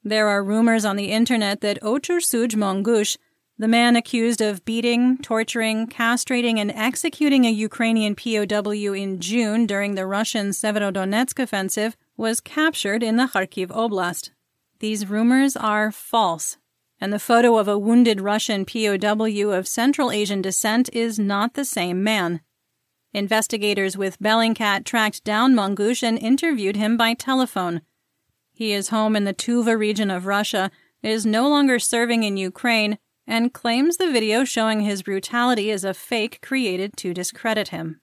There 0.07 0.29
are 0.29 0.41
rumors 0.41 0.85
on 0.85 0.95
the 0.95 1.11
internet 1.11 1.59
that 1.59 1.81
Ochur 1.81 2.21
Suj 2.21 2.55
Mongush, 2.55 3.17
the 3.57 3.67
man 3.67 3.97
accused 3.97 4.39
of 4.39 4.63
beating, 4.63 5.17
torturing, 5.17 5.85
castrating, 5.87 6.59
and 6.59 6.71
executing 6.71 7.43
a 7.43 7.51
Ukrainian 7.51 8.15
POW 8.15 8.93
in 8.93 9.19
June 9.19 9.65
during 9.65 9.95
the 9.95 10.05
Russian 10.05 10.51
Severodonetsk 10.51 11.37
offensive, 11.39 11.97
was 12.15 12.39
captured 12.39 13.03
in 13.03 13.17
the 13.17 13.25
Kharkiv 13.25 13.67
Oblast. 13.67 14.29
These 14.79 15.09
rumors 15.09 15.57
are 15.57 15.91
false, 15.91 16.55
and 17.01 17.11
the 17.11 17.19
photo 17.19 17.57
of 17.57 17.67
a 17.67 17.77
wounded 17.77 18.21
Russian 18.21 18.63
POW 18.63 19.51
of 19.51 19.67
Central 19.67 20.09
Asian 20.09 20.41
descent 20.41 20.89
is 20.93 21.19
not 21.19 21.55
the 21.55 21.65
same 21.65 22.01
man. 22.01 22.39
Investigators 23.13 23.97
with 23.97 24.19
Bellingcat 24.19 24.85
tracked 24.85 25.25
down 25.25 25.53
Mongush 25.53 26.01
and 26.01 26.17
interviewed 26.17 26.77
him 26.77 26.95
by 26.95 27.13
telephone. 27.13 27.81
He 28.57 28.73
is 28.73 28.89
home 28.89 29.15
in 29.15 29.23
the 29.23 29.35
Tuva 29.35 29.77
region 29.77 30.09
of 30.09 30.25
Russia, 30.25 30.71
is 31.03 31.27
no 31.27 31.47
longer 31.47 31.77
serving 31.77 32.23
in 32.23 32.37
Ukraine, 32.37 32.97
and 33.27 33.53
claims 33.53 33.97
the 33.97 34.11
video 34.11 34.43
showing 34.45 34.79
his 34.79 35.03
brutality 35.03 35.69
is 35.69 35.83
a 35.83 35.93
fake 35.93 36.39
created 36.41 36.97
to 36.97 37.13
discredit 37.13 37.67
him. 37.67 38.01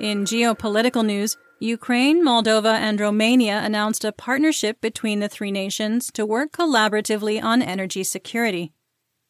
In 0.00 0.24
geopolitical 0.24 1.06
news, 1.06 1.36
Ukraine, 1.60 2.24
Moldova, 2.24 2.74
and 2.74 2.98
Romania 2.98 3.60
announced 3.62 4.04
a 4.04 4.10
partnership 4.10 4.80
between 4.80 5.20
the 5.20 5.28
three 5.28 5.52
nations 5.52 6.10
to 6.14 6.26
work 6.26 6.50
collaboratively 6.50 7.40
on 7.40 7.62
energy 7.62 8.02
security. 8.02 8.72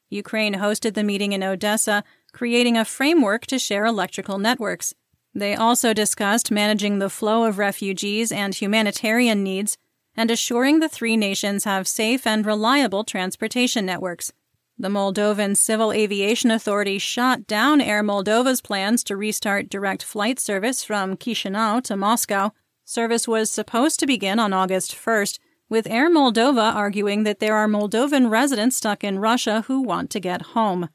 Ukraine 0.09 0.55
hosted 0.55 0.95
the 0.95 1.05
meeting 1.05 1.33
in 1.33 1.43
Odessa, 1.43 2.05
creating 2.33 2.79
a 2.79 2.87
framework 2.87 3.45
to 3.49 3.59
share 3.59 3.85
electrical 3.85 4.39
networks. 4.39 4.95
They 5.35 5.57
also 5.57 5.93
discussed 5.93 6.51
managing 6.51 6.99
the 6.99 7.11
flow 7.11 7.45
of 7.45 7.59
refugees 7.59 8.31
and 8.31 8.55
humanitarian 8.55 9.43
needs 9.43 9.77
and 10.17 10.31
assuring 10.31 10.79
the 10.79 10.89
three 10.89 11.17
nations 11.17 11.65
have 11.65 11.89
safe 11.89 12.27
and 12.27 12.47
reliable 12.47 13.03
transportation 13.03 13.85
networks. 13.85 14.33
The 14.79 14.89
Moldovan 14.89 15.57
Civil 15.57 15.93
Aviation 15.93 16.51
Authority 16.51 16.99
shot 16.99 17.47
down 17.47 17.81
Air 17.81 18.03
Moldova's 18.03 18.61
plans 18.61 19.05
to 19.05 19.17
restart 19.17 19.69
direct 19.69 20.03
flight 20.03 20.41
service 20.41 20.83
from 20.83 21.17
Chisinau 21.17 21.83
to 21.85 21.97
Moscow. 21.97 22.51
Service 22.85 23.29
was 23.29 23.51
supposed 23.51 24.01
to 24.01 24.07
begin 24.07 24.39
on 24.39 24.53
August 24.53 24.95
1st, 24.95 25.39
with 25.69 25.87
Air 25.87 26.11
Moldova 26.11 26.75
arguing 26.75 27.23
that 27.23 27.39
there 27.39 27.57
are 27.57 27.69
Moldovan 27.69 28.31
residents 28.31 28.77
stuck 28.77 29.03
in 29.03 29.21
Russia 29.21 29.65
who 29.69 29.81
want 29.81 30.11
to 30.11 30.21
get 30.21 30.43
home. 30.43 30.89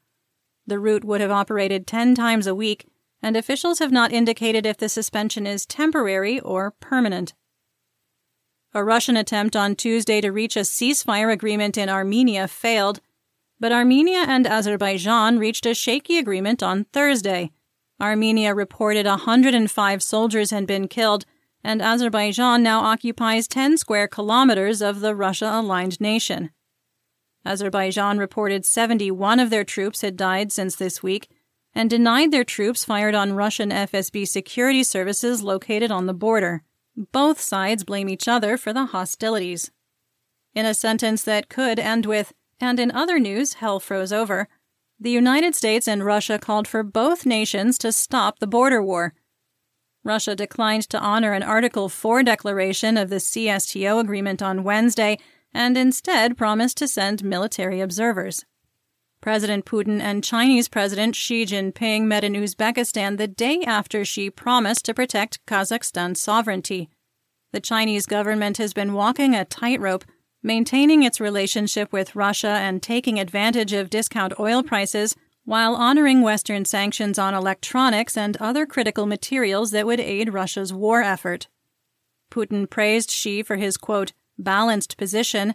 The 0.66 0.78
route 0.78 1.04
would 1.04 1.20
have 1.20 1.30
operated 1.30 1.86
10 1.86 2.14
times 2.14 2.46
a 2.46 2.54
week, 2.54 2.86
and 3.22 3.36
officials 3.36 3.78
have 3.78 3.92
not 3.92 4.12
indicated 4.12 4.66
if 4.66 4.76
the 4.76 4.88
suspension 4.88 5.46
is 5.46 5.66
temporary 5.66 6.40
or 6.40 6.70
permanent. 6.70 7.34
A 8.72 8.84
Russian 8.84 9.16
attempt 9.16 9.56
on 9.56 9.74
Tuesday 9.74 10.20
to 10.20 10.30
reach 10.30 10.56
a 10.56 10.60
ceasefire 10.60 11.32
agreement 11.32 11.76
in 11.76 11.88
Armenia 11.88 12.46
failed, 12.46 13.00
but 13.58 13.72
Armenia 13.72 14.24
and 14.26 14.46
Azerbaijan 14.46 15.38
reached 15.38 15.66
a 15.66 15.74
shaky 15.74 16.18
agreement 16.18 16.62
on 16.62 16.84
Thursday. 16.92 17.50
Armenia 18.00 18.54
reported 18.54 19.06
105 19.06 20.02
soldiers 20.02 20.50
had 20.50 20.66
been 20.66 20.88
killed, 20.88 21.26
and 21.62 21.82
Azerbaijan 21.82 22.62
now 22.62 22.80
occupies 22.80 23.46
10 23.48 23.76
square 23.76 24.08
kilometers 24.08 24.80
of 24.80 25.00
the 25.00 25.14
Russia 25.14 25.50
aligned 25.52 26.00
nation. 26.00 26.50
Azerbaijan 27.44 28.18
reported 28.18 28.64
71 28.64 29.40
of 29.40 29.50
their 29.50 29.64
troops 29.64 30.00
had 30.00 30.16
died 30.16 30.52
since 30.52 30.76
this 30.76 31.02
week 31.02 31.28
and 31.74 31.88
denied 31.88 32.30
their 32.30 32.44
troops 32.44 32.84
fired 32.84 33.14
on 33.14 33.34
Russian 33.34 33.70
FSB 33.70 34.26
security 34.26 34.82
services 34.82 35.42
located 35.42 35.90
on 35.90 36.06
the 36.06 36.14
border. 36.14 36.62
Both 37.12 37.40
sides 37.40 37.84
blame 37.84 38.08
each 38.08 38.28
other 38.28 38.56
for 38.56 38.72
the 38.72 38.86
hostilities. 38.86 39.70
In 40.54 40.66
a 40.66 40.74
sentence 40.74 41.22
that 41.24 41.48
could 41.48 41.78
end 41.78 42.06
with, 42.06 42.32
and 42.60 42.80
in 42.80 42.90
other 42.90 43.18
news, 43.18 43.54
hell 43.54 43.80
froze 43.80 44.12
over, 44.12 44.48
the 44.98 45.10
United 45.10 45.54
States 45.54 45.88
and 45.88 46.04
Russia 46.04 46.38
called 46.38 46.68
for 46.68 46.82
both 46.82 47.24
nations 47.24 47.78
to 47.78 47.92
stop 47.92 48.38
the 48.38 48.46
border 48.46 48.82
war 48.82 49.14
Russia 50.02 50.34
declined 50.34 50.88
to 50.88 50.98
honor 50.98 51.32
an 51.32 51.42
Article 51.42 51.88
4 51.88 52.22
declaration 52.22 52.96
of 52.96 53.10
the 53.10 53.16
CSTO 53.16 54.00
agreement 54.00 54.42
on 54.42 54.64
Wednesday 54.64 55.18
and 55.52 55.76
instead 55.76 56.38
promised 56.38 56.78
to 56.78 56.88
send 56.88 57.22
military 57.22 57.80
observers. 57.80 58.44
President 59.20 59.66
Putin 59.66 60.00
and 60.00 60.24
Chinese 60.24 60.66
President 60.66 61.14
Xi 61.14 61.44
Jinping 61.44 62.04
met 62.04 62.24
in 62.24 62.32
Uzbekistan 62.32 63.18
the 63.18 63.28
day 63.28 63.62
after 63.66 64.02
Xi 64.02 64.30
promised 64.30 64.86
to 64.86 64.94
protect 64.94 65.44
Kazakhstan's 65.46 66.18
sovereignty. 66.18 66.88
The 67.52 67.60
Chinese 67.60 68.06
government 68.06 68.56
has 68.56 68.72
been 68.72 68.94
walking 68.94 69.34
a 69.34 69.44
tightrope, 69.44 70.04
maintaining 70.42 71.02
its 71.02 71.20
relationship 71.20 71.92
with 71.92 72.16
Russia 72.16 72.48
and 72.48 72.82
taking 72.82 73.20
advantage 73.20 73.74
of 73.74 73.90
discount 73.90 74.32
oil 74.40 74.62
prices 74.62 75.14
while 75.44 75.74
honoring 75.74 76.22
Western 76.22 76.64
sanctions 76.64 77.18
on 77.18 77.34
electronics 77.34 78.16
and 78.16 78.38
other 78.38 78.64
critical 78.64 79.04
materials 79.04 79.70
that 79.72 79.84
would 79.84 80.00
aid 80.00 80.32
Russia's 80.32 80.72
war 80.72 81.02
effort. 81.02 81.46
Putin 82.30 82.70
praised 82.70 83.10
Xi 83.10 83.42
for 83.42 83.56
his, 83.56 83.76
quote, 83.76 84.12
balanced 84.38 84.96
position 84.96 85.54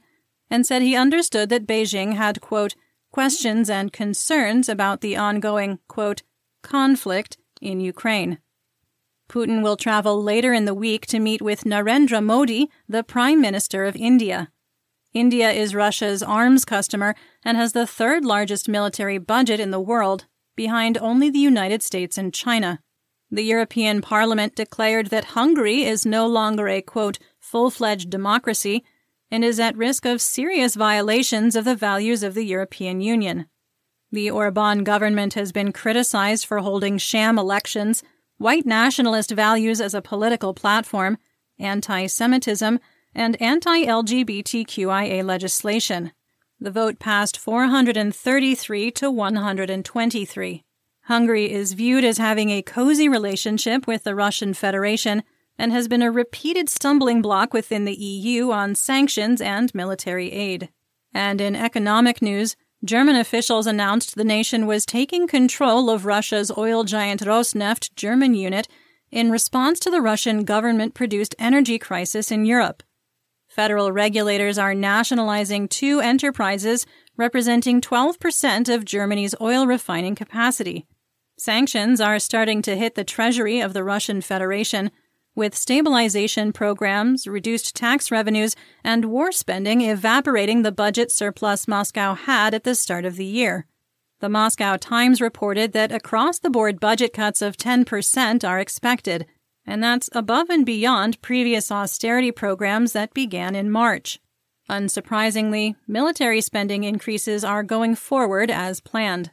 and 0.52 0.68
said 0.68 0.84
he 0.84 0.96
understood 0.96 1.50
that 1.50 1.66
Beijing 1.66 2.14
had, 2.14 2.42
quote, 2.42 2.76
questions 3.16 3.70
and 3.70 3.94
concerns 3.94 4.68
about 4.68 5.00
the 5.00 5.16
ongoing, 5.16 5.80
quote, 5.88 6.22
conflict 6.62 7.38
in 7.62 7.80
Ukraine. 7.80 8.40
Putin 9.30 9.64
will 9.64 9.78
travel 9.78 10.22
later 10.22 10.52
in 10.52 10.66
the 10.66 10.74
week 10.74 11.06
to 11.06 11.18
meet 11.18 11.42
with 11.42 11.64
Narendra 11.64 12.22
Modi, 12.22 12.70
the 12.90 13.06
Prime 13.06 13.40
Minister 13.40 13.86
of 13.86 13.96
India. 13.96 14.52
India 15.14 15.50
is 15.50 15.74
Russia's 15.74 16.22
arms 16.22 16.66
customer 16.66 17.16
and 17.42 17.56
has 17.56 17.72
the 17.72 17.88
third 17.88 18.26
largest 18.26 18.68
military 18.68 19.18
budget 19.18 19.62
in 19.62 19.72
the 19.72 19.80
world, 19.80 20.26
behind 20.58 20.98
only 20.98 21.30
the 21.30 21.40
United 21.40 21.82
States 21.82 22.18
and 22.18 22.34
China. 22.34 22.82
The 23.32 23.44
European 23.44 24.02
Parliament 24.02 24.58
declared 24.58 25.08
that 25.12 25.36
Hungary 25.40 25.86
is 25.86 26.06
no 26.06 26.28
longer 26.28 26.68
a, 26.68 26.82
quote, 26.82 27.20
full 27.40 27.70
fledged 27.70 28.10
democracy 28.10 28.84
and 29.36 29.44
is 29.44 29.60
at 29.60 29.76
risk 29.76 30.06
of 30.06 30.22
serious 30.22 30.76
violations 30.76 31.58
of 31.58 31.66
the 31.66 31.76
values 31.76 32.24
of 32.24 32.36
the 32.36 32.46
European 32.46 33.02
Union. 33.02 33.46
The 34.10 34.32
Orban 34.32 34.86
government 34.86 35.34
has 35.34 35.52
been 35.52 35.74
criticized 35.74 36.46
for 36.46 36.60
holding 36.60 36.98
sham 36.98 37.38
elections, 37.38 38.02
white 38.38 38.66
nationalist 38.66 39.32
values 39.32 39.82
as 39.82 39.94
a 39.94 40.02
political 40.02 40.54
platform, 40.54 41.18
anti 41.60 42.08
Semitism, 42.08 42.80
and 43.14 43.42
anti 43.42 43.84
LGBTQIA 43.84 45.22
legislation. 45.26 46.14
The 46.58 46.72
vote 46.72 46.98
passed 46.98 47.38
433 47.38 48.92
to 48.92 49.12
123. 49.12 50.64
Hungary 51.02 51.52
is 51.52 51.74
viewed 51.74 52.06
as 52.06 52.20
having 52.20 52.52
a 52.52 52.62
cozy 52.62 53.10
relationship 53.10 53.86
with 53.86 54.06
the 54.06 54.16
Russian 54.16 54.54
Federation 54.54 55.24
and 55.58 55.72
has 55.72 55.88
been 55.88 56.02
a 56.02 56.12
repeated 56.12 56.70
stumbling 56.70 57.22
block 57.22 57.54
within 57.54 57.86
the 57.86 57.94
EU 57.94 58.52
on 58.52 58.76
sanctions 58.76 59.42
and 59.42 59.74
military 59.74 60.32
aid. 60.32 60.70
And 61.14 61.40
in 61.40 61.56
economic 61.56 62.22
news, 62.22 62.56
German 62.84 63.16
officials 63.16 63.66
announced 63.66 64.16
the 64.16 64.24
nation 64.24 64.68
was 64.68 64.86
taking 64.86 65.28
control 65.28 65.90
of 65.90 66.06
Russia's 66.06 66.52
oil 66.58 66.84
giant 66.84 67.22
Rosneft 67.22 67.96
German 67.96 68.34
unit 68.34 68.68
in 69.12 69.32
response 69.32 69.80
to 69.80 69.90
the 69.90 70.02
Russian 70.02 70.44
government 70.44 70.94
produced 70.94 71.36
energy 71.40 71.80
crisis 71.80 72.32
in 72.32 72.46
Europe. 72.46 72.84
Federal 73.48 73.92
regulators 73.92 74.58
are 74.58 74.76
nationalizing 74.76 75.70
two 75.70 76.02
enterprises 76.02 76.86
representing 77.16 77.80
12% 77.80 78.74
of 78.74 78.84
Germany's 78.84 79.34
oil 79.40 79.66
refining 79.66 80.14
capacity. 80.14 80.86
Sanctions 81.38 82.02
are 82.02 82.20
starting 82.20 82.62
to 82.62 82.76
hit 82.76 82.96
the 82.96 83.04
treasury 83.04 83.62
of 83.62 83.74
the 83.74 83.84
Russian 83.84 84.22
Federation, 84.22 84.92
with 85.36 85.56
stabilization 85.56 86.54
programs, 86.54 87.28
reduced 87.28 87.76
tax 87.76 88.10
revenues, 88.10 88.56
and 88.84 89.06
war 89.06 89.32
spending 89.32 89.82
evaporating 89.82 90.62
the 90.62 90.72
budget 90.72 91.12
surplus 91.12 91.68
Moscow 91.68 92.16
had 92.16 92.54
at 92.54 92.64
the 92.64 92.74
start 92.74 93.06
of 93.06 93.18
the 93.18 93.26
year. 93.26 93.68
The 94.22 94.30
Moscow 94.30 94.78
Times 94.78 95.20
reported 95.20 95.74
that 95.74 95.92
across 95.92 96.40
the 96.40 96.50
board 96.50 96.80
budget 96.80 97.12
cuts 97.12 97.42
of 97.42 97.58
10% 97.58 98.48
are 98.48 98.60
expected, 98.60 99.26
and 99.68 99.84
that's 99.84 100.10
above 100.14 100.50
and 100.50 100.66
beyond 100.66 101.22
previous 101.22 101.72
austerity 101.72 102.32
programs 102.32 102.94
that 102.94 103.14
began 103.14 103.56
in 103.56 103.70
March. 103.70 104.20
Unsurprisingly, 104.70 105.76
military 105.88 106.42
spending 106.42 106.84
increases 106.86 107.44
are 107.44 107.62
going 107.62 107.94
forward 107.94 108.50
as 108.50 108.80
planned. 108.80 109.32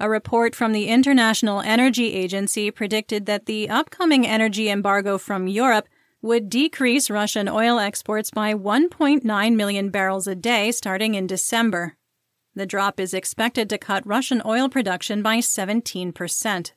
A 0.00 0.08
report 0.08 0.54
from 0.54 0.72
the 0.72 0.86
International 0.86 1.60
Energy 1.60 2.14
Agency 2.14 2.70
predicted 2.70 3.26
that 3.26 3.46
the 3.46 3.68
upcoming 3.68 4.24
energy 4.24 4.68
embargo 4.68 5.18
from 5.18 5.48
Europe 5.48 5.88
would 6.22 6.48
decrease 6.48 7.10
Russian 7.10 7.48
oil 7.48 7.80
exports 7.80 8.30
by 8.30 8.54
1.9 8.54 9.56
million 9.56 9.90
barrels 9.90 10.28
a 10.28 10.36
day 10.36 10.70
starting 10.70 11.14
in 11.14 11.26
December. 11.26 11.96
The 12.54 12.66
drop 12.66 13.00
is 13.00 13.12
expected 13.12 13.68
to 13.70 13.78
cut 13.78 14.06
Russian 14.06 14.40
oil 14.46 14.68
production 14.68 15.20
by 15.20 15.40
17 15.40 16.12
percent. 16.12 16.74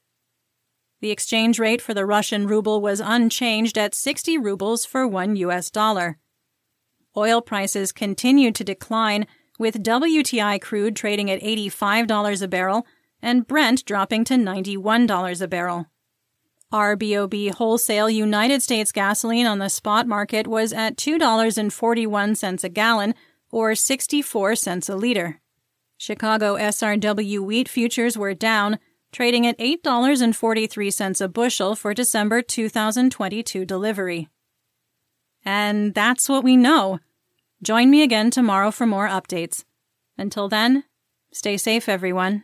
The 1.00 1.12
exchange 1.12 1.60
rate 1.60 1.82
for 1.82 1.94
the 1.94 2.06
Russian 2.06 2.48
ruble 2.48 2.82
was 2.82 3.00
unchanged 3.00 3.78
at 3.78 3.96
60 3.96 4.38
rubles 4.40 4.86
for 4.86 5.08
1 5.08 5.36
US 5.38 5.70
dollar. 5.70 6.18
Oil 7.16 7.42
prices 7.42 7.92
continued 7.92 8.56
to 8.56 8.64
decline, 8.64 9.28
with 9.60 9.84
WTI 9.84 10.60
crude 10.60 10.96
trading 10.96 11.30
at 11.30 11.42
$85 11.42 12.42
a 12.42 12.48
barrel 12.48 12.88
and 13.22 13.48
Brent 13.48 13.86
dropping 13.86 14.24
to 14.26 14.36
$91 14.36 15.42
a 15.42 15.48
barrel. 15.48 15.88
RBOB 16.72 17.54
wholesale 17.56 18.10
United 18.10 18.62
States 18.62 18.92
gasoline 18.92 19.46
on 19.46 19.60
the 19.60 19.70
spot 19.70 20.08
market 20.08 20.48
was 20.48 20.72
at 20.72 20.96
$2.41 20.96 22.64
a 22.64 22.70
gallon 22.70 23.14
or 23.52 23.76
64 23.76 24.56
cents 24.56 24.88
a 24.88 24.96
liter. 24.96 25.42
Chicago 25.98 26.56
SRW 26.56 27.40
wheat 27.40 27.68
futures 27.68 28.18
were 28.18 28.34
down, 28.34 28.80
trading 29.12 29.46
at 29.46 29.60
$8.43 29.60 31.22
a 31.22 31.28
bushel 31.28 31.76
for 31.76 31.94
December 31.94 32.42
2022 32.42 33.66
delivery. 33.66 34.30
And 35.44 35.94
that's 35.94 36.30
what 36.30 36.44
we 36.44 36.56
know. 36.56 37.00
Join 37.62 37.90
me 37.92 38.02
again 38.02 38.32
tomorrow 38.32 38.72
for 38.72 38.88
more 38.88 39.08
updates. 39.08 39.66
Until 40.18 40.48
then, 40.48 40.86
stay 41.32 41.58
safe, 41.58 41.90
everyone. 41.90 42.44